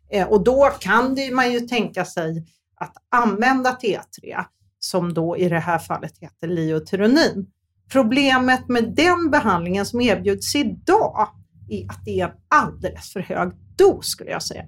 Eh, 0.09 0.27
och 0.27 0.43
då 0.43 0.71
kan 0.79 1.15
det, 1.15 1.31
man 1.31 1.51
ju 1.51 1.59
tänka 1.59 2.05
sig 2.05 2.45
att 2.75 2.97
använda 3.09 3.71
T3 3.71 4.45
som 4.79 5.13
då 5.13 5.37
i 5.37 5.49
det 5.49 5.59
här 5.59 5.79
fallet 5.79 6.17
heter 6.17 6.47
liotyronin. 6.47 7.51
Problemet 7.91 8.69
med 8.69 8.95
den 8.95 9.31
behandlingen 9.31 9.85
som 9.85 10.01
erbjuds 10.01 10.55
idag 10.55 11.29
är 11.69 11.89
att 11.89 12.05
det 12.05 12.19
är 12.19 12.25
en 12.25 12.33
alldeles 12.47 13.13
för 13.13 13.19
hög 13.19 13.51
dos 13.75 14.05
skulle 14.05 14.29
jag 14.31 14.43
säga. 14.43 14.65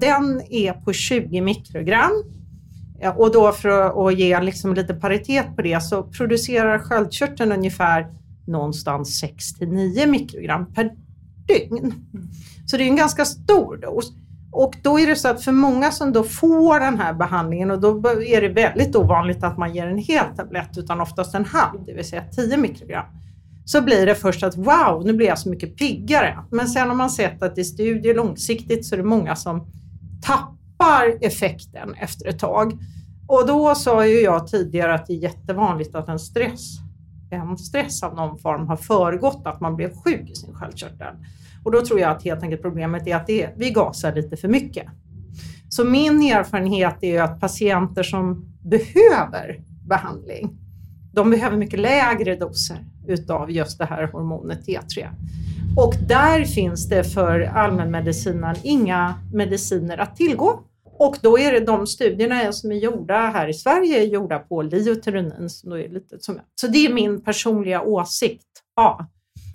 Den 0.00 0.40
är 0.50 0.72
på 0.72 0.92
20 0.92 1.40
mikrogram 1.40 2.22
Och 3.16 3.32
då 3.32 3.52
för 3.52 3.68
att, 3.68 3.96
att 3.96 4.18
ge 4.18 4.40
liksom 4.40 4.74
lite 4.74 4.94
paritet 4.94 5.56
på 5.56 5.62
det 5.62 5.82
så 5.82 6.02
producerar 6.02 6.78
sköldkörteln 6.78 7.52
ungefär 7.52 8.06
någonstans 8.46 9.18
6 9.18 9.54
till 9.54 9.68
9 9.68 10.06
mikrogram 10.06 10.74
per 10.74 10.90
dygn. 11.46 11.94
Så 12.66 12.76
det 12.76 12.84
är 12.84 12.88
en 12.88 12.96
ganska 12.96 13.24
stor 13.24 13.76
dos. 13.76 14.12
Och 14.58 14.76
då 14.82 15.00
är 15.00 15.06
det 15.06 15.16
så 15.16 15.28
att 15.28 15.44
för 15.44 15.52
många 15.52 15.90
som 15.90 16.12
då 16.12 16.22
får 16.22 16.80
den 16.80 16.98
här 16.98 17.12
behandlingen 17.12 17.70
och 17.70 17.80
då 17.80 17.96
är 18.20 18.40
det 18.40 18.48
väldigt 18.48 18.96
ovanligt 18.96 19.44
att 19.44 19.58
man 19.58 19.74
ger 19.74 19.86
en 19.86 19.98
hel 19.98 20.24
tablett 20.36 20.78
utan 20.78 21.00
oftast 21.00 21.34
en 21.34 21.44
halv, 21.44 21.84
det 21.86 21.92
vill 21.92 22.04
säga 22.04 22.24
10 22.24 22.56
mikrogram. 22.56 23.04
Så 23.64 23.82
blir 23.82 24.06
det 24.06 24.14
först 24.14 24.42
att 24.42 24.56
wow, 24.56 25.02
nu 25.04 25.12
blir 25.12 25.26
jag 25.26 25.38
så 25.38 25.48
mycket 25.48 25.76
piggare. 25.76 26.38
Men 26.50 26.68
sen 26.68 26.88
har 26.88 26.94
man 26.94 27.10
sett 27.10 27.42
att 27.42 27.58
i 27.58 27.64
studier 27.64 28.14
långsiktigt 28.14 28.86
så 28.86 28.94
är 28.94 28.96
det 28.96 29.04
många 29.04 29.36
som 29.36 29.66
tappar 30.22 31.18
effekten 31.20 31.94
efter 31.94 32.28
ett 32.28 32.38
tag. 32.38 32.72
Och 33.28 33.46
då 33.46 33.74
sa 33.74 34.06
ju 34.06 34.20
jag 34.20 34.46
tidigare 34.46 34.94
att 34.94 35.06
det 35.06 35.12
är 35.12 35.22
jättevanligt 35.22 35.94
att 35.94 36.08
en 36.08 36.18
stress, 36.18 36.76
en 37.30 37.58
stress 37.58 38.02
av 38.02 38.14
någon 38.14 38.38
form 38.38 38.66
har 38.66 38.76
föregått 38.76 39.42
att 39.44 39.60
man 39.60 39.76
blev 39.76 39.90
sjuk 40.04 40.30
i 40.30 40.34
sin 40.34 40.54
sköldkörtel. 40.54 41.14
Och 41.66 41.72
då 41.72 41.82
tror 41.82 42.00
jag 42.00 42.10
att 42.10 42.24
helt 42.24 42.42
enkelt 42.42 42.62
problemet 42.62 43.06
är 43.06 43.16
att 43.16 43.26
det 43.26 43.48
vi 43.56 43.70
gasar 43.70 44.14
lite 44.14 44.36
för 44.36 44.48
mycket. 44.48 44.86
Så 45.68 45.84
min 45.84 46.22
erfarenhet 46.22 46.94
är 47.00 47.10
ju 47.10 47.18
att 47.18 47.40
patienter 47.40 48.02
som 48.02 48.54
behöver 48.62 49.60
behandling, 49.88 50.58
de 51.12 51.30
behöver 51.30 51.56
mycket 51.56 51.80
lägre 51.80 52.36
doser 52.36 52.78
utav 53.06 53.50
just 53.50 53.78
det 53.78 53.84
här 53.84 54.06
hormonet 54.06 54.66
T3. 54.66 55.08
Och 55.76 55.94
där 56.08 56.44
finns 56.44 56.88
det 56.88 57.04
för 57.04 57.40
allmänmedicinaren 57.40 58.56
inga 58.62 59.14
mediciner 59.32 59.98
att 59.98 60.16
tillgå. 60.16 60.60
Och 60.98 61.16
då 61.22 61.38
är 61.38 61.52
det 61.52 61.60
de 61.60 61.86
studierna 61.86 62.52
som 62.52 62.72
är 62.72 62.76
gjorda 62.76 63.18
här 63.18 63.48
i 63.48 63.54
Sverige, 63.54 64.02
är 64.02 64.06
gjorda 64.06 64.38
på 64.38 64.62
lioterinin. 64.62 65.50
Så, 65.50 65.68
då 65.70 65.78
är 65.78 65.88
lite 65.88 66.18
som, 66.18 66.40
så 66.60 66.66
det 66.66 66.86
är 66.86 66.92
min 66.92 67.24
personliga 67.24 67.82
åsikt. 67.82 68.46
Ja. 68.76 69.06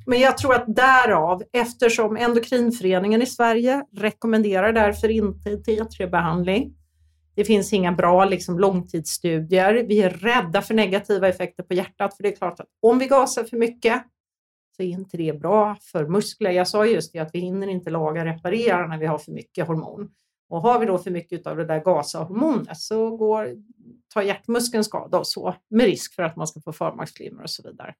Men 0.06 0.20
jag 0.20 0.38
tror 0.38 0.56
att 0.56 0.76
därav, 0.76 1.44
eftersom 1.54 2.18
endokrinföreningen 2.18 3.22
i 3.22 3.26
Sverige 3.26 3.86
rekommenderar 3.98 4.74
därför 4.74 5.10
inte 5.10 5.50
T3-behandling. 5.50 6.74
Det 7.36 7.46
finns 7.46 7.74
inga 7.74 7.92
bra 7.92 8.26
liksom, 8.26 8.60
långtidsstudier. 8.60 9.74
Vi 9.88 10.02
är 10.02 10.10
rädda 10.10 10.62
för 10.62 10.74
negativa 10.74 11.28
effekter 11.28 11.64
på 11.64 11.74
hjärtat, 11.74 12.16
för 12.16 12.24
det 12.24 12.30
är 12.30 12.36
klart 12.36 12.60
att 12.60 12.68
om 12.82 13.00
vi 13.00 13.08
gasar 13.08 13.44
för 13.44 13.58
mycket 13.58 14.04
så 14.78 14.84
är 14.84 14.88
inte 14.88 15.18
det 15.18 15.40
bra 15.40 15.78
för 15.92 16.08
muskler. 16.08 16.52
Jag 16.52 16.68
sa 16.68 16.86
just 16.86 17.14
det 17.14 17.20
att 17.20 17.30
vi 17.34 17.40
hinner 17.40 17.68
inte 17.68 17.90
laga 17.90 18.26
reparera 18.26 18.88
när 18.88 18.98
vi 18.98 19.06
har 19.06 19.18
för 19.18 19.32
mycket 19.32 19.68
hormon. 19.68 20.12
Och 20.50 20.62
har 20.62 20.80
vi 20.80 20.86
då 20.86 20.98
för 20.98 21.12
mycket 21.12 21.48
av 21.48 21.58
det 21.58 21.66
där 21.66 21.80
gasahormonet 21.80 22.78
så 22.78 23.18
går, 23.18 23.50
tar 24.14 24.22
hjärtmuskeln 24.22 24.84
skada 24.84 25.20
och 25.20 25.28
så 25.28 25.56
med 25.70 25.86
risk 25.86 26.16
för 26.16 26.24
att 26.24 26.36
man 26.36 26.48
ska 26.48 26.62
få 26.62 26.74
förmaksflimmer 26.74 27.44
och 27.44 27.50
så 27.50 27.64
vidare. 27.64 27.96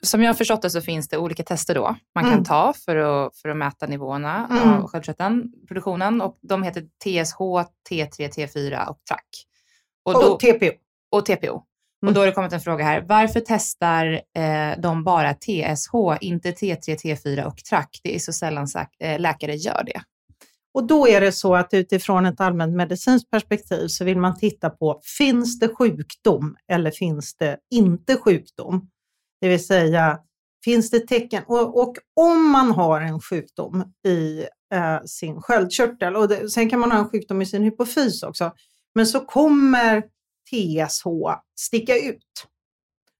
Som 0.00 0.22
jag 0.22 0.28
har 0.28 0.34
förstått 0.34 0.62
det 0.62 0.70
så 0.70 0.80
finns 0.80 1.08
det 1.08 1.18
olika 1.18 1.42
tester 1.42 1.74
då 1.74 1.96
man 2.14 2.24
kan 2.24 2.32
Mm. 2.32 2.44
ta 2.44 2.72
för 2.84 2.96
att, 2.96 3.36
för 3.36 3.48
att 3.48 3.56
mäta 3.56 3.86
nivåerna 3.86 4.48
Mm. 4.50 4.68
av 4.72 4.88
sköldkörteln, 4.88 5.52
produktionen 5.68 6.20
och 6.20 6.38
de 6.42 6.62
heter 6.62 6.80
TSH, 7.04 7.38
T3, 7.90 8.28
T4 8.30 8.86
och 8.88 8.98
TRAC. 9.08 9.20
Och, 10.04 10.12
då, 10.12 10.20
Och 10.32 10.40
TPO. 10.40 10.70
och 11.10 11.26
TPO. 11.26 11.52
Och 11.54 11.64
Mm. 12.02 12.14
då 12.14 12.20
har 12.20 12.26
det 12.26 12.32
kommit 12.32 12.52
en 12.52 12.60
fråga 12.60 12.84
här. 12.84 13.04
Varför 13.08 13.42
testar 13.46 14.12
eh, 14.36 14.80
de 14.80 15.04
bara 15.04 15.34
TSH, 15.34 15.94
inte 16.20 16.50
T3, 16.50 16.96
T4 16.96 17.44
och 17.44 17.56
TRAC? 17.56 17.86
Det 18.02 18.14
är 18.14 18.18
så 18.18 18.32
sällan 18.32 18.66
eh, 19.00 19.20
läkare 19.20 19.54
gör 19.54 19.82
det. 19.86 20.02
Och 20.74 20.86
då 20.86 21.08
är 21.08 21.20
det 21.20 21.32
så 21.32 21.54
att 21.54 21.74
utifrån 21.74 22.26
ett 22.26 22.40
allmänmedicinskt 22.40 23.30
perspektiv 23.30 23.86
så 23.88 24.04
vill 24.04 24.18
man 24.18 24.38
titta 24.38 24.70
på, 24.70 25.00
finns 25.18 25.58
det 25.58 25.68
sjukdom 25.68 26.56
eller 26.72 26.90
finns 26.90 27.34
det 27.36 27.56
inte 27.70 28.16
sjukdom? 28.16 28.88
Det 29.44 29.48
vill 29.48 29.66
säga, 29.66 30.18
finns 30.64 30.90
det 30.90 31.00
tecken? 31.00 31.42
Och, 31.46 31.82
och 31.82 31.96
om 32.16 32.50
man 32.50 32.70
har 32.70 33.00
en 33.00 33.20
sjukdom 33.20 33.92
i 34.06 34.46
eh, 34.74 35.02
sin 35.04 35.42
sköldkörtel, 35.42 36.16
och 36.16 36.28
det, 36.28 36.50
sen 36.50 36.70
kan 36.70 36.80
man 36.80 36.92
ha 36.92 36.98
en 36.98 37.08
sjukdom 37.08 37.42
i 37.42 37.46
sin 37.46 37.62
hypofys 37.62 38.22
också, 38.22 38.52
men 38.94 39.06
så 39.06 39.20
kommer 39.20 40.02
TSH 40.50 41.06
sticka 41.60 41.96
ut. 41.96 42.46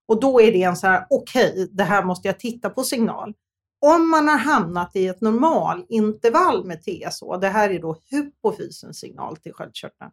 Och 0.09 0.21
då 0.21 0.41
är 0.41 0.53
det 0.53 0.63
en 0.63 0.77
så 0.77 0.87
här, 0.87 1.07
okej, 1.11 1.69
det 1.73 1.85
här 1.85 2.05
måste 2.05 2.29
jag 2.29 2.41
titta 2.41 2.71
på 2.71 2.85
signal. 2.85 3.35
Om 3.81 4.11
man 4.11 4.29
har 4.29 4.39
hamnat 4.39 4.97
i 4.97 5.07
ett 5.07 5.21
normalintervall 5.21 6.65
med 6.65 6.83
TSH, 6.83 7.41
det 7.41 7.49
här 7.49 7.71
är 7.71 7.79
då 7.79 7.97
hypofysens 8.11 8.99
signal 8.99 9.37
till 9.37 9.53
sköldkörteln, 9.53 10.11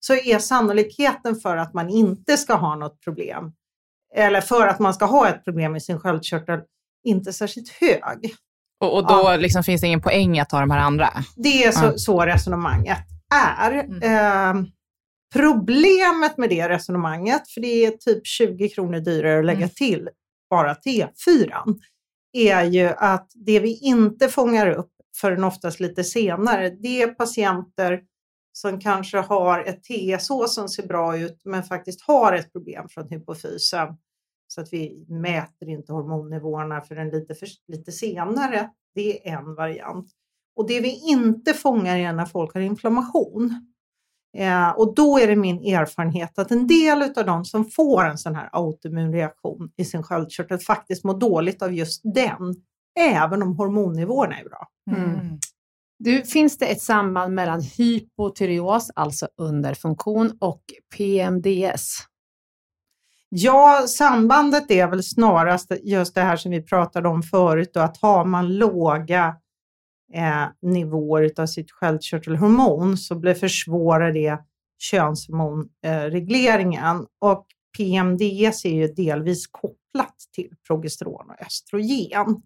så 0.00 0.14
är 0.14 0.38
sannolikheten 0.38 1.36
för 1.36 1.56
att 1.56 1.74
man 1.74 1.90
inte 1.90 2.36
ska 2.36 2.54
ha 2.54 2.76
något 2.76 3.00
problem, 3.00 3.52
eller 4.16 4.40
för 4.40 4.66
att 4.66 4.78
man 4.78 4.94
ska 4.94 5.04
ha 5.04 5.28
ett 5.28 5.44
problem 5.44 5.76
i 5.76 5.80
sin 5.80 5.98
sköldkörtel, 5.98 6.60
inte 7.04 7.32
särskilt 7.32 7.68
hög. 7.68 8.34
Och, 8.80 8.94
och 8.96 9.06
då 9.06 9.36
liksom 9.38 9.62
finns 9.64 9.80
det 9.80 9.86
ingen 9.86 10.02
poäng 10.02 10.38
att 10.40 10.48
ta 10.48 10.60
de 10.60 10.70
här 10.70 10.78
andra. 10.78 11.08
Det 11.36 11.64
är 11.64 11.72
så, 11.72 11.84
Ja. 11.84 11.92
så 11.96 12.20
resonemanget 12.26 12.98
är. 13.34 13.72
Eh, 14.02 14.54
problemet 15.34 16.38
med 16.38 16.48
det 16.50 16.68
resonemanget, 16.68 17.48
för 17.50 17.60
det 17.60 17.86
är 17.86 17.90
typ 17.90 18.26
20 18.26 18.68
kronor 18.68 19.00
dyrare 19.00 19.38
att 19.38 19.44
lägga 19.44 19.58
Mm. 19.58 19.68
till 19.70 20.08
bara 20.50 20.74
T4, 20.74 21.52
är 22.32 22.64
ju 22.64 22.86
att 22.86 23.30
det 23.34 23.60
vi 23.60 23.78
inte 23.78 24.28
fångar 24.28 24.70
upp 24.70 24.90
förrän 25.20 25.44
oftast 25.44 25.80
lite 25.80 26.04
senare, 26.04 26.70
det 26.70 27.02
är 27.02 27.06
patienter 27.06 28.00
som 28.52 28.80
kanske 28.80 29.18
har 29.18 29.60
ett 29.64 29.82
TSH 29.84 30.46
som 30.48 30.68
ser 30.68 30.86
bra 30.86 31.18
ut, 31.18 31.40
men 31.44 31.62
faktiskt 31.62 32.00
har 32.02 32.32
ett 32.32 32.52
problem 32.52 32.88
från 32.88 33.08
hypofysen. 33.08 33.88
Så 34.48 34.60
att 34.60 34.72
vi 34.72 35.04
mäter 35.08 35.68
inte 35.68 35.92
hormonnivåerna 35.92 36.80
förrän 36.80 37.10
lite, 37.10 37.34
för, 37.34 37.48
lite 37.68 37.92
senare. 37.92 38.70
Det 38.94 39.28
är 39.28 39.38
en 39.38 39.54
variant. 39.54 40.10
Och 40.56 40.68
det 40.68 40.80
vi 40.80 41.10
inte 41.10 41.54
fångar 41.54 41.96
är 41.96 42.12
när 42.12 42.24
folk 42.24 42.54
har 42.54 42.60
inflammation. 42.60 43.66
Eh, 44.36 44.70
och 44.70 44.94
då 44.94 45.18
är 45.18 45.26
det 45.26 45.36
min 45.36 45.74
erfarenhet 45.74 46.38
att 46.38 46.50
en 46.50 46.66
del 46.66 47.02
av 47.02 47.26
de 47.26 47.44
som 47.44 47.64
får 47.64 48.04
en 48.04 48.18
sån 48.18 48.34
här 48.34 48.48
autoimmun 48.52 49.12
reaktion 49.12 49.70
i 49.76 49.84
sin 49.84 50.02
sköldkörtel 50.02 50.58
faktiskt 50.58 51.04
mår 51.04 51.18
dåligt 51.18 51.62
av 51.62 51.74
just 51.74 52.00
den, 52.04 52.54
även 52.98 53.42
om 53.42 53.56
hormonnivåerna 53.56 54.40
är 54.40 54.44
bra. 54.44 54.68
Mm. 54.90 55.38
Du, 55.98 56.22
finns 56.22 56.58
det 56.58 56.66
ett 56.66 56.80
samband 56.80 57.34
mellan 57.34 57.60
hypotyreos, 57.60 58.90
alltså 58.94 59.28
underfunktion, 59.36 60.36
och 60.40 60.62
PMDS? 60.96 61.98
Ja, 63.28 63.84
sambandet 63.88 64.70
är 64.70 64.86
väl 64.86 65.02
snarast 65.02 65.72
just 65.82 66.14
det 66.14 66.20
här 66.20 66.36
som 66.36 66.50
vi 66.50 66.62
pratade 66.62 67.08
om 67.08 67.22
förut, 67.22 67.70
då, 67.74 67.80
att 67.80 67.96
har 67.96 68.24
man 68.24 68.56
låga 68.56 69.36
eh, 70.14 70.44
nivåer 70.62 71.30
av 71.36 71.46
sitt 71.46 71.70
sköldkörtelhormon 71.70 72.96
så 72.96 73.14
blir 73.14 73.34
försvårar 73.34 74.12
det 74.12 74.38
könshormonregleringen. 74.78 77.06
Och 77.20 77.46
PMDS 77.76 78.64
är 78.64 78.74
ju 78.74 78.86
delvis 78.86 79.46
kopplat 79.46 80.16
till 80.34 80.50
progesteron 80.66 81.30
och 81.30 81.46
östrogen. 81.46 82.42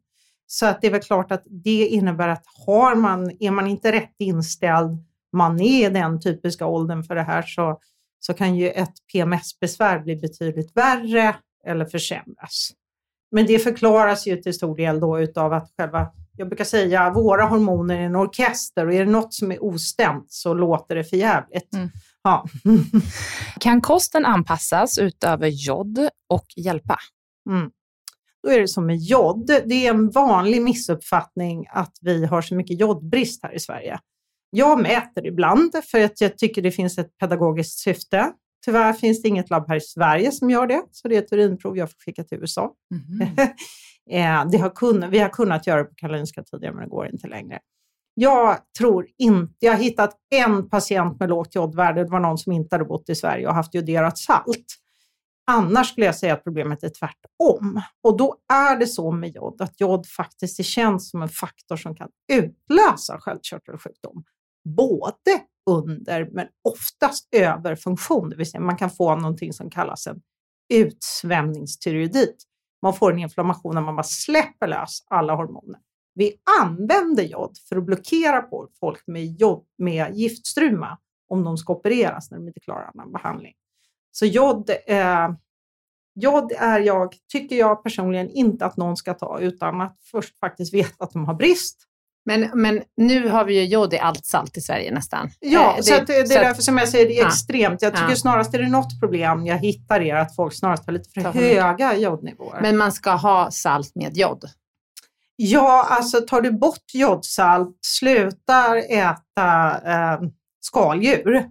Så 0.47 0.67
att 0.67 0.81
det 0.81 0.87
är 0.87 0.91
väl 0.91 1.01
klart 1.01 1.33
att 1.33 1.43
det 1.47 1.87
innebär 1.87 2.29
att 2.29 2.45
har 2.67 2.95
man, 2.95 3.31
är 3.41 3.51
man 3.51 3.67
inte 3.67 3.93
rätt 3.93 4.15
inställd, 4.19 5.05
man 5.33 5.61
är 5.61 5.91
i 5.91 5.93
den 5.93 6.21
typiska 6.21 6.67
åldern 6.67 7.05
för 7.05 7.15
det 7.15 7.23
här, 7.23 7.43
så, 7.43 7.81
så 8.21 8.35
kan 8.35 8.57
ju 8.57 8.69
ett 8.69 8.95
PMS-besvär 9.13 9.99
bli 9.99 10.17
betydligt 10.17 10.77
värre 10.77 11.37
eller 11.67 11.85
försämras. 11.85 12.73
Men 13.31 13.47
det 13.47 13.59
förklaras 13.59 14.27
ju 14.27 14.37
till 14.37 14.55
stor 14.55 14.77
del 14.77 15.01
då 15.01 15.21
utav 15.21 15.53
att 15.53 15.73
själva, 15.77 16.09
jag 16.37 16.49
brukar 16.49 16.65
säga, 16.65 17.11
våra 17.11 17.45
hormoner 17.45 17.99
är 17.99 18.03
en 18.03 18.17
orkester 18.17 18.87
och 18.87 18.95
är 18.95 19.05
det 19.05 19.11
något 19.11 19.35
som 19.35 19.53
är 19.53 19.65
ostämt 19.65 20.33
så 20.33 20.55
låter 20.55 20.95
det 20.95 21.05
för 21.05 21.17
jävligt. 21.17 21.75
Mm. 21.75 21.89
Ja. 22.23 22.47
Kan 23.61 23.81
kosten 23.81 24.25
anpassas 24.25 24.99
utöver 24.99 25.49
jod 25.49 26.09
och 26.29 26.47
hjälpa? 26.57 26.99
Mm. 27.51 27.71
Då 28.43 28.51
är 28.51 28.61
det 28.61 28.69
som 28.69 28.87
med 28.87 28.97
jod. 28.97 29.47
Det 29.47 29.87
är 29.87 29.91
en 29.91 30.11
vanlig 30.11 30.63
missuppfattning 30.63 31.67
att 31.71 31.93
vi 32.01 32.27
har 32.27 32.43
så 32.43 32.55
mycket 32.55 32.81
jodbrist 32.81 33.43
här 33.43 33.55
i 33.55 33.61
Sverige. 33.61 34.01
Jag 34.51 34.83
mäter 34.83 35.27
ibland 35.27 35.73
för 35.91 36.05
att 36.05 36.21
jag 36.21 36.39
tycker 36.39 36.63
det 36.63 36.71
finns 36.71 36.99
ett 36.99 37.19
pedagogiskt 37.19 37.79
syfte. 37.79 38.33
Tyvärr 38.65 38.93
finns 38.93 39.23
det 39.23 39.29
inget 39.29 39.51
labb 39.51 39.65
här 39.69 39.77
i 39.77 39.81
Sverige 39.81 40.33
som 40.33 40.51
gör 40.51 40.67
det, 40.67 40.83
så 40.91 41.09
det 41.09 41.17
är 41.17 41.23
ett 41.23 41.33
urinprov 41.33 41.77
jag 41.77 41.91
får 41.91 41.99
skicka 41.99 42.25
till 42.25 42.39
USA. 42.39 42.73
Eh, 44.11 44.51
det 44.51 44.59
har 44.59 44.71
kunnat, 44.71 45.11
vi 45.11 45.19
har 45.19 45.29
kunnat 45.29 45.67
göra 45.67 45.79
det 45.79 45.85
på 45.85 45.95
Karolinska 45.95 46.43
tidigare, 46.43 46.75
men 46.75 46.85
det 46.85 46.91
går 46.91 47.07
inte 47.07 47.29
längre. 47.29 47.59
Jag 48.15 48.59
tror 48.79 49.07
inte, 49.19 49.55
jag 49.59 49.73
har 49.73 49.79
hittat 49.79 50.17
en 50.31 50.69
patient 50.69 51.21
med 51.21 51.29
lågt 51.29 51.55
jodvärde, 51.55 52.05
det 52.05 52.11
var 52.11 52.21
någon 52.21 52.39
som 52.39 52.53
inte 52.53 52.75
hade 52.75 52.85
bott 52.85 53.09
i 53.09 53.15
Sverige 53.15 53.49
och 53.49 53.55
haft 53.55 53.75
joderat 53.75 54.19
salt. 54.19 54.67
Annars 55.51 55.89
skulle 55.89 56.07
jag 56.07 56.15
säga 56.15 56.35
att 56.35 56.45
problemet 56.45 56.83
är 56.83 56.89
tvärtom. 56.89 57.83
Och 58.03 58.17
då 58.17 58.37
är 58.53 58.77
det 58.77 58.87
så 58.87 59.11
med 59.11 59.35
jod, 59.35 59.63
att 59.63 59.81
jod 59.81 60.07
faktiskt 60.07 60.59
är 60.59 60.65
känt 60.65 61.03
som 61.03 61.23
en 61.23 61.29
faktor 61.29 61.77
som 61.77 61.95
kan 61.95 62.09
utlösa 62.33 63.19
sköldkörtelsjukdom. 63.21 64.25
Både 64.65 65.41
under, 65.71 66.29
men 66.33 66.47
oftast 66.65 67.29
över 67.35 67.77
funktion, 67.77 68.31
det 68.31 68.37
vill 68.37 68.51
säga 68.51 68.61
man 68.61 68.77
kan 68.77 68.91
få 68.91 69.17
någonting 69.17 69.53
som 69.53 69.71
kallas 69.71 70.07
en 70.07 70.23
utsvämningstyreoidit. 70.75 72.37
Man 72.83 72.95
får 72.95 73.13
en 73.13 73.19
inflammation 73.19 73.75
när 73.75 73.83
man 73.83 73.97
bara 73.97 74.03
släpper 74.03 74.67
lös 74.67 75.05
alla 75.07 75.35
hormoner. 75.35 75.81
Vi 76.15 76.35
använder 76.63 77.23
jod 77.23 77.59
för 77.69 77.77
att 77.77 77.85
blockera 77.85 78.43
på 78.43 78.69
folk 78.81 79.07
med, 79.07 79.27
jod, 79.27 79.65
med 79.79 80.15
giftstruma 80.15 80.99
om 81.29 81.45
de 81.45 81.57
ska 81.57 81.73
opereras 81.73 82.31
när 82.31 82.39
de 82.39 82.49
inte 82.49 82.61
klarar 82.61 82.91
annan 82.95 83.13
behandling. 83.13 83.55
Så 84.13 84.27
jod, 84.27 84.71
eh, 84.87 85.31
jod 86.15 86.53
är 86.59 86.81
jag, 86.81 87.15
tycker 87.33 87.57
jag 87.57 87.83
personligen 87.83 88.31
inte 88.31 88.67
att 88.67 88.77
någon 88.77 88.97
ska 88.97 89.15
ta 89.15 89.41
utan 89.41 89.81
att 89.81 89.99
först 90.03 90.39
faktiskt 90.39 90.75
veta 90.75 91.05
att 91.05 91.11
de 91.11 91.25
har 91.25 91.35
brist. 91.35 91.87
Men, 92.39 92.51
men 92.55 92.83
nu 92.97 93.29
har 93.29 93.45
vi 93.45 93.55
ju 93.55 93.65
jod 93.65 93.95
i 93.95 93.99
allt 93.99 94.27
salt 94.27 94.57
i 94.57 94.61
Sverige 94.61 94.95
nästan. 94.95 95.31
Ja, 95.41 95.75
Eh, 95.77 95.83
så 95.83 95.95
att, 95.95 96.07
det 96.07 96.17
är 96.17 96.25
så 96.27 96.35
att- 96.39 96.41
därför 96.45 96.63
som 96.63 96.79
jag 96.79 96.89
säger 96.89 97.07
det 97.07 97.19
är 97.19 97.27
extremt. 97.27 97.83
Jag 97.83 97.95
tycker 97.95 98.09
Ja. 98.11 98.17
snarast 98.17 98.55
är 98.55 98.59
det 98.59 98.69
något 98.69 99.01
problem 99.01 99.47
jag 99.47 99.59
hittar 99.59 100.01
är 100.01 100.15
att 100.15 100.37
folk 100.37 100.55
snarast 100.55 100.87
har 100.87 100.93
lite 100.93 101.11
för 101.11 101.21
höga 101.21 101.97
jodnivåer. 101.97 102.59
Men 102.63 102.77
man 102.77 102.93
ska 102.93 103.11
ha 103.11 103.51
salt 103.51 103.95
med 103.95 104.17
jod. 104.17 104.45
Ja, 105.37 105.87
alltså 105.91 106.21
tar 106.21 106.41
du 106.41 106.53
bort 106.53 106.95
jodsalt, 106.95 107.79
slutar 107.81 108.77
äta 108.77 109.81
eh, 109.85 110.21
skaldjur 110.61 111.45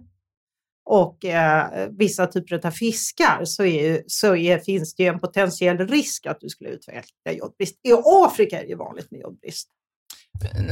och 0.84 1.24
eh, 1.24 1.88
vissa 1.98 2.26
typer 2.26 2.66
av 2.66 2.70
fiskar 2.70 3.40
så, 3.44 3.64
är, 3.64 4.02
så 4.06 4.36
är, 4.36 4.58
finns 4.58 4.94
det 4.94 5.02
ju 5.02 5.08
en 5.08 5.20
potentiell 5.20 5.78
risk 5.88 6.26
att 6.26 6.40
du 6.40 6.48
skulle 6.48 6.70
utveckla 6.70 7.32
jodbrist. 7.32 7.74
I 7.82 7.92
Afrika 8.04 8.58
är 8.58 8.62
det 8.62 8.68
ju 8.68 8.76
vanligt 8.76 9.10
med 9.10 9.20
jodbrist. 9.20 9.68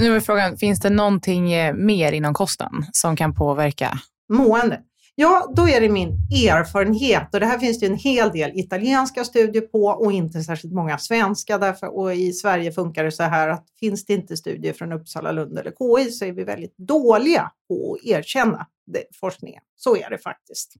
Nu 0.00 0.16
är 0.16 0.20
frågan, 0.20 0.56
finns 0.56 0.80
det 0.80 0.90
någonting 0.90 1.52
eh, 1.52 1.74
mer 1.74 2.12
inom 2.12 2.34
kosten 2.34 2.70
som 2.92 3.16
kan 3.16 3.34
påverka? 3.34 3.98
Mående. 4.28 4.80
Ja, 5.20 5.52
då 5.56 5.68
är 5.68 5.80
det 5.80 5.88
min 5.88 6.08
erfarenhet 6.48 7.34
och 7.34 7.40
det 7.40 7.46
här 7.46 7.58
finns 7.58 7.80
det 7.80 7.86
en 7.86 7.96
hel 7.96 8.30
del 8.30 8.50
italienska 8.54 9.24
studier 9.24 9.62
på 9.62 9.84
och 9.84 10.12
inte 10.12 10.42
särskilt 10.42 10.74
många 10.74 10.98
svenska 10.98 11.58
därför 11.58 11.96
och 11.96 12.14
i 12.14 12.32
Sverige 12.32 12.72
funkar 12.72 13.04
det 13.04 13.12
så 13.12 13.22
här 13.22 13.48
att 13.48 13.66
finns 13.80 14.04
det 14.04 14.12
inte 14.12 14.36
studier 14.36 14.72
från 14.72 14.92
Uppsala, 14.92 15.32
Lund 15.32 15.58
eller 15.58 15.70
KI 15.70 16.10
så 16.10 16.24
är 16.24 16.32
vi 16.32 16.44
väldigt 16.44 16.76
dåliga 16.76 17.50
på 17.68 17.94
att 17.94 18.06
erkänna 18.06 18.66
det, 18.86 19.04
forskningen. 19.20 19.62
Så 19.76 19.96
är 19.96 20.10
det 20.10 20.18
faktiskt. 20.18 20.74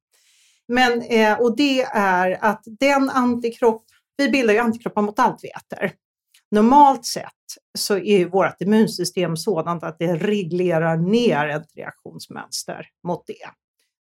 Men, 0.69 1.03
eh, 1.03 1.41
och 1.41 1.57
det 1.57 1.83
är 1.93 2.45
att 2.45 2.63
den 2.81 3.11
antikropp, 3.11 3.85
vi 4.17 4.29
bildar 4.29 4.55
ju 4.55 4.61
antikroppar 4.61 5.03
mot 5.03 5.19
allt 5.19 5.41
vi 5.43 5.49
äter. 5.49 5.93
Normalt 6.51 7.07
sett 7.07 7.25
så 7.79 7.95
är 7.95 8.19
ju 8.19 8.29
vårt 8.29 8.61
immunsystem 8.61 9.37
sådant 9.37 9.83
att 9.83 9.99
det 9.99 10.17
reglerar 10.17 10.97
ner 10.97 11.49
ett 11.49 11.77
reaktionsmönster 11.77 12.87
mot 13.07 13.27
det. 13.27 13.49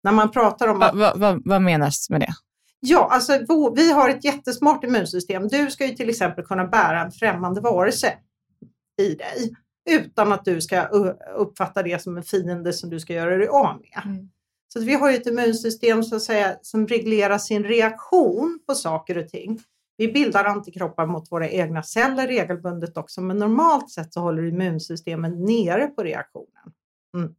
När 0.04 0.12
man 0.12 0.32
pratar 0.32 0.68
om 0.68 0.80
Va, 0.80 0.86
att 0.86 0.96
va, 0.96 1.14
va, 1.16 1.39
vad 1.46 1.62
menas 1.62 2.10
med 2.10 2.22
det? 2.22 2.34
Ja, 2.80 3.08
alltså 3.12 3.39
vi 3.76 3.91
har 3.91 4.10
ett 4.10 4.24
jättesmart 4.24 4.84
immunsystem. 4.84 5.48
Du 5.48 5.72
ska 5.72 5.86
ju 5.86 5.96
till 5.96 6.10
exempel 6.10 6.46
kunna 6.46 6.66
bära 6.66 7.04
en 7.06 7.12
främmande 7.12 7.62
varelse 7.62 8.14
i 9.02 9.16
dig 9.16 9.54
utan 9.89 10.32
att 10.32 10.46
du 10.46 10.62
ska 10.62 10.82
uppfatta 11.36 11.84
det 11.84 12.02
som 12.02 12.18
en 12.18 12.24
fiende 12.24 12.74
som 12.74 12.89
du 12.89 13.00
ska 13.00 13.14
göra 13.14 13.38
dig 13.38 13.48
av 13.48 13.80
med. 13.82 14.02
Mm. 14.06 14.30
Så 14.68 14.80
vi 14.80 14.94
har 14.94 15.12
ju 15.12 15.18
ett 15.18 15.28
immunsystem 15.28 16.04
så 16.04 16.16
att 16.16 16.22
säga, 16.22 16.56
som 16.62 16.88
reglerar 16.88 17.38
sin 17.38 17.64
reaktion 17.64 18.60
på 18.68 18.76
saker 18.76 19.18
och 19.18 19.30
ting. 19.30 19.60
Vi 19.98 20.08
bildar 20.08 20.46
antikroppar 20.46 21.06
mot 21.06 21.32
våra 21.32 21.50
egna 21.50 21.84
celler 21.84 22.28
regelbundet 22.28 22.98
också, 22.98 23.22
men 23.22 23.38
normalt 23.38 23.91
sett 23.91 24.14
så 24.14 24.20
håller 24.20 24.46
immunsystemet 24.46 25.39
nere 25.39 25.88
på 25.88 26.04
reaktionen. 26.04 26.74
Mm. 27.18 27.36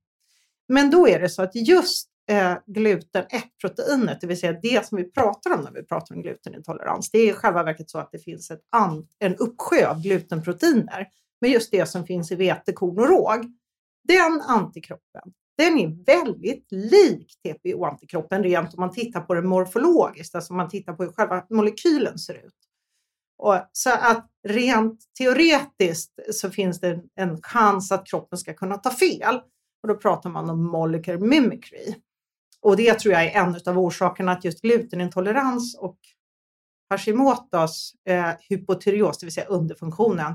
Men 0.69 0.91
då 0.91 1.09
är 1.09 1.21
det 1.21 1.29
så 1.29 1.43
att 1.43 1.55
just 1.55 2.09
eh, 2.31 2.55
gluten 2.67 3.25
1-proteinet, 3.25 4.21
det 4.21 4.27
vill 4.27 4.41
säga 4.41 4.59
det 4.63 4.87
som 4.87 4.99
vi 4.99 5.11
pratar 5.11 5.55
om 5.55 5.61
när 5.61 5.73
vi 5.73 5.83
pratar 5.83 6.15
om 6.15 6.23
glutenintolerans, 6.23 7.11
det 7.11 7.19
är 7.19 7.31
i 7.31 7.33
själva 7.33 7.63
verket 7.63 7.91
så 7.91 7.99
att 7.99 8.13
det 8.13 8.19
finns 8.19 8.51
ett 8.51 8.63
an, 8.71 9.09
en 9.19 9.37
uppsjö 9.37 9.87
av 9.87 10.03
glutenproteiner, 10.03 11.09
men 11.41 11.51
just 11.51 11.71
det 11.71 11.87
som 11.87 12.07
finns 12.07 12.33
i 12.33 12.35
vete, 12.35 12.73
korn 12.73 12.99
och 12.99 13.09
råg. 13.09 13.53
Den 14.09 14.41
antikroppen, 14.41 15.33
den 15.57 15.79
är 15.79 16.05
väldigt 16.05 16.67
lik 16.71 17.35
TPO-antikroppen 17.47 18.43
rent 18.43 18.75
om 18.75 18.81
man 18.81 18.93
tittar 18.93 19.21
på 19.21 19.35
det 19.35 19.43
morfologiskt, 19.43 20.35
alltså 20.35 20.53
om 20.53 20.57
man 20.57 20.69
tittar 20.69 20.93
på 20.93 21.03
hur 21.03 21.13
själva 21.13 21.47
molekylen 21.51 22.19
ser 22.19 22.35
ut. 22.35 22.55
Och 23.39 23.61
så 23.73 23.91
att 23.91 24.31
rent 24.49 25.01
teoretiskt 25.19 26.13
så 26.33 26.51
finns 26.51 26.81
det 26.81 27.01
en, 27.15 27.43
chans 27.43 27.93
att 27.93 28.07
kroppen 28.07 28.39
ska 28.39 28.55
kunna 28.55 28.77
ta 28.77 28.91
fel. 28.91 29.41
Och 29.83 29.89
då 29.89 29.95
pratar 29.95 30.31
man 30.31 30.51
om 30.51 30.65
molecular 30.65 31.19
mimicry. 31.19 31.95
Och 32.61 32.77
det 32.77 32.99
tror 32.99 33.15
jag 33.15 33.25
är 33.25 33.43
en 33.43 33.61
av 33.67 33.79
orsakerna 33.79 34.33
att 34.33 34.45
just 34.45 34.63
glutenintolerans 34.63 35.79
och 35.79 35.99
Hashimotos 36.91 37.93
eh, 38.09 38.31
hypotyreos, 38.49 39.19
det 39.19 39.27
vill 39.27 39.33
säga 39.33 39.47
underfunktionen, 39.47 40.35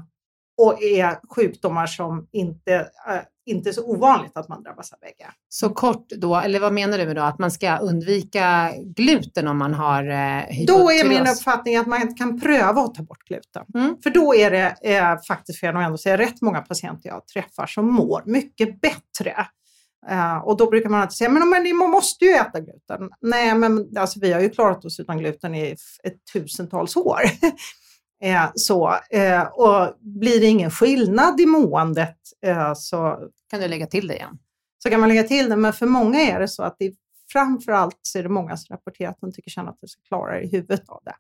och 0.60 0.84
är 0.84 1.20
sjukdomar 1.36 1.88
som 1.88 2.28
inte, 2.32 2.76
eh, 3.08 3.22
inte 3.46 3.70
är 3.70 3.74
så 3.74 3.86
ovanligt 3.86 4.38
att 4.38 4.50
man 4.50 4.64
drabbas 4.64 4.94
av 4.94 5.00
bägge. 5.00 5.32
Så 5.50 5.70
kort 5.70 6.10
då, 6.10 6.36
eller 6.36 6.60
vad 6.60 6.74
menar 6.74 6.98
du 6.98 7.06
med 7.06 7.16
då? 7.16 7.22
Att 7.22 7.40
man 7.40 7.52
ska 7.52 7.78
undvika 7.78 8.74
gluten 8.96 9.48
om 9.48 9.58
man 9.58 9.74
har 9.74 10.04
eh, 10.04 10.66
Då 10.68 10.92
är 10.92 11.10
min 11.10 11.28
uppfattning 11.28 11.76
att 11.76 11.88
man 11.88 12.16
kan 12.16 12.40
pröva 12.40 12.82
att 12.82 12.96
ta 12.96 13.04
bort 13.04 13.24
gluten. 13.28 13.66
Mm. 13.76 13.98
För 14.04 14.10
då 14.10 14.36
är 14.36 14.52
det 14.52 14.76
eh, 14.82 15.22
faktiskt, 15.28 15.60
för 15.60 15.68
jag 15.68 15.74
nog 15.74 15.84
ändå 15.84 15.98
säga, 15.98 16.18
rätt 16.18 16.42
många 16.42 16.62
patienter 16.62 17.10
jag 17.10 17.28
träffar 17.28 17.68
som 17.68 17.94
mår 17.94 18.24
mycket 18.26 18.82
bättre. 18.82 19.48
Eh, 20.10 20.38
och 20.38 20.58
då 20.58 20.70
brukar 20.70 20.90
man 20.90 21.02
alltid 21.02 21.18
säga, 21.18 21.30
men, 21.30 21.78
man 21.78 21.90
måste 21.90 22.26
ju 22.26 22.32
äta 22.32 22.60
gluten. 22.60 23.10
Nej, 23.22 23.56
men 23.56 23.98
alltså, 23.98 24.20
vi 24.20 24.34
har 24.34 24.42
ju 24.42 24.50
klarat 24.50 24.86
oss 24.86 25.00
utan 25.00 25.18
gluten 25.18 25.56
i 25.56 25.76
ett 26.04 26.34
tusentals 26.34 26.96
år. 26.96 27.22
eh, 28.22 28.52
så, 28.56 28.96
eh, 29.10 29.42
och 29.42 29.96
blir 30.00 30.40
det 30.40 30.46
ingen 30.46 30.72
skillnad 30.72 31.40
i 31.40 31.46
måendet 31.46 32.18
eh, 32.46 32.74
så 32.76 33.20
Kan 33.50 33.60
du 33.60 33.68
lägga 33.68 33.88
till 33.88 34.08
det 34.08 34.16
igen? 34.16 34.38
så 34.84 34.90
kan 34.90 35.00
man 35.00 35.10
lägga 35.10 35.24
till 35.24 35.50
det. 35.50 35.56
Men 35.56 35.74
för 35.74 35.86
många 35.86 36.20
är 36.20 36.40
det 36.40 36.48
så 36.48 36.64
att 36.64 36.76
det 36.80 36.94
framför 37.32 37.72
allt 37.72 38.00
så 38.02 38.20
är 38.20 38.24
det 38.24 38.30
många 38.30 38.58
som 38.58 38.76
rapporterar 38.76 39.10
att 39.10 39.18
de 39.22 39.32
tycker 39.32 39.52
känna 39.52 39.70
att 39.70 39.78
de 39.82 39.88
ska 39.88 40.02
klara 40.02 40.36
det 40.36 40.42
i 40.42 40.48
huvudet 40.48 40.90
av 40.90 41.02
det. 41.06 41.16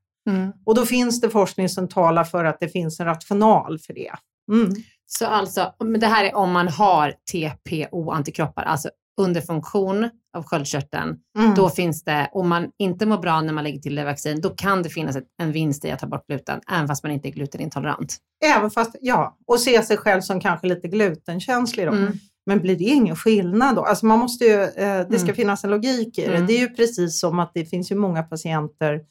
Och 0.65 0.75
då 0.75 0.85
finns 0.85 1.21
det 1.21 1.29
forskning 1.29 1.69
som 1.69 1.87
talar 1.87 2.23
för 2.23 2.45
att 2.45 2.59
det 2.59 2.69
finns 2.69 2.99
en 2.99 3.05
rational 3.05 3.79
för 3.79 3.93
det. 3.93 4.11
Mm. 4.51 4.73
Så 5.05 5.25
alltså, 5.25 5.73
men 5.79 5.99
det 5.99 6.07
här 6.07 6.25
är 6.25 6.35
om 6.35 6.51
man 6.51 6.67
har 6.67 7.13
TPO-antikroppar, 7.33 8.63
alltså 8.63 8.89
underfunktion 9.19 10.09
av 10.37 10.43
sköldkörteln. 10.43 11.17
Mm. 11.39 11.55
Då 11.55 11.69
finns 11.69 12.03
det, 12.03 12.29
om 12.31 12.49
man 12.49 12.71
inte 12.79 13.05
mår 13.05 13.17
bra 13.17 13.41
när 13.41 13.53
man 13.53 13.63
lägger 13.63 13.79
till 13.79 13.95
det 13.95 14.03
vaccin, 14.05 14.41
då 14.41 14.49
kan 14.49 14.83
det 14.83 14.89
finnas 14.89 15.15
ett, 15.15 15.27
en 15.41 15.51
vinst 15.51 15.85
i 15.85 15.91
att 15.91 15.99
ta 15.99 16.07
bort 16.07 16.27
gluten, 16.27 16.61
även 16.71 16.87
fast 16.87 17.03
man 17.03 17.11
inte 17.11 17.27
är 17.27 17.31
glutenintolerant. 17.31 18.17
Även 18.45 18.71
fast, 18.71 18.95
ja, 19.01 19.37
och 19.47 19.59
se 19.59 19.83
sig 19.83 19.97
själv 19.97 20.21
som 20.21 20.39
kanske 20.39 20.67
lite 20.67 20.87
glutenkänslig 20.87 21.87
då. 21.87 21.91
Mm. 21.91 22.13
Men 22.45 22.59
blir 22.59 22.75
det 22.75 22.83
ingen 22.83 23.15
skillnad 23.15 23.75
då? 23.75 23.83
Alltså 23.83 24.05
man 24.05 24.19
måste 24.19 24.45
ju, 24.45 24.61
eh, 24.63 25.07
det 25.09 25.19
ska 25.19 25.23
Mm. 25.23 25.35
finnas 25.35 25.63
en 25.63 25.69
logik 25.69 26.17
i 26.17 26.21
det. 26.21 26.35
Mm. 26.35 26.47
Det 26.47 26.53
är 26.53 26.59
ju 26.59 26.69
precis 26.69 27.19
som 27.19 27.39
att 27.39 27.51
det 27.53 27.65
finns 27.65 27.91
ju 27.91 27.95
många 27.95 28.23
patienter 28.23 29.01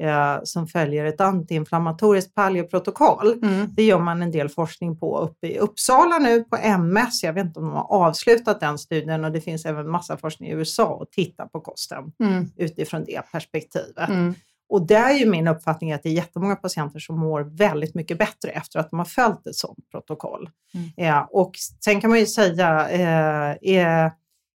eh, 0.00 0.38
som 0.44 0.66
följer 0.66 1.04
ett 1.04 1.20
antiinflammatoriskt 1.20 2.34
paleoprotokoll. 2.34 3.32
Mm. 3.42 3.68
Det 3.76 3.82
gör 3.82 3.98
man 3.98 4.22
en 4.22 4.30
del 4.30 4.48
forskning 4.48 4.98
på 4.98 5.18
uppe 5.18 5.46
i 5.46 5.58
Uppsala 5.58 6.18
nu 6.18 6.44
på 6.44 6.56
MS. 6.56 7.22
Jag 7.22 7.32
vet 7.32 7.46
inte 7.46 7.60
om 7.60 7.66
de 7.66 7.74
har 7.74 7.92
avslutat 7.92 8.60
den 8.60 8.78
studien 8.78 9.24
och 9.24 9.32
det 9.32 9.40
finns 9.40 9.66
även 9.66 9.90
massa 9.90 10.16
forskning 10.16 10.50
i 10.50 10.52
USA 10.52 10.98
att 11.02 11.12
titta 11.12 11.46
på 11.46 11.60
kosten 11.60 12.12
Mm. 12.20 12.46
utifrån 12.56 13.04
det 13.04 13.22
perspektivet. 13.32 14.08
Mm. 14.08 14.34
Och 14.68 14.86
där 14.86 15.10
är 15.10 15.18
ju 15.18 15.26
min 15.26 15.48
uppfattning 15.48 15.92
att 15.92 16.02
det 16.02 16.08
är 16.08 16.12
jättemånga 16.12 16.56
patienter 16.56 16.98
som 16.98 17.18
mår 17.20 17.40
väldigt 17.40 17.94
mycket 17.94 18.18
bättre 18.18 18.50
efter 18.50 18.78
att 18.78 18.90
de 18.90 18.98
har 18.98 19.06
följt 19.06 19.46
ett 19.46 19.56
sådant 19.56 19.90
protokoll. 19.90 20.50
Mm. 20.74 20.90
Ja, 20.96 21.28
och 21.32 21.52
sen 21.84 22.00
kan 22.00 22.10
man 22.10 22.18
ju 22.18 22.26
säga, 22.26 22.88
eh, 22.88 23.56
är, 23.62 24.12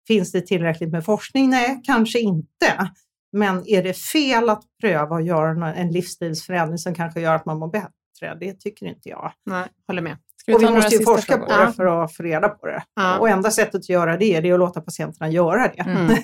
finns 0.07 0.31
det 0.31 0.41
tillräckligt 0.41 0.91
med 0.91 1.05
forskning? 1.05 1.49
Nej, 1.49 1.81
kanske 1.83 2.19
inte. 2.19 2.91
Men 3.31 3.67
är 3.67 3.83
det 3.83 3.93
fel 3.93 4.49
att 4.49 4.63
pröva 4.81 5.15
att 5.15 5.25
göra 5.25 5.73
en 5.73 5.91
livsstilsförändring 5.91 6.77
som 6.77 6.95
kanske 6.95 7.21
gör 7.21 7.35
att 7.35 7.45
man 7.45 7.59
mår 7.59 7.67
bättre? 7.67 8.37
Det 8.39 8.53
tycker 8.53 8.85
inte 8.85 9.09
jag. 9.09 9.31
Nej, 9.45 9.67
håller 9.87 10.01
med. 10.01 10.17
Ska 10.37 10.55
Och 10.55 10.61
vi 10.61 10.69
måste 10.69 10.95
ju 10.95 11.03
forska 11.03 11.33
frågor? 11.33 11.47
på 11.47 11.65
det 11.65 11.73
för 11.73 12.03
att 12.03 12.15
få 12.15 12.23
reda 12.23 12.49
på 12.49 12.67
det. 12.67 12.83
Ja. 12.95 13.19
Och 13.19 13.29
enda 13.29 13.51
sättet 13.51 13.75
att 13.75 13.89
göra 13.89 14.17
det, 14.17 14.35
är 14.35 14.53
att 14.53 14.59
låta 14.59 14.81
patienterna 14.81 15.29
göra 15.29 15.67
det. 15.67 15.81
Mm. 15.81 16.07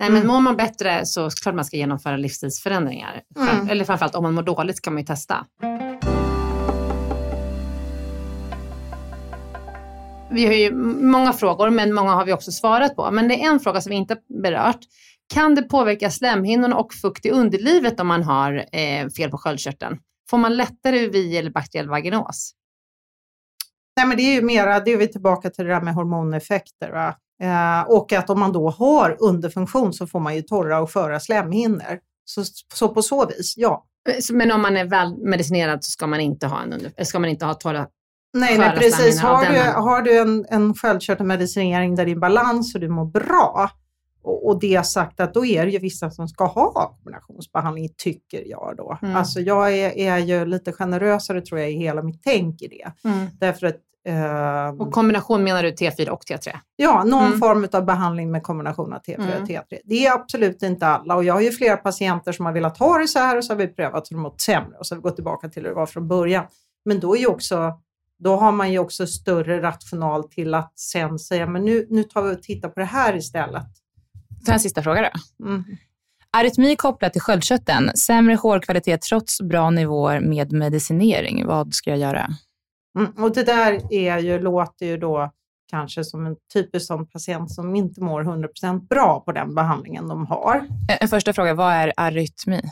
Nej, 0.00 0.10
men 0.10 0.26
mår 0.26 0.40
man 0.40 0.56
bättre 0.56 1.06
så 1.06 1.30
klart 1.30 1.54
man 1.54 1.64
ska 1.64 1.76
genomföra 1.76 2.16
livsstilsförändringar. 2.16 3.22
Mm. 3.38 3.68
Eller 3.68 3.84
framförallt 3.84 4.14
om 4.14 4.22
man 4.22 4.34
mår 4.34 4.42
dåligt 4.42 4.76
ska 4.76 4.90
man 4.90 5.00
ju 5.00 5.06
testa. 5.06 5.46
Vi 10.30 10.46
har 10.46 10.52
ju 10.52 10.74
många 11.02 11.32
frågor, 11.32 11.70
men 11.70 11.94
många 11.94 12.10
har 12.12 12.24
vi 12.24 12.32
också 12.32 12.52
svarat 12.52 12.96
på. 12.96 13.10
Men 13.10 13.28
det 13.28 13.44
är 13.44 13.50
en 13.50 13.60
fråga 13.60 13.80
som 13.80 13.90
vi 13.90 13.96
inte 13.96 14.16
berört. 14.42 14.80
Kan 15.34 15.54
det 15.54 15.62
påverka 15.62 16.10
slemhinnorna 16.10 16.76
och 16.76 16.94
fukt 16.94 17.26
i 17.26 17.30
underlivet 17.30 18.00
om 18.00 18.06
man 18.06 18.22
har 18.22 18.64
eh, 18.72 19.08
fel 19.08 19.30
på 19.30 19.38
sköldkörteln? 19.38 19.98
Får 20.30 20.38
man 20.38 20.56
lättare 20.56 20.98
UVI 21.06 21.36
eller 21.36 21.50
bakteriell 21.50 21.88
vaginos? 21.88 22.52
Nej, 23.96 24.06
men 24.06 24.16
det 24.16 24.22
är 24.22 24.34
ju 24.34 24.42
mera, 24.42 24.80
det 24.80 24.92
är 24.92 24.96
vi 24.96 25.08
tillbaka 25.08 25.50
till 25.50 25.64
det 25.64 25.70
där 25.70 25.80
med 25.80 25.94
hormoneffekter. 25.94 26.90
Va? 26.90 27.14
Eh, 27.42 27.90
och 27.90 28.12
att 28.12 28.30
om 28.30 28.40
man 28.40 28.52
då 28.52 28.70
har 28.70 29.16
underfunktion 29.20 29.92
så 29.92 30.06
får 30.06 30.20
man 30.20 30.36
ju 30.36 30.42
torra 30.42 30.80
och 30.80 30.92
sköra 30.92 31.20
slemhinnor. 31.20 31.98
Så, 32.24 32.44
så 32.74 32.88
på 32.88 33.02
så 33.02 33.26
vis, 33.26 33.54
ja. 33.56 33.84
Så- 34.20 34.34
Men 34.34 34.52
om 34.52 34.62
man 34.62 34.76
är 34.76 34.84
väl 34.84 35.16
medicinerad 35.18 35.84
så 35.84 35.90
ska 35.90 36.06
man 36.06 36.20
inte 36.20 36.46
ha, 36.46 36.62
en 36.62 36.72
under, 36.72 37.04
ska 37.04 37.18
man 37.18 37.30
inte 37.30 37.44
ha 37.44 37.54
torra 37.54 37.86
Nej, 38.32 38.58
nej 38.58 38.76
precis. 38.76 39.20
Har 39.20 39.44
du, 39.44 39.58
har 39.60 40.02
du 40.02 40.18
en, 40.18 40.46
en 40.48 40.74
sköldkörtelmedicinering 40.74 41.94
där 41.94 42.08
är 42.08 42.16
balans 42.16 42.74
och 42.74 42.80
du 42.80 42.88
mår 42.88 43.04
bra 43.04 43.70
och, 44.22 44.46
och 44.48 44.60
det 44.60 44.86
sagt 44.86 45.20
att 45.20 45.34
då 45.34 45.46
är 45.46 45.64
det 45.66 45.70
ju 45.72 45.78
vissa 45.78 46.10
som 46.10 46.28
ska 46.28 46.44
ha 46.46 46.72
kombinationsbehandling, 46.72 47.88
tycker 47.96 48.42
jag 48.46 48.74
då. 48.76 48.98
Mm. 49.02 49.16
Alltså 49.16 49.40
jag 49.40 49.76
är, 49.78 49.98
är 49.98 50.18
ju 50.18 50.44
lite 50.44 50.72
generösare 50.72 51.40
tror 51.40 51.60
jag 51.60 51.70
i 51.70 51.74
hela 51.76 52.02
mitt 52.02 52.22
tänk 52.22 52.62
i 52.62 52.68
det. 52.68 53.08
Mm. 53.08 53.26
Därför 53.40 53.66
att 53.66 53.76
ehm, 54.08 54.80
Och 54.80 54.92
kombination 54.92 55.44
menar 55.44 55.62
du 55.62 55.70
T4 55.70 56.08
och 56.08 56.22
T3? 56.24 56.56
Ja, 56.76 57.04
någon 57.04 57.26
Mm. 57.26 57.38
form 57.40 57.68
av 57.72 57.84
behandling 57.84 58.30
med 58.30 58.42
kombination 58.42 58.92
av 58.92 58.98
T4 58.98 59.14
Mm. 59.14 59.42
och 59.42 59.48
T3. 59.48 59.78
Det 59.84 60.06
är 60.06 60.12
absolut 60.12 60.62
inte 60.62 60.86
alla 60.86 61.16
och 61.16 61.24
jag 61.24 61.34
har 61.34 61.40
ju 61.40 61.50
flera 61.50 61.76
patienter 61.76 62.32
som 62.32 62.46
har 62.46 62.52
velat 62.52 62.78
ha 62.78 62.98
det 62.98 63.08
så 63.08 63.18
här 63.18 63.36
och 63.36 63.44
så 63.44 63.52
har 63.52 63.58
vi 63.58 63.66
prövat 63.68 64.02
och 64.08 64.14
de 64.14 64.20
mått 64.22 64.40
sämre 64.40 64.78
och 64.78 64.86
så 64.86 64.94
har 64.94 64.96
vi 64.96 65.02
gått 65.02 65.14
tillbaka 65.14 65.48
till 65.48 65.62
hur 65.62 65.68
det 65.68 65.74
var 65.74 65.86
från 65.86 66.08
början. 66.08 66.44
Men 66.84 67.00
då, 67.00 67.16
är 67.16 67.20
ju 67.20 67.26
också, 67.26 67.72
då 68.18 68.36
har 68.36 68.52
man 68.52 68.72
ju 68.72 68.78
också 68.78 69.06
större 69.06 69.62
rational 69.62 70.24
till 70.28 70.54
att 70.54 70.78
sen 70.78 71.18
säga 71.18 71.46
men 71.46 71.64
nu, 71.64 71.86
nu 71.90 72.02
tar 72.02 72.22
vi 72.22 72.34
och 72.34 72.42
tittar 72.42 72.68
på 72.68 72.80
det 72.80 72.86
här 72.86 73.16
istället. 73.16 73.66
Så 74.46 74.52
en 74.52 74.60
sista 74.60 74.82
fråga 74.82 75.10
då. 75.12 75.44
Mm. 75.46 75.64
Arytmi 76.30 76.76
kopplat 76.76 77.12
till 77.12 77.22
sköldkörteln, 77.22 77.96
sämre 77.96 78.34
hårkvalitet 78.34 79.02
trots 79.02 79.40
bra 79.40 79.70
nivåer 79.70 80.20
med 80.20 80.52
medicinering. 80.52 81.46
Vad 81.46 81.74
ska 81.74 81.90
jag 81.90 81.98
göra? 81.98 82.28
Mm. 82.98 83.24
Och 83.24 83.34
det 83.34 83.42
där 83.42 83.92
är 83.92 84.18
ju, 84.18 84.38
låter 84.38 84.86
ju 84.86 84.96
då 84.96 85.32
kanske 85.70 86.04
som 86.04 86.26
en 86.26 86.36
typisk 86.52 86.86
sån 86.86 87.06
patient 87.06 87.52
som 87.52 87.76
inte 87.76 88.00
mår 88.00 88.24
100% 88.24 88.88
bra 88.88 89.20
på 89.20 89.32
den 89.32 89.54
behandlingen 89.54 90.08
de 90.08 90.26
har. 90.26 90.56
En 90.88 90.96
en 91.00 91.08
första 91.08 91.32
fråga, 91.32 91.54
vad 91.54 91.72
är 91.72 91.92
arytmi? 91.96 92.62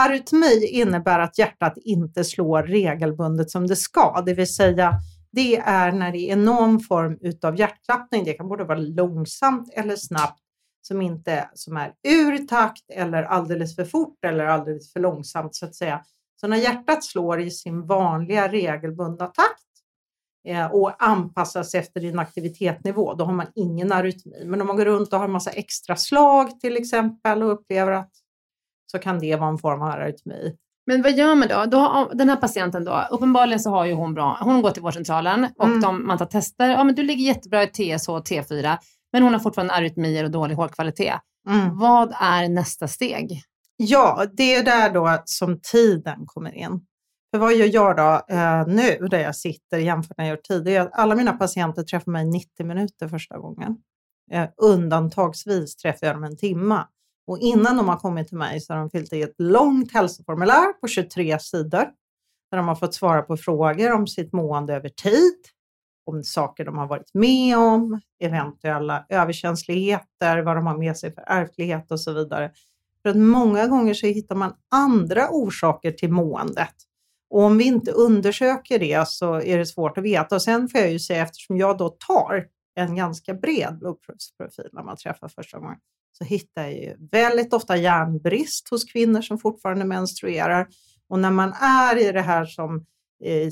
Arytmi 0.00 0.66
innebär 0.66 1.18
att 1.18 1.38
hjärtat 1.38 1.74
inte 1.76 2.24
slår 2.24 2.62
regelbundet 2.62 3.50
som 3.50 3.66
det 3.66 3.76
ska, 3.76 4.22
det 4.26 4.34
vill 4.34 4.54
säga 4.54 4.94
det 5.32 5.56
är 5.56 5.92
när 5.92 6.12
det 6.12 6.30
är 6.30 6.36
någon 6.36 6.80
form 6.80 7.18
utav 7.20 7.56
hjärtklappning, 7.56 8.24
det 8.24 8.32
kan 8.32 8.48
både 8.48 8.64
vara 8.64 8.78
långsamt 8.78 9.72
eller 9.76 9.96
snabbt, 9.96 10.40
som, 10.82 11.02
inte, 11.02 11.50
som 11.54 11.76
är 11.76 11.92
ur 12.08 12.38
takt 12.38 12.90
eller 12.90 13.22
alldeles 13.22 13.76
för 13.76 13.84
fort 13.84 14.24
eller 14.24 14.44
alldeles 14.44 14.92
för 14.92 15.00
långsamt 15.00 15.54
så 15.54 15.66
att 15.66 15.74
säga. 15.74 16.04
Så 16.40 16.46
när 16.46 16.56
hjärtat 16.56 17.04
slår 17.04 17.40
i 17.40 17.50
sin 17.50 17.86
vanliga 17.86 18.48
regelbundna 18.48 19.26
takt 19.26 19.64
eh, 20.48 20.66
och 20.66 21.04
anpassas 21.04 21.74
efter 21.74 22.00
din 22.00 22.18
aktivitetsnivå, 22.18 23.14
då 23.14 23.24
har 23.24 23.32
man 23.32 23.46
ingen 23.54 23.92
arytmi. 23.92 24.44
Men 24.44 24.60
om 24.60 24.66
man 24.66 24.76
går 24.76 24.84
runt 24.84 25.12
och 25.12 25.18
har 25.18 25.24
en 25.26 25.32
massa 25.32 25.50
extra 25.50 25.96
slag 25.96 26.60
till 26.60 26.76
exempel 26.76 27.42
och 27.42 27.52
upplever 27.52 27.92
att 27.92 28.10
så 28.86 28.98
kan 28.98 29.18
det 29.18 29.36
vara 29.36 29.50
en 29.50 29.58
form 29.58 29.82
av 29.82 29.88
arytmi. 29.88 30.56
Men 30.86 31.02
vad 31.02 31.12
gör 31.12 31.34
man 31.34 31.48
då? 31.48 31.64
då 31.66 32.10
den 32.14 32.28
här 32.28 32.36
patienten 32.36 32.84
då, 32.84 33.06
uppenbarligen 33.10 33.60
så 33.60 33.70
har 33.70 33.84
ju 33.84 33.92
hon 33.92 34.14
bra, 34.14 34.38
hon 34.40 34.62
går 34.62 34.70
till 34.70 34.82
vårdcentralen 34.82 35.46
och 35.58 35.64
Mm. 35.66 35.80
de, 35.80 36.06
man 36.06 36.18
tar 36.18 36.26
tester. 36.26 36.68
Ja 36.68 36.84
men 36.84 36.94
du 36.94 37.02
ligger 37.02 37.24
jättebra 37.24 37.62
i 37.62 37.66
TSH 37.66 38.10
och 38.10 38.26
T4, 38.26 38.76
men 39.12 39.22
hon 39.22 39.32
har 39.32 39.40
fortfarande 39.40 39.74
arytmier 39.74 40.24
och 40.24 40.30
dålig 40.30 40.54
hårkvalitet. 40.54 41.20
Mm. 41.48 41.78
Vad 41.78 42.14
är 42.20 42.48
nästa 42.48 42.88
steg? 42.88 43.42
Ja, 43.76 44.26
det 44.32 44.54
är 44.54 44.64
där 44.64 44.90
då 44.90 45.22
som 45.24 45.60
tiden 45.60 46.26
kommer 46.26 46.54
in. 46.54 46.80
För 47.30 47.38
vad 47.38 47.54
gör 47.54 47.70
jag 47.74 47.96
då 47.96 48.34
eh, 48.34 48.66
nu 48.66 49.08
där 49.10 49.18
jag 49.18 49.36
sitter 49.36 49.78
jämfört 49.78 50.16
med 50.16 50.24
när 50.24 50.24
jag 50.24 50.36
gör 50.36 50.42
tid? 50.42 50.64
Det 50.64 50.76
är 50.76 50.80
att 50.80 50.98
alla 50.98 51.14
mina 51.14 51.32
patienter 51.32 51.82
träffar 51.82 52.12
mig 52.12 52.24
90 52.24 52.66
minuter 52.66 53.08
första 53.08 53.38
gången. 53.38 53.76
Eh, 54.32 54.48
undantagsvis 54.56 55.76
träffar 55.76 56.06
jag 56.06 56.16
dem 56.16 56.24
en 56.24 56.36
timma. 56.36 56.88
Och 57.26 57.38
innan 57.38 57.76
de 57.76 57.88
har 57.88 57.96
kommit 57.96 58.28
till 58.28 58.36
mig 58.36 58.60
så 58.60 58.72
har 58.72 58.80
de 58.80 58.90
fyllt 58.90 59.12
i 59.12 59.22
ett 59.22 59.34
långt 59.38 59.92
hälsoformulär 59.92 60.72
på 60.80 60.88
23 60.88 61.38
sidor. 61.38 61.84
Där 62.50 62.56
de 62.56 62.68
har 62.68 62.74
fått 62.74 62.94
svara 62.94 63.22
på 63.22 63.36
frågor 63.36 63.92
om 63.92 64.06
sitt 64.06 64.32
mående 64.32 64.74
över 64.74 64.88
tid, 64.88 65.38
om 66.14 66.24
saker 66.24 66.64
de 66.64 66.78
har 66.78 66.86
varit 66.86 67.14
med 67.14 67.58
om, 67.58 68.00
eventuella 68.20 69.06
överkänsligheter, 69.08 70.42
vad 70.42 70.56
de 70.56 70.66
har 70.66 70.78
med 70.78 70.96
sig 70.96 71.14
för 71.14 71.24
ärftlighet 71.26 71.90
och 71.90 72.00
så 72.00 72.12
vidare. 72.12 72.50
För 73.02 73.10
att 73.10 73.16
många 73.16 73.66
gånger 73.66 73.94
så 73.94 74.06
hittar 74.06 74.34
man 74.34 74.52
andra 74.70 75.28
orsaker 75.30 75.92
till 75.92 76.12
måendet. 76.12 76.74
Och 77.30 77.42
om 77.42 77.58
vi 77.58 77.64
inte 77.64 77.90
undersöker 77.92 78.78
det 78.78 79.08
så 79.08 79.34
är 79.40 79.58
det 79.58 79.66
svårt 79.66 79.98
att 79.98 80.04
veta. 80.04 80.34
Och 80.34 80.42
sen 80.42 80.68
får 80.68 80.80
jag 80.80 80.92
ju 80.92 80.98
säga, 80.98 81.22
eftersom 81.22 81.56
jag 81.56 81.78
då 81.78 81.88
tar 81.88 82.46
en 82.74 82.96
ganska 82.96 83.34
bred 83.34 83.78
blodprovsprofil 83.78 84.68
när 84.72 84.82
man 84.82 84.96
träffar 84.96 85.28
första 85.28 85.58
gången, 85.58 85.78
så 86.18 86.24
hittar 86.24 86.62
jag 86.62 86.72
ju 86.72 86.96
väldigt 87.10 87.52
ofta 87.52 87.76
järnbrist 87.76 88.68
hos 88.68 88.84
kvinnor 88.84 89.20
som 89.22 89.38
fortfarande 89.38 89.84
menstruerar. 89.84 90.68
Och 91.08 91.18
när 91.18 91.30
man 91.30 91.52
är 91.60 92.08
i 92.08 92.12
det 92.12 92.20
här 92.20 92.44
som 92.44 92.86
eh, 93.24 93.42
i 93.42 93.50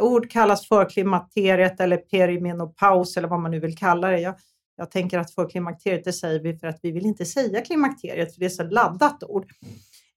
Ord 0.00 0.30
kallas 0.30 0.68
förklimakteriet 0.68 1.80
eller 1.80 1.96
perimenopaus 1.96 3.16
eller 3.16 3.28
vad 3.28 3.40
man 3.40 3.50
nu 3.50 3.60
vill 3.60 3.76
kalla 3.76 4.08
det. 4.08 4.20
Jag, 4.20 4.34
jag 4.76 4.90
tänker 4.90 5.18
att 5.18 5.34
förklimakteriet 5.34 6.04
det 6.04 6.12
säger 6.12 6.40
vi 6.40 6.58
för 6.58 6.66
att 6.66 6.78
vi 6.82 6.92
vill 6.92 7.06
inte 7.06 7.24
säga 7.24 7.60
klimakteriet 7.60 8.34
för 8.34 8.40
det 8.40 8.46
är 8.46 8.50
så 8.50 8.62
laddat 8.62 9.22
ord. 9.22 9.46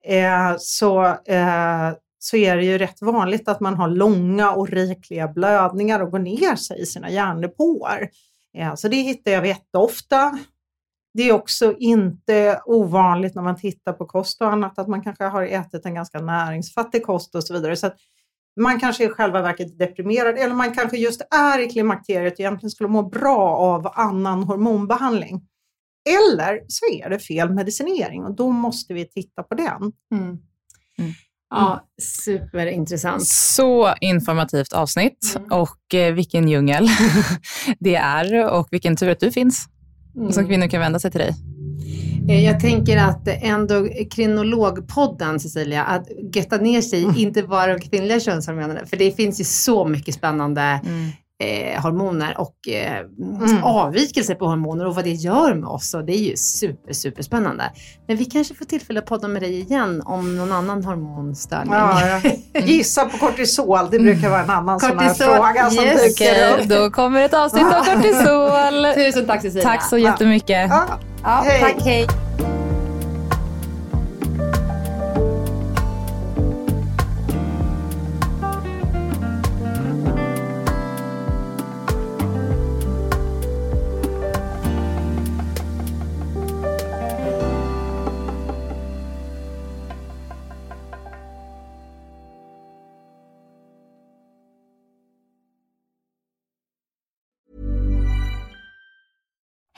Eh, 0.08 0.56
så, 0.60 1.06
eh, 1.06 1.92
så 2.20 2.38
är 2.38 2.56
det 2.56 2.66
ju 2.66 2.78
rätt 2.78 3.02
vanligt 3.02 3.48
att 3.48 3.60
man 3.60 3.76
har 3.76 3.88
långa 3.88 4.52
och 4.52 4.70
rikliga 4.70 5.28
blödningar 5.28 6.00
och 6.00 6.12
går 6.12 6.20
ner 6.20 6.56
sig 6.56 6.82
i 6.82 6.86
sina 6.86 7.10
hjärndepåer. 7.10 8.10
Eh, 8.58 8.76
så 8.76 8.88
det 8.88 8.98
hittar 8.98 9.32
jag 9.32 9.48
jätteofta. 9.48 10.40
Det 11.14 11.30
är 11.30 11.34
också 11.34 11.76
inte 11.78 12.62
ovanligt 12.66 13.36
när 13.36 13.42
man 13.42 13.56
tittar 13.56 13.94
på 13.94 14.06
kost 14.06 14.42
och 14.42 14.52
annat 14.52 14.80
att 14.80 14.88
man 14.88 15.04
kanske 15.04 15.24
har 15.24 15.44
ätit 15.44 15.86
en 15.86 15.96
ganska 15.96 16.20
näringsfattig 16.20 17.04
kost 17.04 17.36
och 17.36 17.44
så 17.44 17.54
vidare. 17.54 17.76
Så 17.76 17.88
att 17.88 17.96
man 18.62 18.80
kanske 18.80 19.06
i 19.06 19.10
själva 19.10 19.42
verket 19.42 19.72
är 19.72 19.78
deprimerad 19.88 20.38
eller 20.38 20.56
man 20.56 20.74
kanske 20.74 20.98
just 20.98 21.22
är 21.36 21.60
i 21.60 21.70
klimakteriet 21.70 22.34
och 22.34 22.40
egentligen 22.40 22.72
skulle 22.72 22.90
må 22.90 23.10
bra 23.10 23.56
av 23.58 23.92
annan 23.94 24.44
hormonbehandling. 24.44 25.42
Eller 26.10 26.62
så 26.68 26.86
är 27.04 27.10
det 27.10 27.20
fel 27.20 27.50
medicinering 27.50 28.24
och 28.24 28.36
då 28.36 28.50
måste 28.50 28.94
vi 28.94 29.06
titta 29.06 29.44
på 29.44 29.56
den. 29.56 29.92
Mm. 30.16 30.38
Ja, 31.50 31.88
superintressant. 32.02 33.28
Så 33.28 33.94
informativt 34.02 34.74
avsnitt 34.74 35.38
och 35.52 35.94
eh, 35.94 36.14
vilken 36.14 36.48
djungel 36.50 36.88
det 37.80 37.96
är 37.96 38.52
och 38.52 38.68
vilken 38.72 38.96
tur 38.96 39.10
att 39.10 39.20
du 39.20 39.32
finns 39.32 39.68
Mm. 40.18 40.32
som 40.32 40.48
kvinnor 40.48 40.68
kan 40.68 40.80
vända 40.80 41.00
sig 41.00 41.12
till 41.12 41.20
dig. 41.20 41.34
Eh, 42.30 42.46
Jag 42.46 42.60
tänker 42.60 42.98
att 42.98 43.28
endokrinologpodden, 43.28 45.40
Cecilia, 45.40 45.84
att 45.84 46.08
götta 46.34 46.58
ner 46.58 46.82
sig, 46.82 47.22
inte 47.22 47.44
bara 47.44 47.74
de 47.74 47.80
kvinnliga 47.80 48.20
könshormonerna, 48.20 48.86
för 48.86 48.98
det 48.98 49.12
finns 49.12 49.40
ju 49.40 49.44
så 49.44 49.88
mycket 49.88 50.16
spännande 50.16 50.82
eh, 51.44 51.82
hormoner 51.82 52.36
och 52.40 52.68
eh, 52.68 53.00
Mm. 53.42 53.64
avvikelser 53.64 54.36
på 54.36 54.46
hormoner 54.48 54.86
och 54.88 54.96
vad 54.96 55.04
det 55.04 55.12
gör 55.12 55.54
med 55.54 55.70
oss. 55.70 55.94
Och 55.94 56.06
det 56.06 56.14
är 56.14 56.20
ju 56.30 56.36
super, 56.38 56.94
super 56.94 57.24
spännande. 57.24 57.64
Men 58.08 58.18
vi 58.18 58.26
kanske 58.26 58.54
får 58.56 58.66
tillfälle 58.66 59.00
att 59.00 59.06
podda 59.06 59.28
med 59.28 59.42
dig 59.42 59.60
igen 59.60 60.02
om 60.06 60.38
någon 60.38 60.52
annan 60.52 60.84
hormonstörning. 60.84 61.74
Ja, 61.74 62.02
jag 62.54 62.62
gissar 62.68 63.06
på 63.06 63.18
kortisol, 63.18 63.88
det 63.92 64.00
brukar 64.00 64.30
vara 64.30 64.44
en 64.44 64.50
annan 64.50 64.80
sån 64.80 65.00
här 65.00 65.08
Kortisol, 65.08 65.34
fråga 65.36 65.70
som 65.70 65.84
yes. 65.86 66.16
dyker 66.18 66.54
upp. 66.60 66.68
då 66.70 66.90
kommer 66.92 67.22
ett 67.22 67.34
avsnitt 67.34 67.64
om 67.64 67.70
kortisol. 67.86 68.94
Tusen 69.06 69.26
tack 69.28 69.42
Cecilia. 69.42 69.64
Tack 69.64 69.84
så 69.90 69.98
jättemycket. 69.98 70.70
Ja, 70.70 70.86
Ja, 71.24 71.44
Hej. 71.46 71.60
Tack, 71.62 71.82
hej. 71.86 72.08